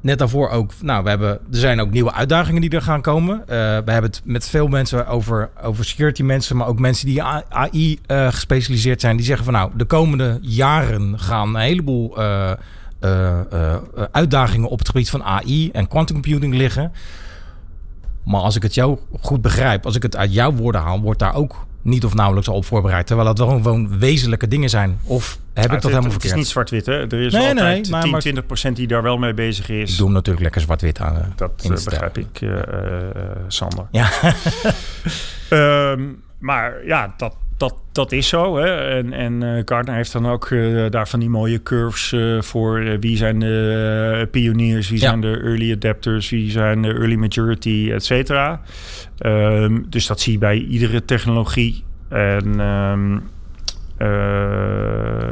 net 0.00 0.18
daarvoor 0.18 0.48
ook, 0.48 0.72
nou, 0.82 1.02
we 1.02 1.08
hebben, 1.08 1.30
er 1.30 1.38
zijn 1.50 1.80
ook 1.80 1.90
nieuwe 1.90 2.12
uitdagingen 2.12 2.60
die 2.60 2.70
er 2.70 2.82
gaan 2.82 3.00
komen. 3.00 3.40
Eh, 3.40 3.46
we 3.56 3.92
hebben 3.92 4.02
het 4.10 4.20
met 4.24 4.48
veel 4.48 4.68
mensen 4.68 5.06
over, 5.06 5.50
over 5.62 5.84
security 5.84 6.22
mensen, 6.22 6.56
maar 6.56 6.66
ook 6.66 6.78
mensen 6.78 7.06
die 7.06 7.22
AI 7.22 7.98
eh, 8.06 8.26
gespecialiseerd 8.26 9.00
zijn. 9.00 9.16
Die 9.16 9.26
zeggen 9.26 9.44
van 9.44 9.54
nou, 9.54 9.70
de 9.74 9.84
komende 9.84 10.38
jaren 10.40 11.18
gaan 11.18 11.54
een 11.54 11.60
heleboel 11.60 12.18
eh, 12.18 12.52
uitdagingen 14.10 14.68
op 14.68 14.78
het 14.78 14.88
gebied 14.88 15.10
van 15.10 15.22
AI 15.22 15.70
en 15.70 15.88
quantum 15.88 16.14
computing 16.14 16.54
liggen. 16.54 16.92
Maar 18.24 18.40
als 18.40 18.56
ik 18.56 18.62
het 18.62 18.74
jou 18.74 18.98
goed 19.20 19.42
begrijp, 19.42 19.84
als 19.84 19.96
ik 19.96 20.02
het 20.02 20.16
uit 20.16 20.32
jouw 20.32 20.52
woorden 20.52 20.80
haal, 20.80 21.00
wordt 21.00 21.18
daar 21.18 21.34
ook 21.34 21.66
niet 21.82 22.04
of 22.04 22.14
nauwelijks 22.14 22.48
al 22.48 22.54
op 22.54 22.64
voorbereid. 22.64 23.06
Terwijl 23.06 23.28
het 23.28 23.38
wel 23.38 23.48
gewoon 23.48 23.98
wezenlijke 23.98 24.48
dingen 24.48 24.68
zijn. 24.70 24.98
Of 25.04 25.38
heb 25.54 25.64
ik 25.64 25.70
het, 25.70 25.70
dat 25.70 25.90
helemaal 25.90 26.02
het 26.02 26.10
verkeerd? 26.12 26.32
is 26.32 26.38
niet 26.38 26.48
zwart-wit, 26.48 26.86
hè? 26.86 26.92
Er 26.92 27.12
is 27.20 27.32
Nee, 27.32 27.48
altijd 27.48 27.64
nee, 27.82 27.90
maar- 27.90 28.02
10, 28.02 28.10
maar- 28.10 28.20
20 28.20 28.46
procent 28.46 28.76
die 28.76 28.86
daar 28.86 29.02
wel 29.02 29.16
mee 29.18 29.34
bezig 29.34 29.68
is. 29.68 29.96
Doe 29.96 30.04
hem 30.06 30.14
natuurlijk 30.14 30.42
lekker 30.42 30.60
zwart-wit 30.60 31.00
aan. 31.00 31.16
eh, 31.16 31.22
Dat 31.36 31.50
eh, 31.64 31.84
begrijp 31.84 32.18
ik, 32.18 32.40
eh, 32.40 32.50
Sander. 33.48 33.86
Ja. 33.90 34.08
Ehm, 35.48 36.02
maar 36.38 36.86
ja, 36.86 37.14
dat, 37.16 37.36
dat, 37.60 37.74
dat 37.92 38.12
is 38.12 38.28
zo. 38.28 38.56
Hè? 38.56 38.74
En, 38.96 39.12
en 39.12 39.42
eh, 39.42 39.62
Gartner 39.64 39.94
heeft 39.94 40.12
dan 40.12 40.26
ook 40.28 40.50
eh, 40.50 40.90
daar 40.90 41.08
van 41.08 41.20
die 41.20 41.28
mooie 41.28 41.62
curves 41.62 42.12
eh, 42.12 42.40
voor. 42.42 42.98
wie 43.00 43.16
zijn 43.16 43.38
de 43.38 44.28
pioniers, 44.30 44.88
wie 44.88 45.00
Ja. 45.00 45.08
zijn 45.08 45.20
de 45.20 45.40
early 45.40 45.72
adapters, 45.72 46.30
wie 46.30 46.50
zijn 46.50 46.82
de 46.82 46.88
early 46.88 47.14
majority, 47.14 47.90
et 47.92 48.04
cetera. 48.04 48.60
Ehm, 49.18 49.78
dus 49.88 50.06
dat 50.06 50.20
zie 50.20 50.32
je 50.32 50.38
bij 50.38 50.56
iedere 50.58 51.04
technologie. 51.04 51.84
En 52.08 52.60
eh, 53.96 54.08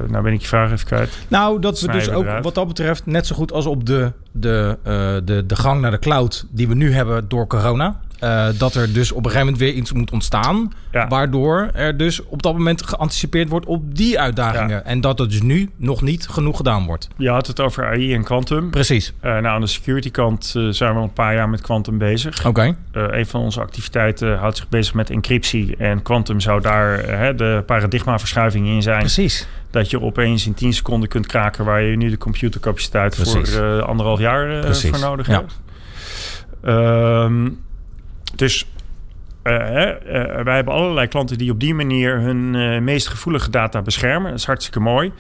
nou 0.09 0.23
ben 0.23 0.33
ik 0.33 0.41
je 0.41 0.47
vraag 0.47 0.73
even 0.73 0.87
kwijt. 0.87 1.19
Nou, 1.29 1.61
dat 1.61 1.81
we 1.81 1.93
dus 1.93 2.11
ook 2.11 2.25
eruit. 2.25 2.45
wat 2.45 2.55
dat 2.55 2.67
betreft 2.67 3.07
net 3.07 3.27
zo 3.27 3.35
goed 3.35 3.53
als 3.53 3.67
op 3.67 3.87
de, 3.87 4.12
de, 4.33 4.79
de, 5.25 5.47
de 5.47 5.57
gang 5.57 5.81
naar 5.81 5.91
de 5.91 5.99
cloud 5.99 6.47
die 6.51 6.69
we 6.69 6.75
nu 6.75 6.93
hebben 6.93 7.29
door 7.29 7.47
corona. 7.47 8.01
Eh, 8.18 8.46
dat 8.59 8.74
er 8.74 8.92
dus 8.92 9.11
op 9.11 9.16
een 9.16 9.31
gegeven 9.31 9.46
moment 9.46 9.62
weer 9.62 9.72
iets 9.72 9.92
moet 9.92 10.11
ontstaan. 10.11 10.72
Ja. 10.92 11.07
Waardoor 11.09 11.70
er 11.72 11.96
dus 11.96 12.24
op 12.24 12.42
dat 12.42 12.52
moment 12.52 12.83
geanticipeerd 12.83 13.48
wordt 13.48 13.66
op 13.66 13.96
die 13.96 14.20
uitdagingen. 14.20 14.76
Ja. 14.76 14.83
En 14.83 15.00
dat 15.00 15.20
er 15.20 15.28
dus 15.28 15.42
nu 15.42 15.70
nog 15.76 16.02
niet 16.02 16.28
genoeg 16.28 16.57
gedaan 16.57 16.87
wordt. 16.87 17.09
Je 17.16 17.31
had 17.31 17.46
het 17.46 17.61
over 17.61 17.87
AI 17.87 18.14
en 18.14 18.24
quantum. 18.24 18.70
Precies. 18.70 19.12
Eh, 19.20 19.31
nou, 19.31 19.46
aan 19.46 19.61
de 19.61 19.66
security 19.66 20.11
kant 20.11 20.52
eh, 20.57 20.68
zijn 20.68 20.92
we 20.92 20.98
al 20.98 21.04
een 21.04 21.12
paar 21.12 21.35
jaar 21.35 21.48
met 21.48 21.61
quantum 21.61 21.98
bezig. 21.98 22.46
Oké. 22.46 22.76
Eh, 22.92 23.04
een 23.11 23.26
van 23.26 23.40
onze 23.40 23.61
activiteiten 23.61 24.38
houdt 24.38 24.57
zich 24.57 24.68
bezig 24.68 24.94
met 24.94 25.11
encryptie. 25.11 25.76
En 25.76 26.02
quantum 26.02 26.40
zou 26.40 26.61
daar 26.61 26.98
eh, 26.98 27.37
de 27.37 27.62
paradigmaverschuiving 27.66 28.66
in 28.66 28.83
zijn. 28.83 28.98
Precies. 28.98 29.46
Dat 29.70 29.90
je 29.90 30.00
opeens 30.00 30.46
in 30.46 30.54
10 30.54 30.72
seconden 30.72 31.09
kunt 31.09 31.26
kraken... 31.26 31.64
waar 31.64 31.83
je 31.83 31.96
nu 31.96 32.11
de 32.11 32.18
computercapaciteit 32.18 33.14
Precies. 33.14 33.54
voor 33.54 33.83
anderhalf 33.83 34.18
jaar 34.18 34.74
voor 34.74 34.98
nodig 34.98 35.26
ja. 35.26 35.33
hebt. 35.33 35.61
Ehm, 36.62 37.48
dus 38.35 38.67
eh, 39.43 39.88
eh, 39.88 40.45
wij 40.45 40.55
hebben 40.55 40.75
allerlei 40.75 41.07
klanten 41.07 41.38
die 41.38 41.51
op 41.51 41.61
die 41.61 41.75
manier... 41.75 42.21
hun 42.21 42.55
eh, 42.55 42.81
meest 42.81 43.09
gevoelige 43.09 43.51
data 43.51 43.83
beschermen. 43.83 44.31
Dat 44.31 44.38
is 44.38 44.47
hartstikke 44.47 44.81
mooi. 44.81 45.12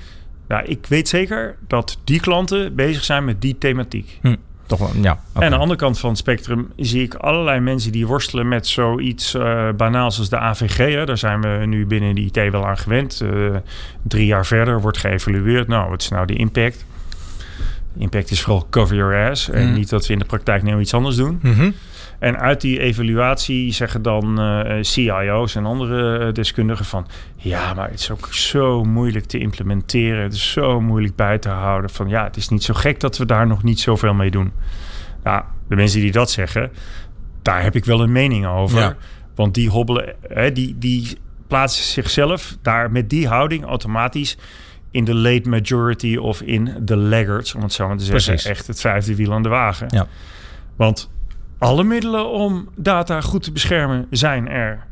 Nou, 0.48 0.64
ik 0.64 0.86
weet 0.88 1.08
zeker 1.08 1.56
dat 1.66 1.98
die 2.04 2.20
klanten 2.20 2.74
bezig 2.74 3.04
zijn 3.04 3.24
met 3.24 3.40
die 3.40 3.58
thematiek. 3.58 4.20
Toch 4.66 4.78
wel, 4.78 4.90
ja. 5.02 5.20
En 5.34 5.42
aan 5.42 5.50
de 5.50 5.56
andere 5.56 5.78
kant 5.78 5.98
van 5.98 6.08
het 6.10 6.18
spectrum 6.18 6.72
zie 6.76 7.02
ik 7.02 7.14
allerlei 7.14 7.60
mensen 7.60 7.92
die 7.92 8.06
worstelen 8.06 8.48
met 8.48 8.66
zoiets 8.66 9.36
banaals 9.76 10.18
als 10.18 10.28
de 10.28 10.38
AVG. 10.38 10.76
Hè. 10.76 11.06
Daar 11.06 11.18
zijn 11.18 11.40
we 11.40 11.66
nu 11.66 11.86
binnen 11.86 12.14
de 12.14 12.20
IT 12.20 12.50
wel 12.50 12.66
aan 12.66 12.78
gewend. 12.78 13.24
Drie 14.02 14.26
jaar 14.26 14.46
verder 14.46 14.80
wordt 14.80 14.98
geëvalueerd. 14.98 15.68
Nou, 15.68 15.90
wat 15.90 16.02
is 16.02 16.08
nou 16.08 16.26
de 16.26 16.34
impact? 16.34 16.84
De 17.92 18.00
impact 18.00 18.30
is 18.30 18.40
vooral 18.40 18.66
cover 18.70 18.96
your 18.96 19.30
ass. 19.30 19.50
En 19.50 19.66
Mhm. 19.66 19.74
niet 19.74 19.88
dat 19.88 20.06
we 20.06 20.12
in 20.12 20.18
de 20.18 20.24
praktijk 20.24 20.62
nou 20.62 20.80
iets 20.80 20.94
anders 20.94 21.16
doen. 21.16 21.38
Mhm. 21.42 21.70
En 22.18 22.38
uit 22.38 22.60
die 22.60 22.80
evaluatie 22.80 23.72
zeggen 23.72 24.02
dan 24.02 24.40
eh, 24.40 24.76
CIO's 24.80 25.54
en 25.54 25.66
andere 25.66 26.18
eh, 26.18 26.32
deskundigen 26.32 26.84
van... 26.84 27.06
ja, 27.36 27.74
maar 27.74 27.90
het 27.90 28.00
is 28.00 28.10
ook 28.10 28.28
zo 28.34 28.84
moeilijk 28.84 29.24
te 29.24 29.38
implementeren. 29.38 30.22
Het 30.22 30.32
is 30.32 30.52
zo 30.52 30.80
moeilijk 30.80 31.16
bij 31.16 31.38
te 31.38 31.48
houden. 31.48 31.90
Van 31.90 32.08
ja, 32.08 32.24
het 32.24 32.36
is 32.36 32.48
niet 32.48 32.64
zo 32.64 32.74
gek 32.74 33.00
dat 33.00 33.18
we 33.18 33.26
daar 33.26 33.46
nog 33.46 33.62
niet 33.62 33.80
zoveel 33.80 34.14
mee 34.14 34.30
doen. 34.30 34.52
Nou, 35.22 35.42
de 35.68 35.76
mensen 35.76 36.00
die 36.00 36.12
dat 36.12 36.30
zeggen, 36.30 36.70
daar 37.42 37.62
heb 37.62 37.74
ik 37.76 37.84
wel 37.84 38.00
een 38.00 38.12
mening 38.12 38.46
over. 38.46 38.78
Ja. 38.78 38.96
Want 39.34 39.54
die 39.54 39.68
hobbelen, 39.68 40.14
hè, 40.28 40.52
die, 40.52 40.78
die 40.78 41.18
plaatsen 41.46 41.84
zichzelf 41.84 42.56
daar 42.62 42.90
met 42.90 43.10
die 43.10 43.28
houding 43.28 43.64
automatisch 43.64 44.38
in 44.90 45.04
de 45.04 45.14
late 45.14 45.48
majority 45.48 46.16
of 46.16 46.40
in 46.40 46.76
de 46.80 46.96
laggards, 46.96 47.54
om 47.54 47.62
het 47.62 47.72
zo 47.72 47.88
maar 47.88 47.96
te 47.96 48.04
zeggen. 48.04 48.32
Precies. 48.32 48.50
Echt 48.50 48.66
het 48.66 48.80
vijfde 48.80 49.16
wiel 49.16 49.32
aan 49.32 49.42
de 49.42 49.48
wagen. 49.48 49.86
Ja. 49.90 50.06
Want 50.76 51.10
alle 51.58 51.84
middelen 51.84 52.28
om 52.30 52.68
data 52.76 53.20
goed 53.20 53.42
te 53.42 53.52
beschermen 53.52 54.06
zijn 54.10 54.48
er. 54.48 54.86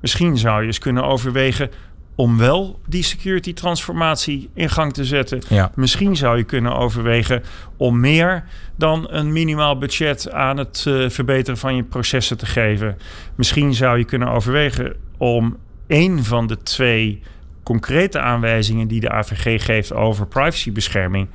Misschien 0.00 0.38
zou 0.38 0.60
je 0.60 0.66
eens 0.66 0.78
kunnen 0.78 1.04
overwegen 1.04 1.70
om 2.14 2.38
wel 2.38 2.80
die 2.88 3.02
security 3.02 3.52
transformatie 3.52 4.50
in 4.54 4.70
gang 4.70 4.92
te 4.92 5.04
zetten. 5.04 5.40
Ja. 5.48 5.70
Misschien 5.74 6.16
zou 6.16 6.36
je 6.36 6.44
kunnen 6.44 6.76
overwegen 6.76 7.42
om 7.76 8.00
meer 8.00 8.44
dan 8.76 9.06
een 9.10 9.32
minimaal 9.32 9.78
budget 9.78 10.32
aan 10.32 10.56
het 10.56 10.84
eh, 10.88 11.08
verbeteren 11.08 11.58
van 11.58 11.76
je 11.76 11.82
processen 11.82 12.36
te 12.38 12.46
geven. 12.46 12.98
Misschien 13.34 13.74
zou 13.74 13.98
je 13.98 14.04
kunnen 14.04 14.28
overwegen 14.30 14.96
om 15.16 15.56
één 15.86 16.24
van 16.24 16.46
de 16.46 16.62
twee 16.62 17.22
concrete 17.62 18.20
aanwijzingen 18.20 18.88
die 18.88 19.00
de 19.00 19.10
AVG 19.10 19.64
geeft 19.64 19.92
over 19.92 20.26
privacybescherming, 20.26 21.28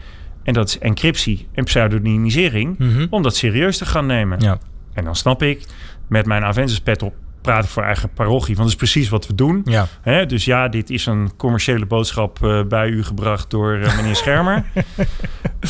en 0.43 0.53
dat 0.53 0.67
is 0.67 0.79
encryptie 0.79 1.47
en 1.53 1.63
pseudonymisering, 1.63 2.77
Mhm. 2.77 3.07
om 3.09 3.21
dat 3.21 3.35
serieus 3.35 3.77
te 3.77 3.85
gaan 3.85 4.05
nemen. 4.05 4.39
Ja. 4.39 4.57
En 4.93 5.03
dan 5.03 5.15
snap 5.15 5.43
ik, 5.43 5.65
met 6.07 6.25
mijn 6.25 6.43
Aventus 6.43 6.81
pet 6.81 7.01
op, 7.01 7.13
praat 7.41 7.63
ik 7.63 7.69
voor 7.69 7.83
eigen 7.83 8.09
parochie, 8.13 8.55
want 8.55 8.57
dat 8.57 8.67
is 8.67 8.75
precies 8.91 9.09
wat 9.09 9.27
we 9.27 9.35
doen. 9.35 9.61
Ja. 9.65 9.87
Hè, 10.01 10.25
dus 10.25 10.45
ja, 10.45 10.67
dit 10.67 10.89
is 10.89 11.05
een 11.05 11.31
commerciële 11.37 11.85
boodschap 11.85 12.43
eh, 12.43 12.63
bij 12.63 12.87
u 12.87 13.03
gebracht 13.03 13.49
door 13.49 13.73
eh, 13.73 13.95
meneer 13.95 14.15
Schermer. 14.15 14.63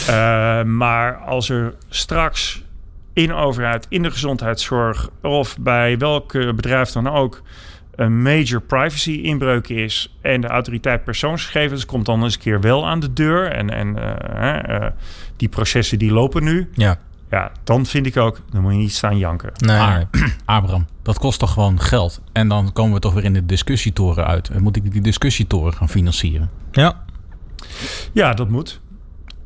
Eh, 0.08 0.64
maar 0.64 1.18
als 1.18 1.50
er 1.50 1.74
straks 1.90 2.64
in 3.14 3.34
overheid, 3.34 3.86
in 3.90 4.04
de 4.04 4.12
gezondheidszorg 4.12 5.10
of 5.22 5.58
bij 5.60 5.98
welk 5.98 6.32
bedrijf 6.32 6.90
dan 6.90 7.08
ook 7.08 7.42
een 7.96 8.22
major 8.22 8.62
privacy 8.62 9.12
inbreuk 9.12 9.68
is 9.68 10.18
en 10.22 10.42
de 10.42 10.48
autoriteit 10.48 11.04
persoonsgegevens 11.04 11.86
komt 11.86 12.06
dan 12.06 12.24
eens 12.24 12.34
een 12.34 12.40
keer 12.40 12.62
wel 12.62 12.88
aan 12.88 13.00
de 13.00 13.14
deur 13.14 13.52
en, 13.52 13.70
en 13.70 14.94
die 15.38 15.50
processen 15.50 16.00
die 16.00 16.12
lopen 16.12 16.44
nu, 16.44 16.70
Ja. 16.74 16.98
Ja, 17.32 17.52
dan 17.64 17.86
vind 17.86 18.06
ik 18.06 18.18
ook, 18.18 18.42
dan 18.50 18.62
moet 18.62 18.72
je 18.72 18.78
niet 18.78 18.94
staan 18.94 19.18
janken. 19.18 19.52
Nee. 19.58 19.78
Maar, 19.78 20.08
Abraham, 20.46 20.86
dat 21.02 21.20
kost 21.20 21.40
toch 21.40 21.52
gewoon 21.54 21.80
geld? 21.80 22.22
En 22.32 22.48
dan 22.48 22.74
komen 22.74 22.94
we 22.94 23.00
toch 23.00 23.14
weer 23.14 23.24
in 23.24 23.34
de 23.34 23.46
discussietoren 23.46 24.26
uit. 24.26 24.50
En 24.50 24.62
moet 24.62 24.76
ik 24.76 24.92
die 24.92 25.02
discussietoren 25.02 25.74
gaan 25.74 25.90
financieren? 25.90 26.50
Ja. 26.72 27.04
Ja, 28.12 28.34
dat 28.34 28.50
moet. 28.50 28.80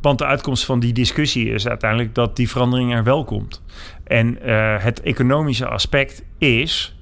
Want 0.01 0.19
de 0.19 0.25
uitkomst 0.25 0.65
van 0.65 0.79
die 0.79 0.93
discussie 0.93 1.49
is 1.49 1.67
uiteindelijk 1.67 2.15
dat 2.15 2.35
die 2.35 2.49
verandering 2.49 2.93
er 2.93 3.03
wel 3.03 3.23
komt. 3.23 3.61
En 4.03 4.41
eh, 4.41 4.83
het 4.83 5.01
economische 5.01 5.67
aspect 5.67 6.23
is. 6.37 6.95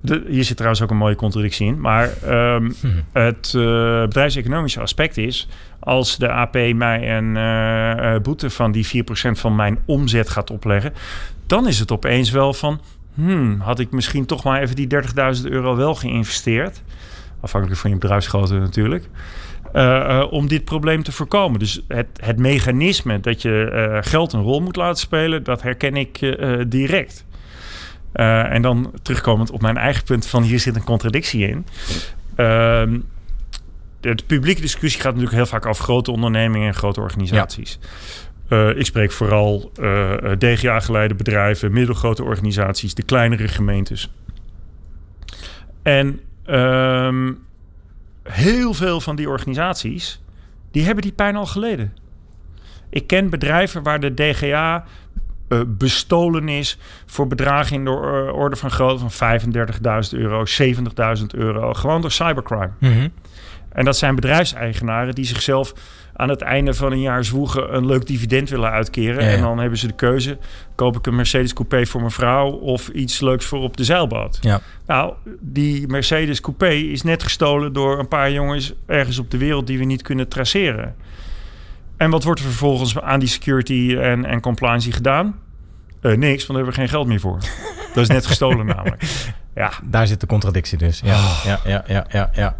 De, 0.00 0.24
hier 0.28 0.44
zit 0.44 0.56
trouwens 0.56 0.82
ook 0.82 0.90
een 0.90 0.96
mooie 0.96 1.14
contradictie 1.14 1.66
in. 1.66 1.80
Maar 1.80 2.10
ehm, 2.22 2.70
het 3.12 3.52
eh, 3.56 4.02
bedrijfseconomische 4.02 4.80
aspect 4.80 5.16
is. 5.16 5.48
Als 5.84 6.16
de 6.16 6.28
AP 6.28 6.54
mij 6.74 7.16
een 7.16 7.36
eh, 7.36 8.14
eh, 8.14 8.22
boete 8.22 8.50
van 8.50 8.72
die 8.72 8.86
4% 8.86 9.38
van 9.38 9.56
mijn 9.56 9.78
omzet 9.86 10.30
gaat 10.30 10.50
opleggen. 10.50 10.92
dan 11.46 11.68
is 11.68 11.78
het 11.78 11.92
opeens 11.92 12.30
wel 12.30 12.54
van. 12.54 12.80
Hmm, 13.14 13.60
had 13.60 13.78
ik 13.78 13.90
misschien 13.90 14.26
toch 14.26 14.44
maar 14.44 14.60
even 14.60 14.76
die 14.76 14.86
30.000 14.86 15.44
euro 15.44 15.76
wel 15.76 15.94
geïnvesteerd. 15.94 16.82
Afhankelijk 17.40 17.80
van 17.80 17.90
je 17.90 17.96
bedrijfsgrootte 17.96 18.58
natuurlijk. 18.58 19.08
eh, 19.72 20.26
om 20.30 20.48
dit 20.48 20.64
probleem 20.64 21.02
te 21.02 21.12
voorkomen. 21.12 21.58
Dus 21.58 21.80
het, 21.88 22.06
het 22.20 22.38
mechanisme 22.38 23.20
dat 23.20 23.42
je 23.42 23.98
geld 24.04 24.32
een 24.32 24.42
rol 24.42 24.60
moet 24.60 24.76
laten 24.76 25.00
spelen, 25.00 25.42
dat 25.42 25.62
herken 25.62 25.96
ik 25.96 26.36
direct. 26.68 27.24
En 28.12 28.62
dan 28.62 28.92
terugkomend 29.02 29.50
op 29.50 29.60
mijn 29.60 29.76
eigen 29.76 30.04
punt 30.04 30.26
van 30.26 30.42
hier 30.42 30.60
zit 30.60 30.76
een 30.76 30.84
contradictie 30.84 31.48
in. 31.48 31.66
De, 34.04 34.14
de 34.14 34.24
publieke 34.24 34.60
discussie 34.60 35.00
gaat 35.00 35.10
natuurlijk 35.10 35.36
heel 35.36 35.46
vaak 35.46 35.66
over 35.66 35.84
grote 35.84 36.10
ondernemingen 36.10 36.66
en 36.66 36.74
grote 36.74 37.00
organisaties. 37.00 37.78
Eh, 38.48 38.68
ik 38.68 38.86
spreek 38.86 39.12
vooral 39.12 39.70
eh, 39.74 40.12
DGA-geleide 40.38 41.14
bedrijven, 41.14 41.72
middelgrote 41.72 42.22
organisaties, 42.22 42.94
de 42.94 43.02
kleinere 43.02 43.48
gemeentes. 43.48 44.10
En 45.82 46.20
ehm, 46.44 47.32
heel 48.22 48.74
veel 48.74 49.00
van 49.00 49.16
die 49.16 49.28
organisaties, 49.28 50.22
die 50.70 50.84
hebben 50.84 51.02
die 51.02 51.12
pijn 51.12 51.36
al 51.36 51.46
geleden. 51.46 51.92
Ik 52.90 53.06
ken 53.06 53.30
bedrijven 53.30 53.82
waar 53.82 54.00
de 54.00 54.14
DGA 54.14 54.84
eh, 55.48 55.60
bestolen 55.66 56.48
is 56.48 56.78
voor 57.06 57.26
bedragen 57.26 57.76
in 57.76 57.84
de 57.84 57.90
orde 58.32 58.56
van 58.56 58.70
grootte 58.70 59.08
van 59.08 59.40
35.000 59.40 60.18
euro, 60.18 60.44
70.000 61.18 61.24
euro, 61.34 61.72
gewoon 61.72 62.00
door 62.00 62.12
cybercrime. 62.12 62.70
Mhm. 62.80 63.08
En 63.74 63.84
dat 63.84 63.96
zijn 63.96 64.14
bedrijfseigenaren 64.14 65.14
die 65.14 65.24
zichzelf 65.24 65.72
aan 66.16 66.28
het 66.28 66.40
einde 66.40 66.74
van 66.74 66.92
een 66.92 67.00
jaar 67.00 67.24
zwoegen 67.24 67.74
een 67.76 67.86
leuk 67.86 68.06
dividend 68.06 68.50
willen 68.50 68.70
uitkeren. 68.70 69.22
Ja, 69.22 69.28
ja. 69.28 69.36
En 69.36 69.40
dan 69.40 69.58
hebben 69.58 69.78
ze 69.78 69.86
de 69.86 69.94
keuze: 69.94 70.38
koop 70.74 70.96
ik 70.96 71.06
een 71.06 71.14
Mercedes 71.14 71.52
Coupé 71.52 71.86
voor 71.86 72.00
mijn 72.00 72.12
vrouw 72.12 72.50
of 72.50 72.88
iets 72.88 73.20
leuks 73.20 73.44
voor 73.44 73.60
op 73.60 73.76
de 73.76 73.84
zeilboot? 73.84 74.38
Ja. 74.40 74.60
Nou, 74.86 75.14
die 75.40 75.88
Mercedes 75.88 76.40
Coupé 76.40 76.70
is 76.70 77.02
net 77.02 77.22
gestolen 77.22 77.72
door 77.72 77.98
een 77.98 78.08
paar 78.08 78.32
jongens 78.32 78.74
ergens 78.86 79.18
op 79.18 79.30
de 79.30 79.38
wereld 79.38 79.66
die 79.66 79.78
we 79.78 79.84
niet 79.84 80.02
kunnen 80.02 80.28
traceren. 80.28 80.94
En 81.96 82.10
wat 82.10 82.24
wordt 82.24 82.40
er 82.40 82.46
vervolgens 82.46 83.00
aan 83.00 83.20
die 83.20 83.28
security 83.28 83.96
en, 84.00 84.24
en 84.24 84.40
compliance 84.40 84.92
gedaan? 84.92 85.38
Eh, 86.00 86.12
niks, 86.12 86.46
want 86.46 86.48
daar 86.48 86.56
hebben 86.56 86.74
we 86.74 86.80
geen 86.80 86.88
geld 86.88 87.06
meer 87.06 87.20
voor. 87.20 87.38
Dat 87.94 88.02
is 88.02 88.08
net 88.08 88.26
gestolen 88.26 88.66
namelijk. 88.66 89.04
Ja, 89.54 89.72
Daar 89.82 90.06
zit 90.06 90.20
de 90.20 90.26
contradictie 90.26 90.78
dus. 90.78 91.00
Ja, 91.00 91.20
ja, 91.44 91.60
ja, 91.64 91.84
ja, 91.86 92.06
ja, 92.08 92.30
ja. 92.32 92.56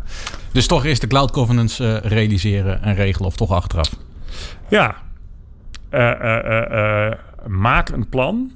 Dus 0.52 0.66
toch 0.66 0.84
eerst 0.84 1.00
de 1.00 1.06
cloud 1.06 1.32
governance 1.32 2.00
eh, 2.00 2.10
realiseren 2.10 2.82
en 2.82 2.94
regelen 2.94 3.28
of 3.28 3.36
toch 3.36 3.50
achteraf? 3.50 3.96
Ja. 4.68 4.96
Eh, 5.88 7.06
eh, 7.06 7.18
maak 7.46 7.88
een 7.88 8.08
plan. 8.08 8.52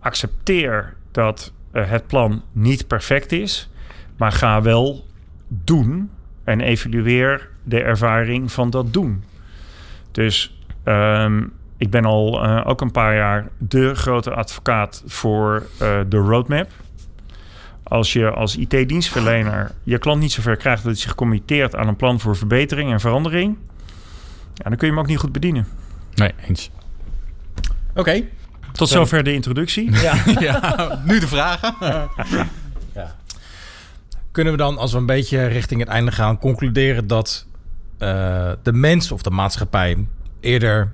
Accepteer 0.00 0.94
dat 1.10 1.52
het 1.72 2.06
plan 2.06 2.42
niet 2.52 2.86
perfect 2.86 3.32
is. 3.32 3.68
Maar 4.16 4.32
ga 4.32 4.62
wel 4.62 5.06
doen. 5.48 6.10
En 6.44 6.60
evalueer 6.60 7.48
de 7.62 7.82
ervaring 7.82 8.52
van 8.52 8.70
dat 8.70 8.92
doen. 8.92 9.24
Dus 10.12 10.60
ehm, 10.84 11.42
ik 11.76 11.90
ben 11.90 12.04
al 12.04 12.46
ook 12.64 12.80
een 12.80 12.90
paar 12.90 13.14
jaar 13.14 13.48
de 13.58 13.94
grote 13.94 14.34
advocaat 14.34 15.02
voor 15.06 15.66
de 16.08 16.16
roadmap. 16.16 16.68
Als 17.88 18.12
je 18.12 18.30
als 18.30 18.56
IT-dienstverlener 18.56 19.74
je 19.82 19.98
klant 19.98 20.20
niet 20.20 20.32
zover 20.32 20.56
krijgt 20.56 20.82
dat 20.82 20.92
hij 20.92 21.00
zich 21.00 21.14
committeert 21.14 21.76
aan 21.76 21.88
een 21.88 21.96
plan 21.96 22.20
voor 22.20 22.36
verbetering 22.36 22.92
en 22.92 23.00
verandering, 23.00 23.56
ja, 24.54 24.68
dan 24.68 24.76
kun 24.76 24.86
je 24.86 24.92
hem 24.92 25.02
ook 25.02 25.08
niet 25.08 25.18
goed 25.18 25.32
bedienen. 25.32 25.66
Nee, 26.14 26.32
eens. 26.48 26.70
Oké. 27.94 28.22
Tot 28.72 28.88
zover 28.88 29.22
de 29.22 29.32
introductie. 29.32 29.90
Ja. 30.00 30.14
ja, 30.40 31.02
nu 31.04 31.20
de 31.20 31.26
vragen. 31.26 31.74
Kunnen 34.30 34.52
we 34.52 34.58
dan, 34.58 34.78
als 34.78 34.92
we 34.92 34.98
een 34.98 35.06
beetje 35.06 35.46
richting 35.46 35.80
het 35.80 35.88
einde 35.88 36.12
gaan, 36.12 36.38
concluderen 36.38 37.06
dat 37.06 37.46
eh, 37.98 38.50
de 38.62 38.72
mens 38.72 39.12
of 39.12 39.22
de 39.22 39.30
maatschappij 39.30 40.06
eerder 40.40 40.92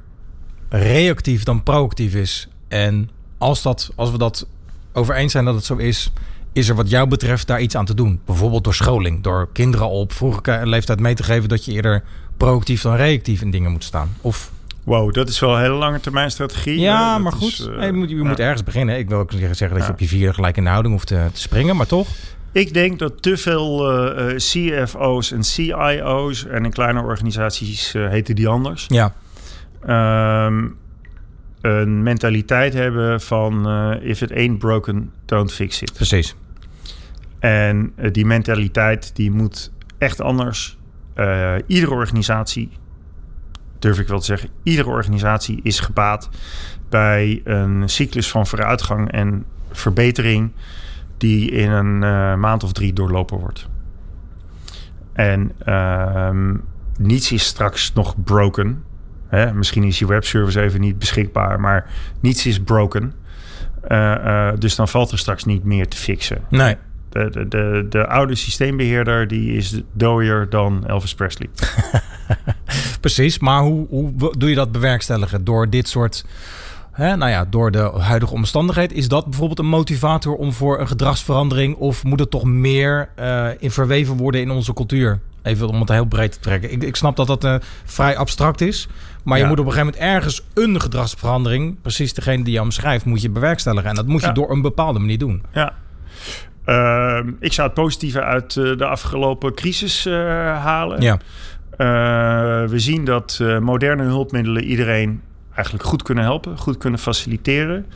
reactief 0.68 1.42
dan 1.42 1.62
proactief 1.62 2.14
is? 2.14 2.48
En 2.68 3.10
als, 3.38 3.62
dat, 3.62 3.90
als 3.96 4.10
we 4.10 4.18
dat 4.18 4.46
over 4.92 5.14
eens 5.14 5.32
zijn 5.32 5.44
dat 5.44 5.54
het 5.54 5.64
zo 5.64 5.76
is, 5.76 6.12
is 6.52 6.68
er 6.68 6.74
wat 6.74 6.90
jou 6.90 7.08
betreft 7.08 7.46
daar 7.46 7.60
iets 7.60 7.76
aan 7.76 7.84
te 7.84 7.94
doen? 7.94 8.20
Bijvoorbeeld 8.26 8.64
door 8.64 8.74
scholing, 8.74 9.22
door 9.22 9.48
kinderen 9.52 9.86
al 9.86 10.00
op 10.00 10.12
vroege 10.12 10.60
leeftijd 10.64 11.00
mee 11.00 11.14
te 11.14 11.22
geven 11.22 11.48
dat 11.48 11.64
je 11.64 11.72
eerder 11.72 12.02
proactief 12.36 12.82
dan 12.82 12.94
reactief 12.96 13.40
in 13.42 13.50
dingen 13.50 13.70
moet 13.70 13.84
staan? 13.84 14.16
Of 14.20 14.50
Wow, 14.84 15.12
dat 15.14 15.28
is 15.28 15.40
wel 15.40 15.54
een 15.54 15.60
hele 15.60 15.74
lange 15.74 16.00
termijn 16.00 16.30
strategie. 16.30 16.80
ja, 16.80 17.16
Eh, 17.16 17.22
maar 17.22 17.32
is, 17.32 17.38
goed. 17.38 17.76
eh, 17.76 17.84
je 17.86 17.92
moet, 17.92 18.10
je 18.10 18.16
moet 18.22 18.38
ergens 18.40 18.62
beginnen. 18.64 18.98
Ik 18.98 19.08
wil 19.08 19.18
ook 19.18 19.30
zeggen 19.52 19.76
dat 19.76 19.86
je 19.86 19.92
op 19.92 19.98
je 20.00 20.08
vierde 20.08 20.34
gelijk 20.34 20.56
in 20.56 20.62
de 20.64 20.68
houding 20.70 20.94
hoeft 20.94 21.06
te, 21.06 21.26
te 21.32 21.40
springen, 21.40 21.76
maar 21.76 21.86
toch? 21.86 22.08
Ik 22.52 22.74
denk 22.74 22.98
dat 22.98 23.22
te 23.22 23.36
veel 23.36 23.90
eh, 23.90 24.30
eh, 24.30 24.36
CFO's 24.36 25.32
en 25.32 25.44
CIO's... 25.44 26.46
en 26.46 26.64
in 26.64 26.72
kleine 26.72 27.02
organisaties 27.02 27.94
eh, 27.94 28.08
heten 28.08 28.34
die 28.34 28.48
anders... 28.48 28.86
Ja. 28.88 29.14
ehm, 29.86 30.66
een 31.60 32.02
mentaliteit 32.02 32.72
hebben 32.74 33.20
van... 33.20 33.68
eh, 33.68 34.08
if 34.08 34.20
it 34.20 34.32
ain't 34.32 34.58
broken, 34.58 35.12
don't 35.26 35.52
fix 35.52 35.82
it. 35.82 35.92
Precies. 35.92 36.34
En 37.42 37.92
eh, 37.96 38.12
die 38.12 38.26
mentaliteit 38.26 39.16
die 39.16 39.30
moet 39.30 39.72
echt 39.98 40.20
anders. 40.20 40.78
Eh, 41.14 41.54
iedere 41.66 41.92
organisatie, 41.94 42.70
durf 43.78 43.98
ik 43.98 44.08
wel 44.08 44.18
te 44.18 44.24
zeggen, 44.24 44.48
iedere 44.62 44.88
organisatie 44.88 45.60
is 45.62 45.80
gebaat 45.80 46.30
bij 46.88 47.40
een 47.44 47.88
cyclus 47.88 48.30
van 48.30 48.46
vooruitgang 48.46 49.10
en 49.10 49.44
verbetering 49.70 50.52
die 51.16 51.50
in 51.50 51.70
een 51.70 52.02
eh, 52.02 52.34
maand 52.34 52.62
of 52.62 52.72
drie 52.72 52.92
doorlopen 52.92 53.38
wordt. 53.38 53.68
En 55.12 55.52
ehm, 55.58 56.56
niets 56.98 57.32
is 57.32 57.44
straks 57.44 57.92
nog 57.92 58.22
broken. 58.24 58.84
Hè? 59.28 59.54
Misschien 59.54 59.84
is 59.84 59.98
je 59.98 60.06
webservice 60.06 60.60
even 60.60 60.80
niet 60.80 60.98
beschikbaar, 60.98 61.60
maar 61.60 61.90
niets 62.20 62.46
is 62.46 62.60
broken. 62.60 63.12
Dus 64.58 64.76
dan 64.76 64.88
valt 64.88 65.10
er 65.10 65.18
straks 65.18 65.44
niet 65.44 65.64
meer 65.64 65.88
te 65.88 65.96
fixen. 65.96 66.42
Nee. 66.48 66.76
De, 67.12 67.30
de, 67.30 67.48
de, 67.48 67.86
de 67.88 68.06
oude 68.06 68.34
systeembeheerder 68.34 69.28
die 69.28 69.52
is 69.56 69.80
dooier 69.92 70.48
dan 70.50 70.86
Elvis 70.86 71.14
Presley. 71.14 71.48
Precies, 73.00 73.38
maar 73.38 73.62
hoe, 73.62 73.86
hoe 73.88 74.12
doe 74.38 74.48
je 74.48 74.54
dat 74.54 74.72
bewerkstelligen? 74.72 75.44
Door 75.44 75.70
dit 75.70 75.88
soort, 75.88 76.24
hè, 76.92 77.16
nou 77.16 77.30
ja, 77.30 77.44
door 77.50 77.70
de 77.70 77.90
huidige 77.98 78.32
omstandigheid. 78.32 78.92
Is 78.92 79.08
dat 79.08 79.24
bijvoorbeeld 79.24 79.58
een 79.58 79.66
motivator 79.66 80.34
om 80.34 80.52
voor 80.52 80.80
een 80.80 80.88
gedragsverandering? 80.88 81.76
Of 81.76 82.04
moet 82.04 82.20
het 82.20 82.30
toch 82.30 82.44
meer 82.44 83.08
eh, 83.16 83.46
in 83.58 83.70
verweven 83.70 84.16
worden 84.16 84.40
in 84.40 84.50
onze 84.50 84.72
cultuur? 84.72 85.20
Even 85.42 85.68
om 85.68 85.80
het 85.80 85.88
heel 85.88 86.04
breed 86.04 86.32
te 86.32 86.38
trekken. 86.40 86.72
Ik, 86.72 86.82
ik 86.82 86.96
snap 86.96 87.16
dat 87.16 87.26
dat 87.26 87.44
eh, 87.44 87.54
vrij 87.84 88.16
abstract 88.16 88.60
is. 88.60 88.88
Maar 89.24 89.38
je 89.38 89.44
moet 89.44 89.58
op 89.58 89.66
een 89.66 89.72
gegeven 89.72 89.92
moment 89.94 90.12
ergens 90.14 90.42
een 90.54 90.80
gedragsverandering, 90.80 91.76
precies 91.82 92.14
degene 92.14 92.44
die 92.44 92.52
je 92.52 92.60
omschrijft, 92.60 93.04
moet 93.04 93.22
je 93.22 93.30
bewerkstelligen. 93.30 93.88
En 93.90 93.94
dat 93.96 94.06
moet 94.06 94.20
je 94.20 94.26
Ja. 94.26 94.32
door 94.32 94.50
een 94.50 94.62
bepaalde 94.62 94.98
manier 94.98 95.18
doen. 95.18 95.42
Ja. 95.52 95.72
Ehm, 96.64 97.30
ik 97.40 97.52
zou 97.52 97.66
het 97.68 97.76
positieve 97.76 98.22
uit 98.22 98.56
eh, 98.56 98.76
de 98.76 98.86
afgelopen 98.86 99.54
crisis 99.54 100.06
eh, 100.06 100.14
halen. 100.64 101.00
Ja, 101.00 101.18
Eh, 101.72 102.68
we 102.68 102.78
zien 102.78 103.04
dat 103.04 103.40
moderne 103.60 104.02
hulpmiddelen 104.02 104.64
iedereen 104.64 105.22
eigenlijk 105.54 105.84
goed 105.84 106.02
kunnen 106.02 106.24
helpen, 106.24 106.58
goed 106.58 106.78
kunnen 106.78 106.98
faciliteren. 107.00 107.86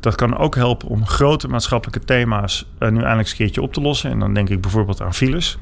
Dat 0.00 0.14
kan 0.14 0.36
ook 0.38 0.54
helpen 0.54 0.88
om 0.88 1.06
grote 1.06 1.48
maatschappelijke 1.48 2.04
thema's 2.06 2.66
nu 2.78 2.86
eindelijk 2.86 3.18
eens 3.18 3.30
een 3.30 3.36
keertje 3.36 3.62
op 3.62 3.72
te 3.72 3.80
lossen. 3.80 4.10
En 4.10 4.18
dan 4.18 4.34
denk 4.34 4.48
ik 4.48 4.60
bijvoorbeeld 4.60 5.00
aan 5.00 5.14
files. 5.14 5.58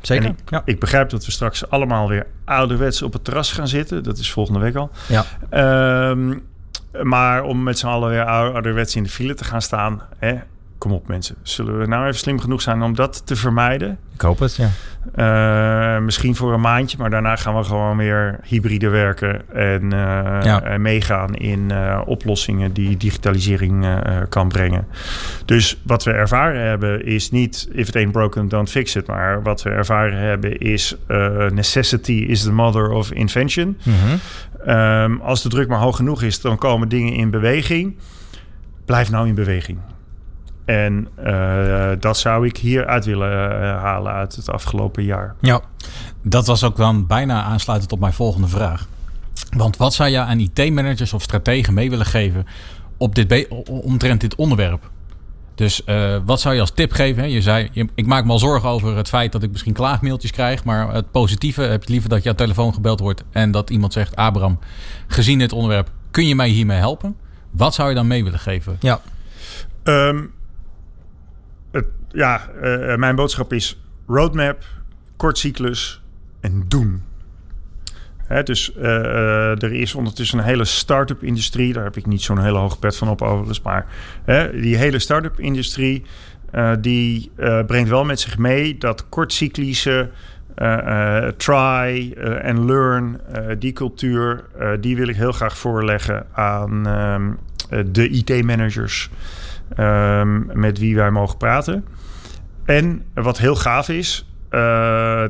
zeker. 0.00 0.24
En 0.24 0.30
ik, 0.30 0.36
ja. 0.50 0.62
ik 0.64 0.78
begrijp 0.80 1.10
dat 1.10 1.24
we 1.26 1.32
straks 1.32 1.70
allemaal 1.70 2.08
weer 2.08 2.26
ouderwets 2.44 3.02
op 3.02 3.12
het 3.12 3.24
terras 3.24 3.52
gaan 3.52 3.68
zitten. 3.68 4.02
Dat 4.02 4.18
is 4.18 4.30
volgende 4.32 4.60
week 4.60 4.74
al. 4.74 4.90
Ja. 5.08 5.24
Ehm, 5.50 6.34
maar 7.02 7.42
om 7.42 7.62
met 7.62 7.78
z'n 7.78 7.86
allen 7.86 8.08
weer 8.10 8.24
ouder- 8.24 8.52
ouderwets 8.54 8.96
in 8.96 9.02
de 9.02 9.08
file 9.08 9.34
te 9.34 9.44
gaan 9.44 9.62
staan. 9.62 10.02
Hè? 10.18 10.34
Kom 10.82 10.92
op 10.92 11.08
mensen. 11.08 11.36
Zullen 11.42 11.78
we 11.78 11.86
nou 11.86 12.06
even 12.06 12.18
slim 12.18 12.40
genoeg 12.40 12.62
zijn 12.62 12.82
om 12.82 12.94
dat 12.94 13.26
te 13.26 13.36
vermijden? 13.36 13.98
Ik 14.14 14.20
hoop 14.20 14.38
het, 14.38 14.56
ja. 14.56 14.68
Eh, 15.14 16.02
misschien 16.02 16.36
voor 16.36 16.52
een 16.52 16.60
maandje, 16.60 16.96
maar 16.98 17.10
daarna 17.10 17.36
gaan 17.36 17.56
we 17.56 17.64
gewoon 17.64 17.96
weer 17.96 18.38
hybride 18.44 18.88
werken 18.88 19.50
en, 19.54 19.82
eh, 19.92 20.44
Ja. 20.44 20.62
en 20.62 20.82
meegaan 20.82 21.34
in 21.34 21.70
eh, 21.70 22.00
oplossingen 22.04 22.72
die 22.72 22.96
digitalisering 22.96 23.86
kan 24.28 24.48
brengen. 24.48 24.86
Dus 25.44 25.80
wat 25.82 26.04
we 26.04 26.12
ervaren 26.12 26.60
hebben 26.60 27.04
is 27.06 27.30
niet 27.30 27.68
if 27.72 27.88
it 27.88 27.96
ain't 27.96 28.12
broken, 28.12 28.48
don't 28.48 28.70
fix 28.70 28.96
it. 28.96 29.06
Maar 29.06 29.42
wat 29.42 29.62
we 29.62 29.70
ervaren 29.70 30.18
hebben 30.18 30.58
is 30.58 30.96
necessity 31.52 32.12
is 32.12 32.42
the 32.42 32.52
mother 32.52 32.90
of 32.90 33.12
invention. 33.12 33.78
Mhm. 33.82 33.96
Ehm, 34.66 35.16
als 35.20 35.42
de 35.42 35.48
druk 35.48 35.68
maar 35.68 35.80
hoog 35.80 35.96
genoeg 35.96 36.22
is, 36.22 36.40
dan 36.40 36.58
komen 36.58 36.88
dingen 36.88 37.12
in 37.12 37.30
beweging. 37.30 37.96
Blijf 38.84 39.10
nou 39.10 39.28
in 39.28 39.34
beweging. 39.34 39.78
En 40.64 41.08
eh, 41.14 41.90
dat 42.00 42.18
zou 42.18 42.46
ik 42.46 42.56
hieruit 42.56 43.04
willen 43.04 43.60
eh, 43.62 43.82
halen 43.82 44.12
uit 44.12 44.36
het 44.36 44.50
afgelopen 44.50 45.04
jaar. 45.04 45.34
Ja. 45.40 45.60
Dat 46.22 46.46
was 46.46 46.64
ook 46.64 46.76
dan 46.76 47.06
bijna 47.06 47.42
aansluitend 47.42 47.92
op 47.92 48.00
mijn 48.00 48.12
volgende 48.12 48.48
vraag. 48.48 48.86
Want 49.56 49.76
wat 49.76 49.94
zou 49.94 50.10
je 50.10 50.18
aan 50.18 50.38
IT-managers 50.40 51.12
of 51.12 51.22
strategen 51.22 51.74
mee 51.74 51.90
willen 51.90 52.06
geven 52.06 52.46
op 52.96 53.14
dit 53.14 53.48
omtrent 53.66 54.20
dit 54.20 54.34
onderwerp? 54.34 54.90
Dus 55.54 55.84
eh, 55.84 56.16
wat 56.24 56.40
zou 56.40 56.54
je 56.54 56.60
als 56.60 56.70
tip 56.70 56.92
geven? 56.92 57.22
hè? 57.22 57.28
Je 57.28 57.42
zei, 57.42 57.68
je- 57.72 57.88
ik 57.94 58.06
maak 58.06 58.24
me 58.24 58.30
al 58.32 58.38
zorgen 58.38 58.68
over 58.68 58.96
het 58.96 59.08
feit 59.08 59.32
dat 59.32 59.42
ik 59.42 59.50
misschien 59.50 59.72
klaagmailtjes 59.72 60.30
krijg. 60.30 60.64
Maar 60.64 60.92
het 60.94 61.10
positieve 61.10 61.62
heb 61.62 61.84
je 61.84 61.90
liever 61.92 62.08
dat 62.08 62.22
jouw 62.22 62.34
telefoon 62.34 62.74
gebeld 62.74 63.00
wordt 63.00 63.24
en 63.30 63.50
dat 63.50 63.70
iemand 63.70 63.92
zegt: 63.92 64.16
Abraham, 64.16 64.58
gezien 65.06 65.38
dit 65.38 65.52
onderwerp, 65.52 65.90
kun 66.10 66.26
je 66.26 66.34
mij 66.34 66.48
hiermee 66.48 66.78
helpen? 66.78 67.16
Wat 67.50 67.74
zou 67.74 67.88
je 67.88 67.94
dan 67.94 68.06
mee 68.06 68.24
willen 68.24 68.38
geven? 68.38 68.76
Ja. 68.80 69.00
Ehm, 69.82 70.20
ja, 72.12 72.48
eh, 72.62 72.96
mijn 72.96 73.16
boodschap 73.16 73.52
is 73.52 73.82
roadmap, 74.06 74.64
kort 75.16 75.38
cyclus 75.38 76.02
en 76.40 76.64
doen. 76.68 77.02
Hè, 78.26 78.42
dus 78.42 78.74
eh, 78.74 78.96
eh, 78.96 79.62
er 79.62 79.72
is 79.72 79.94
ondertussen 79.94 80.38
een 80.38 80.44
hele 80.44 80.64
start-up 80.64 81.22
industrie. 81.22 81.72
Daar 81.72 81.84
heb 81.84 81.96
ik 81.96 82.06
niet 82.06 82.22
zo'n 82.22 82.38
hele 82.42 82.58
hoge 82.58 82.78
pet 82.78 82.96
van 82.96 83.08
op 83.08 83.22
overigens. 83.22 83.62
Maar 83.62 83.86
hè, 84.24 84.60
die 84.60 84.76
hele 84.76 84.98
start-up 84.98 85.40
industrie... 85.40 86.02
eh, 86.50 86.72
die 86.80 87.30
eh, 87.36 87.64
brengt 87.64 87.88
wel 87.88 88.04
met 88.04 88.20
zich 88.20 88.38
mee 88.38 88.78
dat 88.78 89.08
kortcyclische... 89.08 90.10
eh, 90.54 91.26
eh, 91.26 91.32
try 91.36 92.12
eh, 92.12 92.48
and 92.50 92.58
learn, 92.58 93.20
eh, 93.32 93.46
die 93.58 93.72
cultuur... 93.72 94.44
eh, 94.58 94.70
die 94.80 94.96
wil 94.96 95.08
ik 95.08 95.16
heel 95.16 95.32
graag 95.32 95.58
voorleggen 95.58 96.26
aan 96.32 96.86
ehm, 96.86 97.30
eh, 97.70 97.84
de 97.92 98.08
IT-managers... 98.08 99.10
ehm, 99.76 100.60
met 100.60 100.78
wie 100.78 100.96
wij 100.96 101.10
mogen 101.10 101.36
praten. 101.36 101.84
En 102.64 103.02
wat 103.14 103.38
heel 103.38 103.56
gaaf 103.56 103.88
is, 103.88 104.26
eh, 104.48 104.60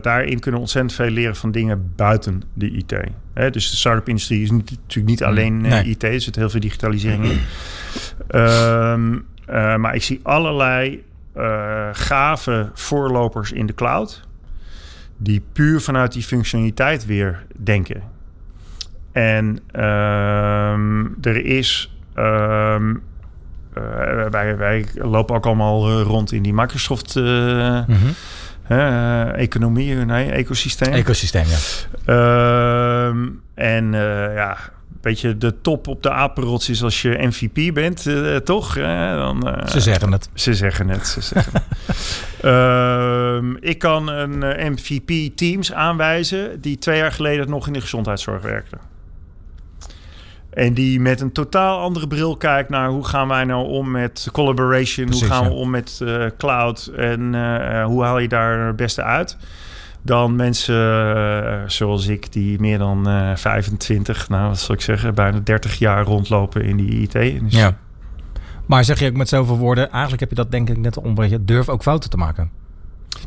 daarin 0.02 0.38
kunnen 0.38 0.52
we 0.52 0.66
ontzettend 0.66 0.94
veel 0.94 1.10
leren 1.10 1.36
van 1.36 1.50
dingen 1.50 1.92
buiten 1.96 2.42
de 2.54 2.70
IT. 2.70 2.94
Hè, 3.34 3.50
dus 3.50 3.70
de 3.70 3.76
start-up 3.76 4.08
industrie 4.08 4.42
is 4.42 4.50
niet, 4.50 4.70
natuurlijk 4.70 5.06
niet 5.06 5.22
alleen 5.24 5.64
eh, 5.64 5.70
Nee. 5.70 5.84
IT, 5.84 6.02
er 6.02 6.20
zit 6.20 6.36
heel 6.36 6.50
veel 6.50 6.60
digitalisering 6.60 7.24
in. 7.24 7.40
Ehm, 8.28 9.18
eh, 9.46 9.76
maar 9.76 9.94
ik 9.94 10.02
zie 10.02 10.20
allerlei 10.22 11.04
gave 11.92 12.70
voorlopers 12.74 13.52
in 13.52 13.66
de 13.66 13.74
cloud, 13.74 14.22
die 15.16 15.42
puur 15.52 15.80
vanuit 15.80 16.12
die 16.12 16.22
functionaliteit 16.22 17.06
weer 17.06 17.46
denken. 17.58 18.02
En 19.12 19.58
ehm, 19.70 21.06
er 21.20 21.44
is. 21.44 21.96
ehm, 22.14 22.94
eh, 23.74 24.26
wij, 24.30 24.56
wij 24.56 24.86
lopen 24.94 25.36
ook 25.36 25.46
allemaal 25.46 25.88
eh, 25.88 26.02
rond 26.06 26.32
in 26.32 26.42
die 26.42 26.54
Microsoft 26.54 27.16
eh, 28.68 29.38
economie, 29.38 29.94
nee, 29.94 30.30
ecosysteem. 30.30 30.92
Ecosysteem, 30.92 31.44
ja. 31.46 31.56
Ehm, 32.04 33.28
en 33.54 33.94
eh, 33.94 34.34
ja, 34.34 34.56
weet 35.00 35.20
je, 35.20 35.38
de 35.38 35.60
top 35.60 35.86
op 35.88 36.02
de 36.02 36.10
apenrots 36.10 36.68
is 36.68 36.82
als 36.82 37.02
je 37.02 37.18
MVP 37.28 37.74
bent, 37.74 38.06
toch? 38.44 38.74
Dan, 38.74 39.62
Ze 39.68 39.80
zeggen 39.80 40.12
het. 40.12 40.28
ze 40.34 40.54
zeggen 40.54 40.88
het. 40.88 41.06
Ze 41.06 41.20
zeggen 41.20 41.52
het. 41.54 41.64
Ehm, 42.42 43.54
ik 43.60 43.78
kan 43.78 44.08
een 44.08 44.42
eh, 44.42 44.70
MVP 44.70 45.36
Teams 45.36 45.72
aanwijzen 45.72 46.60
die 46.60 46.78
twee 46.78 46.98
jaar 46.98 47.12
geleden 47.12 47.50
nog 47.50 47.66
in 47.66 47.72
de 47.72 47.80
gezondheidszorg 47.80 48.42
werkte. 48.42 48.76
En 50.52 50.74
die 50.74 51.00
met 51.00 51.20
een 51.20 51.32
totaal 51.32 51.80
andere 51.80 52.06
bril 52.06 52.36
kijkt 52.36 52.68
naar 52.68 52.88
hoe 52.88 53.04
gaan 53.06 53.28
wij 53.28 53.44
nou 53.44 53.66
om 53.68 53.90
met 53.90 54.28
collaboration, 54.32 55.06
Precies, 55.06 55.26
hoe 55.26 55.34
gaan 55.34 55.48
we 55.48 55.54
om 55.54 55.70
met 55.70 56.00
eh, 56.02 56.26
cloud 56.38 56.90
en 56.96 57.34
eh, 57.34 57.84
hoe 57.84 58.02
haal 58.02 58.18
je 58.18 58.28
daar 58.28 58.66
het 58.66 58.76
beste 58.76 59.02
uit. 59.02 59.36
dan 60.02 60.36
mensen 60.36 61.16
eh, 61.16 61.60
zoals 61.66 62.06
ik 62.06 62.32
die 62.32 62.60
meer 62.60 62.78
dan 62.78 63.08
eh 63.08 63.30
25, 63.36 64.28
nou 64.28 64.48
wat 64.48 64.60
zal 64.60 64.74
ik 64.74 64.80
zeggen, 64.80 65.14
bijna 65.14 65.38
30 65.44 65.78
jaar 65.78 66.04
rondlopen 66.04 66.64
in 66.64 66.76
die 66.76 67.00
IT-industrie. 67.00 67.64
Ja. 67.64 67.76
Maar 68.66 68.84
zeg 68.84 68.98
je 68.98 69.06
ook 69.06 69.16
met 69.16 69.28
zoveel 69.28 69.58
woorden, 69.58 69.90
eigenlijk 69.90 70.20
heb 70.20 70.30
je 70.30 70.36
dat 70.36 70.50
denk 70.50 70.68
ik 70.68 70.76
net 70.76 70.96
al 70.96 71.02
ontbreken. 71.02 71.46
Durf 71.46 71.68
ook 71.68 71.82
fouten 71.82 72.10
te 72.10 72.16
maken. 72.16 72.50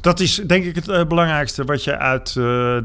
Dat 0.01 0.19
is 0.19 0.36
denk 0.36 0.65
ik 0.65 0.76
het 0.76 0.88
eh, 0.88 1.05
belangrijkste 1.05 1.63
wat 1.63 1.84
je 1.84 1.97
uit 1.97 2.28
eh, 2.28 2.36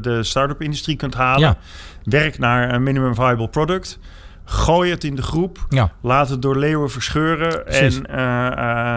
de 0.01 0.19
start-up 0.21 0.61
industrie 0.61 0.95
kunt 0.95 1.13
halen. 1.13 1.41
Ja. 1.41 1.57
Werk 2.03 2.37
naar 2.37 2.73
een 2.73 2.83
minimum 2.83 3.15
viable 3.15 3.49
product. 3.49 3.99
Gooi 4.45 4.91
het 4.91 5.03
in 5.03 5.15
de 5.15 5.21
groep. 5.21 5.65
Ja. 5.69 5.91
Laat 6.01 6.29
het 6.29 6.41
door 6.41 6.57
leeuwen 6.57 6.89
verscheuren. 6.91 7.63
Precies. 7.63 8.01
En 8.01 8.05
eh, 8.05 8.47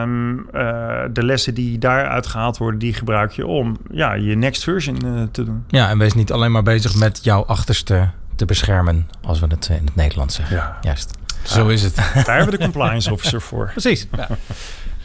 ehm, 0.01 0.39
eh, 0.39 1.03
de 1.13 1.25
lessen 1.25 1.55
die 1.55 1.79
daaruit 1.79 2.27
gehaald 2.27 2.57
worden, 2.59 2.79
die 2.81 2.95
gebruik 2.95 3.33
je 3.33 3.47
om 3.47 3.77
ja, 3.91 4.13
je 4.15 4.35
next 4.37 4.63
version 4.65 4.97
eh, 5.05 5.23
te 5.31 5.45
doen. 5.45 5.65
Ja, 5.69 5.89
en 5.89 5.99
wees 5.99 6.15
niet 6.15 6.33
alleen 6.33 6.53
maar 6.53 6.63
bezig 6.63 6.95
met 6.95 7.21
jouw 7.23 7.45
achterste 7.45 8.11
te 8.37 8.45
beschermen, 8.45 9.09
als 9.23 9.41
we 9.41 9.47
het 9.47 9.69
in 9.69 9.85
het 9.85 9.95
Nederlands 9.97 10.35
zeggen. 10.35 10.57
Ja. 10.57 10.79
Juist. 10.81 11.11
Zo 11.43 11.69
is 11.69 11.83
het. 11.83 11.95
Daar 11.97 12.25
hebben 12.37 12.45
we 12.45 12.51
de 12.59 12.65
compliance 12.65 13.13
officer 13.13 13.41
voor. 13.41 13.71
Precies. 13.73 14.07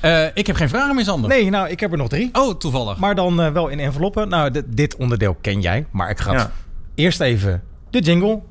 Eh, 0.02 0.26
ik 0.34 0.48
heb 0.48 0.56
geen 0.56 0.70
vragen 0.70 0.96
meer, 0.96 1.04
Sander. 1.04 1.30
Nee, 1.30 1.50
nou, 1.50 1.70
ik 1.70 1.80
heb 1.80 1.92
er 1.92 1.98
nog 1.98 2.08
drie. 2.10 2.30
Oh, 2.34 2.56
toevallig. 2.58 2.98
Maar 2.98 3.16
dan 3.16 3.54
wel 3.54 3.68
in 3.68 3.80
enveloppen. 3.80 4.30
Nou, 4.30 4.52
dit- 4.52 4.66
dit 4.68 4.96
onderdeel 4.96 5.38
ken 5.42 5.62
jij. 5.62 5.86
Maar 5.92 6.10
ik 6.10 6.20
ga 6.20 6.32
Ja. 6.32 6.52
eerst 6.96 7.20
even 7.22 7.64
de 7.90 8.00
jingle. 8.00 8.42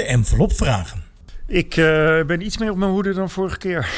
De 0.00 0.06
envelop 0.06 0.52
vragen. 0.56 1.02
Ik 1.46 1.76
eh, 1.76 1.84
ben 2.26 2.44
iets 2.44 2.58
meer 2.58 2.70
op 2.70 2.76
mijn 2.76 2.90
hoede 2.90 3.12
dan 3.14 3.30
vorige 3.30 3.58
keer. 3.58 3.88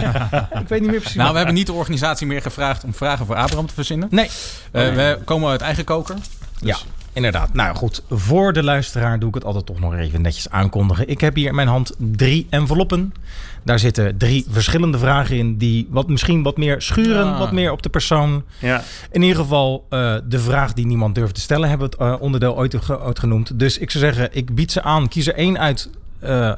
Ik 0.62 0.68
weet 0.68 0.80
niet 0.80 0.90
meer 0.90 1.00
precies. 1.00 1.14
nou, 1.14 1.30
we 1.30 1.36
hebben 1.36 1.54
niet 1.54 1.66
de 1.66 1.72
organisatie 1.72 2.26
meer 2.26 2.42
gevraagd 2.42 2.84
om 2.84 2.94
vragen 2.94 3.26
voor 3.26 3.34
Abraham 3.34 3.66
te 3.66 3.74
verzinnen. 3.74 4.08
Nee. 4.10 4.28
Eh, 4.72 4.94
We 4.94 5.18
komen 5.24 5.50
uit 5.50 5.60
eigen 5.60 5.84
koker. 5.84 6.16
Ja, 6.60 6.76
inderdaad. 7.12 7.54
Nou 7.54 7.76
goed, 7.76 8.02
voor 8.10 8.52
de 8.52 8.62
luisteraar 8.62 9.18
doe 9.18 9.28
ik 9.28 9.34
het 9.34 9.44
altijd 9.44 9.66
toch 9.66 9.80
nog 9.80 9.94
even 9.94 10.22
netjes 10.22 10.50
aankondigen. 10.50 11.08
Ik 11.08 11.20
heb 11.20 11.34
hier 11.34 11.48
in 11.48 11.54
mijn 11.54 11.68
hand 11.68 11.94
drie 11.98 12.46
enveloppen. 12.50 13.14
Daar 13.64 13.78
zitten 13.78 14.16
drie 14.18 14.46
verschillende 14.50 14.98
vragen 14.98 15.36
in 15.36 15.56
die 15.56 15.86
wat, 15.90 16.08
misschien 16.08 16.42
wat 16.42 16.56
meer 16.56 16.82
schuren, 16.82 17.26
Ja. 17.26 17.38
wat 17.38 17.52
meer 17.52 17.72
op 17.72 17.82
de 17.82 17.88
persoon. 17.88 18.42
Ja. 18.58 18.82
In 19.10 19.22
ieder 19.22 19.36
geval 19.42 19.86
eh, 19.88 20.14
de 20.28 20.38
vraag 20.38 20.72
die 20.72 20.86
niemand 20.86 21.14
durft 21.14 21.34
te 21.34 21.40
stellen, 21.40 21.68
hebben 21.68 21.90
we 21.90 21.96
het 22.04 22.14
eh, 22.14 22.20
onderdeel 22.22 22.56
ooit 22.56 22.76
genoemd. 23.18 23.58
Dus 23.58 23.78
ik 23.78 23.90
zou 23.90 24.04
zeggen, 24.04 24.28
ik 24.32 24.54
bied 24.54 24.72
ze 24.72 24.82
aan. 24.82 25.08
Kies 25.08 25.26
er 25.26 25.34
één 25.34 25.58
uit. 25.58 25.90
eh, 26.20 26.52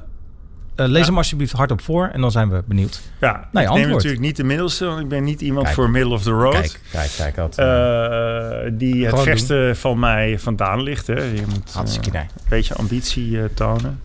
eh, 0.76 0.86
lees 0.86 1.00
Ja. 1.00 1.06
hem 1.06 1.16
alsjeblieft 1.16 1.52
hardop 1.52 1.80
voor 1.80 2.10
en 2.12 2.20
dan 2.20 2.30
zijn 2.30 2.50
we 2.50 2.62
benieuwd. 2.66 3.00
Ja, 3.20 3.48
Nee, 3.52 3.64
ik 3.64 3.72
neem 3.72 3.88
natuurlijk 3.88 4.22
niet 4.22 4.36
de 4.36 4.44
middelste, 4.44 4.84
want 4.86 5.00
ik 5.00 5.08
ben 5.08 5.24
niet 5.24 5.40
iemand 5.40 5.64
Kijk. 5.64 5.76
voor 5.76 5.90
middle 5.90 6.12
of 6.14 6.22
the 6.22 6.30
road. 6.30 6.52
Kijk, 6.52 6.78
kijk, 6.92 7.10
kijk. 7.16 7.34
Dat, 7.36 7.58
Eh, 7.58 8.70
die 8.72 9.06
het 9.06 9.20
verste 9.20 9.72
van 9.74 9.98
mij 9.98 10.38
vandaan 10.38 10.82
ligt. 10.82 11.06
Hè. 11.06 11.14
Je 11.22 11.42
moet 11.48 11.74
eh, 11.86 12.06
idee. 12.06 12.20
een 12.20 12.28
beetje 12.48 12.74
ambitie 12.74 13.38
eh, 13.38 13.44
tonen. 13.54 14.00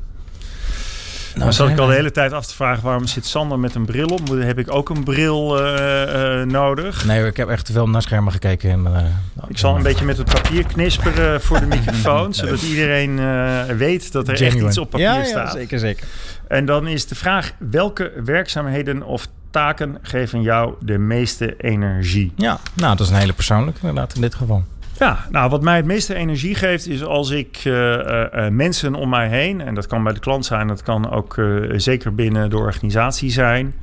Nou, 1.34 1.43
Dan 1.51 1.53
zat 1.53 1.70
ik 1.70 1.78
al 1.80 1.88
de 1.88 1.93
hele 1.93 2.11
tijd 2.11 2.34
af 2.34 2.45
te 2.45 2.55
vragen... 2.55 2.84
waarom 2.84 3.05
zit 3.07 3.26
Sander 3.26 3.59
met 3.59 3.76
een 3.76 3.86
bril 3.86 4.07
op? 4.07 4.30
Moet- 4.30 4.43
Heb 4.43 4.59
ik 4.59 4.72
ook 4.74 4.89
een 4.89 5.03
bril 5.03 5.59
eh, 5.63 6.41
eh, 6.41 6.47
nodig? 6.47 7.05
Nee, 7.05 7.26
ik 7.26 7.38
heb 7.38 7.49
echt 7.49 7.65
te 7.65 7.72
veel 7.72 7.89
naar 7.89 8.01
schermen 8.01 8.32
gekeken. 8.34 8.86
eh, 8.95 9.01
Ik 9.47 9.57
zal 9.57 9.76
een 9.76 9.84
beetje 9.84 10.05
met 10.05 10.17
het 10.17 10.34
papier 10.34 10.65
knisperen 10.65 11.41
voor 11.41 11.59
de 11.59 11.65
microfoon... 11.76 12.34
zodat 12.34 12.61
iedereen 12.61 13.20
eh, 13.20 13.63
weet 13.78 14.11
dat 14.11 14.28
er 14.28 14.36
Genuine. 14.36 14.59
echt 14.59 14.67
iets 14.67 14.78
op 14.78 14.89
papier 14.89 15.05
ja, 15.07 15.24
staat. 15.24 15.47
Ja, 15.53 15.59
zeker, 15.59 15.80
zeker. 15.80 16.07
En 16.50 16.66
dan 16.66 16.88
is 16.88 17.08
de 17.08 17.16
vraag... 17.16 17.54
welke 17.58 18.12
werkzaamheden 18.24 19.04
of 19.04 19.28
taken 19.52 19.97
geven 20.02 20.41
jou 20.41 20.74
de 20.80 20.97
meeste 20.97 21.56
energie? 21.58 22.32
Ja, 22.36 22.60
nou, 22.74 22.95
dat 22.95 23.06
is 23.06 23.14
een 23.14 23.20
hele 23.20 23.34
persoonlijke 23.34 23.80
inderdaad 23.80 24.16
in 24.16 24.22
dit 24.22 24.36
geval. 24.36 24.64
Ja, 25.00 25.26
nou, 25.30 25.50
wat 25.50 25.62
mij 25.62 25.76
het 25.76 25.86
meeste 25.86 26.16
energie 26.16 26.56
geeft 26.56 26.88
is 26.88 27.04
als 27.04 27.30
ik 27.30 27.62
eh, 27.64 28.00
eh, 28.00 28.45
eh, 28.45 28.52
mensen 28.52 28.95
om 28.95 29.10
mij 29.10 29.28
heen, 29.28 29.62
en 29.62 29.76
dat 29.76 29.88
kan 29.88 30.04
bij 30.04 30.14
de 30.14 30.20
klant 30.20 30.45
zijn, 30.45 30.68
dat 30.68 30.84
kan 30.84 31.12
ook 31.12 31.41
zeker 31.76 32.16
binnen 32.16 32.50
de 32.50 32.58
organisatie 32.58 33.32
zijn, 33.32 33.74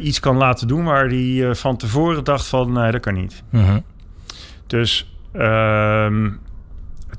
iets 0.00 0.20
kan 0.20 0.36
laten 0.36 0.68
doen 0.68 0.84
waar 0.84 1.08
die 1.08 1.54
van 1.54 1.76
tevoren 1.76 2.24
dacht 2.24 2.46
van 2.46 2.72
nee, 2.72 2.92
dat 2.92 3.00
kan 3.00 3.14
niet. 3.14 3.42
Mhm. 3.50 3.78
Dus 4.66 5.14
ehm, 5.32 6.28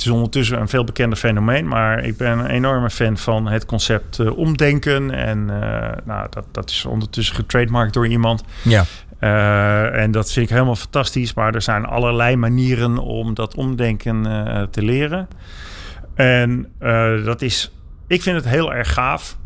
het 0.02 0.10
is 0.10 0.16
ondertussen 0.16 0.60
een 0.60 0.68
veel 0.68 0.84
bekender 0.84 1.18
fenomeen, 1.18 1.68
maar 1.68 2.04
ik 2.04 2.18
ben 2.18 2.40
een 2.40 2.46
enorme 2.46 2.90
fan 2.90 3.18
van 3.18 3.48
het 3.48 3.66
concept 3.66 4.20
eh, 4.20 4.38
omdenken. 4.38 5.12
En 5.12 5.50
eh, 5.50 5.98
nou, 6.06 6.28
dat, 6.30 6.46
dat 6.52 6.70
is 6.70 6.86
ondertussen 6.86 7.36
getrademarkt 7.36 7.94
door 7.94 8.08
iemand. 8.08 8.44
Ja, 8.62 8.86
Eh, 9.20 10.02
en 10.02 10.12
dat 10.12 10.32
vind 10.32 10.46
ik 10.46 10.52
helemaal 10.52 10.76
fantastisch. 10.76 11.34
Maar 11.34 11.56
er 11.56 11.62
zijn 11.62 11.86
allerlei 11.86 12.36
manieren 12.36 12.98
om 12.98 13.34
dat 13.34 13.56
omdenken 13.56 14.24
te 14.72 14.82
leren. 14.82 15.28
En 16.16 16.72
dat 17.24 17.42
is, 17.42 17.72
ik 18.08 18.22
vind 18.22 18.36
het 18.36 18.48
heel 18.48 18.74
erg 18.74 18.94
gaaf 18.94 19.38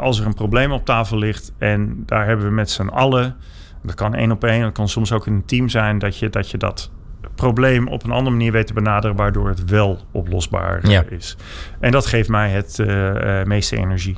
als 0.00 0.20
er 0.20 0.26
een 0.26 0.34
probleem 0.34 0.72
op 0.72 0.84
tafel 0.84 1.18
ligt. 1.18 1.52
En 1.58 2.02
daar 2.06 2.26
hebben 2.26 2.46
we 2.46 2.52
met 2.52 2.70
z'n 2.70 2.86
allen, 2.86 3.36
dat 3.82 3.94
kan 3.94 4.14
één 4.14 4.30
op 4.30 4.44
één, 4.44 4.62
dat 4.62 4.72
kan 4.72 4.88
soms 4.88 5.12
ook 5.12 5.26
in 5.26 5.32
een 5.32 5.44
team 5.44 5.68
zijn, 5.68 5.98
dat 5.98 6.18
je 6.18 6.30
dat, 6.30 6.50
je 6.50 6.58
dat 6.58 6.90
probleem 7.34 7.88
op 7.88 8.04
een 8.04 8.10
andere 8.10 8.36
manier 8.36 8.52
weet 8.52 8.66
te 8.66 8.72
benaderen, 8.72 9.16
waardoor 9.16 9.48
het 9.48 9.64
wel 9.64 9.98
oplosbaar 10.10 10.82
eh, 10.82 10.90
Ja. 10.90 11.04
is. 11.08 11.36
En 11.80 11.90
dat 11.90 12.06
geeft 12.06 12.28
mij 12.28 12.50
het 12.50 12.78
eh, 12.78 13.40
eh, 13.40 13.46
meeste 13.46 13.76
energie. 13.76 14.16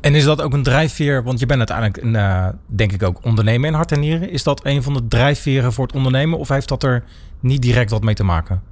En 0.00 0.14
is 0.14 0.24
dat 0.24 0.42
ook 0.42 0.52
een 0.52 0.62
drijfveer? 0.62 1.22
Want 1.22 1.38
je 1.38 1.46
bent 1.46 1.70
uiteindelijk, 1.70 2.16
een, 2.16 2.54
denk 2.66 2.92
ik 2.92 3.02
ook, 3.02 3.24
ondernemer 3.24 3.68
in 3.68 3.74
hart 3.74 3.92
en 3.92 4.00
nieren. 4.00 4.30
Is 4.30 4.42
dat 4.42 4.64
een 4.64 4.82
van 4.82 4.92
de 4.94 5.08
drijfveren 5.08 5.72
voor 5.72 5.86
het 5.86 5.94
ondernemen? 5.96 6.38
Of 6.38 6.48
heeft 6.48 6.68
dat 6.68 6.82
er 6.82 7.04
niet 7.40 7.62
direct 7.62 7.90
wat 7.90 8.02
mee 8.02 8.14
te 8.14 8.24
maken? 8.24 8.62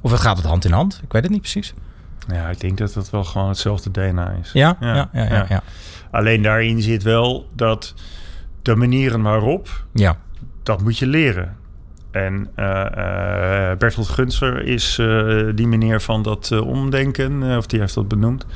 Of 0.00 0.10
het 0.10 0.20
gaat 0.20 0.36
het 0.36 0.46
hand 0.46 0.64
in 0.64 0.72
hand? 0.72 1.00
Ik 1.04 1.12
weet 1.12 1.22
het 1.22 1.30
niet 1.30 1.40
precies. 1.40 1.74
Ja, 2.28 2.48
ik 2.48 2.60
denk 2.60 2.78
dat 2.78 2.92
dat 2.92 3.10
wel 3.10 3.24
gewoon 3.24 3.48
hetzelfde 3.48 3.90
DNA 3.90 4.30
is. 4.42 4.50
Ja, 4.52 4.76
Ja, 4.80 4.94
ja, 4.94 5.08
ja, 5.12 5.22
ja. 5.22 5.34
ja. 5.34 5.46
ja. 5.48 5.62
Alleen 6.10 6.42
daarin 6.42 6.82
zit 6.82 7.02
wel 7.02 7.48
dat 7.54 7.94
de 8.62 8.76
manieren 8.76 9.22
waarop, 9.22 9.84
ja. 9.92 10.16
dat 10.62 10.82
moet 10.82 10.98
je 10.98 11.06
leren. 11.06 11.56
En 12.10 12.48
eh 12.54 13.70
eh, 13.70 13.78
Bertolt 13.78 14.08
Gunster 14.08 14.62
is 14.64 14.98
eh, 14.98 15.42
die 15.54 15.66
meneer 15.66 16.00
van 16.00 16.22
dat 16.22 16.60
omdenken, 16.60 17.56
of 17.56 17.66
die 17.66 17.80
heeft 17.80 17.94
dat 17.94 18.08
benoemd. 18.08 18.46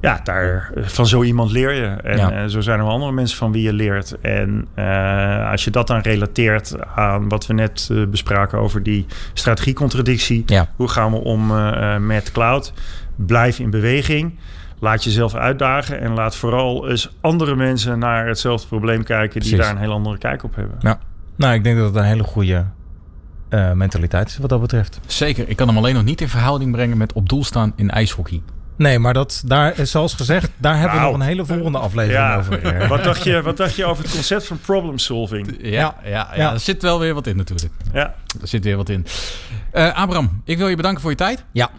Ja, 0.00 0.20
daar, 0.24 0.70
van 0.76 1.06
zo 1.06 1.22
iemand 1.22 1.50
leer 1.50 1.72
je. 1.72 1.86
En 1.86 2.16
Ja. 2.16 2.48
zo 2.48 2.60
zijn 2.60 2.78
er 2.78 2.84
wel 2.84 2.94
andere 2.94 3.12
mensen 3.12 3.36
van 3.38 3.52
wie 3.52 3.62
je 3.62 3.72
leert. 3.72 4.20
En 4.20 4.68
als 5.50 5.64
je 5.64 5.70
dat 5.70 5.86
dan 5.86 5.98
relateert 6.00 6.74
aan 6.94 7.28
wat 7.28 7.46
we 7.46 7.52
net 7.54 7.90
bespraken 8.10 8.58
over 8.58 8.82
die 8.82 9.06
strategiecontradictie. 9.32 10.42
Ja. 10.46 10.68
Hoe 10.76 10.88
gaan 10.88 11.10
we 11.12 11.18
om 11.18 11.46
met 12.06 12.32
cloud? 12.32 12.72
Blijf 13.16 13.58
in 13.58 13.70
beweging. 13.70 14.38
Laat 14.80 15.04
jezelf 15.04 15.34
uitdagen 15.34 16.00
en 16.00 16.14
laat 16.14 16.36
vooral 16.36 16.88
eens 16.88 17.14
andere 17.20 17.56
mensen 17.56 17.98
naar 17.98 18.26
hetzelfde 18.26 18.66
probleem 18.68 19.04
kijken 19.04 19.40
die 19.40 19.48
Precies. 19.50 19.58
daar 19.66 19.70
een 19.76 19.82
heel 19.82 19.92
andere 19.92 20.18
kijk 20.18 20.44
op 20.44 20.54
hebben. 20.54 20.76
ja. 20.80 20.98
Nou, 21.36 21.54
ik 21.54 21.64
denk 21.64 21.76
dat 21.76 21.86
het 21.86 21.96
een 21.96 22.04
hele 22.04 22.22
goede 22.22 22.64
eh, 23.48 23.72
mentaliteit 23.72 24.28
is 24.28 24.38
wat 24.38 24.48
dat 24.50 24.60
betreft. 24.60 25.00
Zeker. 25.06 25.48
Ik 25.48 25.56
kan 25.56 25.68
hem 25.68 25.76
alleen 25.76 25.94
nog 25.94 26.04
niet 26.04 26.20
in 26.20 26.28
verhouding 26.28 26.72
brengen 26.72 26.96
met 26.96 27.12
op 27.12 27.28
doel 27.28 27.44
staan 27.44 27.72
in 27.76 27.90
ijshockey. 27.90 28.42
Nee, 28.76 28.98
maar 28.98 29.14
dat, 29.14 29.42
daar, 29.46 29.74
zoals 29.86 30.14
gezegd, 30.14 30.50
daar 30.56 30.78
hebben 30.78 30.98
we 30.98 31.04
nog 31.04 31.14
een 31.14 31.20
hele 31.20 31.44
volgende 31.46 31.78
aflevering 31.78 32.22
Ja, 32.22 32.36
over. 32.36 32.88
wat 32.88 33.04
dacht, 33.04 33.22
je, 33.24 33.42
wat 33.42 33.56
dacht 33.56 33.74
je 33.76 33.84
over 33.84 34.02
het 34.04 34.12
concept 34.12 34.46
van 34.46 34.58
problem 34.58 34.98
solving? 34.98 35.56
Ja, 35.60 35.70
ja, 35.70 36.10
ja, 36.10 36.28
Ja. 36.36 36.52
er 36.52 36.60
zit 36.60 36.82
wel 36.82 36.98
weer 36.98 37.14
wat 37.14 37.26
in 37.26 37.36
natuurlijk. 37.36 37.72
Ja, 37.92 38.14
Er 38.40 38.48
zit 38.48 38.64
weer 38.64 38.76
wat 38.76 38.88
in. 38.88 39.06
Eh 39.70 39.94
Abraham, 39.96 40.42
ik 40.44 40.58
wil 40.58 40.68
je 40.68 40.76
bedanken 40.76 41.00
voor 41.00 41.10
je 41.10 41.16
tijd. 41.16 41.44
Ja, 41.52 41.70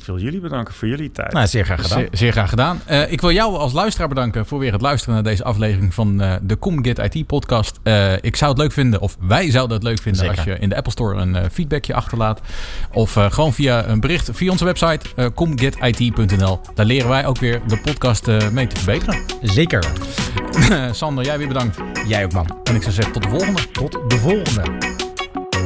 ik 0.00 0.06
wil 0.06 0.18
jullie 0.18 0.40
bedanken 0.40 0.74
voor 0.74 0.88
jullie 0.88 1.10
tijd. 1.10 1.32
nou, 1.32 1.46
zeer 1.46 1.64
graag 1.64 1.82
gedaan. 1.82 1.98
Zeer, 1.98 2.08
zeer 2.12 2.32
graag 2.32 2.48
gedaan. 2.48 2.80
Eh, 2.84 3.12
ik 3.12 3.20
wil 3.20 3.32
jou 3.32 3.56
als 3.56 3.72
luisteraar 3.72 4.08
bedanken 4.08 4.46
voor 4.46 4.58
weer 4.58 4.72
het 4.72 4.80
luisteren 4.80 5.14
naar 5.14 5.22
deze 5.22 5.44
aflevering 5.44 5.94
van 5.94 6.20
eh, 6.20 6.34
de 6.42 6.58
ComGet 6.58 6.98
IT 6.98 7.26
podcast. 7.26 7.78
Eh, 7.82 8.12
ik 8.20 8.36
zou 8.36 8.50
het 8.50 8.60
leuk 8.60 8.72
vinden, 8.72 9.00
of 9.00 9.16
wij 9.20 9.50
zouden 9.50 9.76
het 9.76 9.86
leuk 9.86 10.00
vinden, 10.00 10.20
Zeker. 10.20 10.36
als 10.36 10.44
je 10.44 10.58
in 10.58 10.68
de 10.68 10.76
Apple 10.76 10.92
Store 10.92 11.20
een 11.20 11.50
feedbackje 11.50 11.94
achterlaat. 11.94 12.40
Of 12.92 13.16
eh, 13.16 13.30
gewoon 13.30 13.52
via 13.52 13.86
een 13.86 14.00
bericht 14.00 14.30
via 14.32 14.50
onze 14.50 14.64
website 14.64 15.32
comgetit.nl. 15.34 16.60
Daar 16.74 16.86
leren 16.86 17.08
wij 17.08 17.26
ook 17.26 17.38
weer 17.38 17.60
de 17.66 17.78
podcast 17.78 18.26
mee 18.52 18.66
te 18.66 18.76
verbeteren. 18.76 19.20
Zeker. 19.42 19.84
Sander, 20.92 21.24
jij 21.24 21.38
weer 21.38 21.48
bedankt. 21.48 21.78
Jij 22.06 22.24
ook, 22.24 22.32
man. 22.32 22.58
En 22.64 22.74
ik 22.74 22.82
zou 22.82 22.94
zeggen 22.94 23.12
tot 23.12 23.22
de 23.22 23.28
volgende. 23.28 23.70
Tot 23.70 23.92
de 24.08 24.16
volgende. 24.16 25.06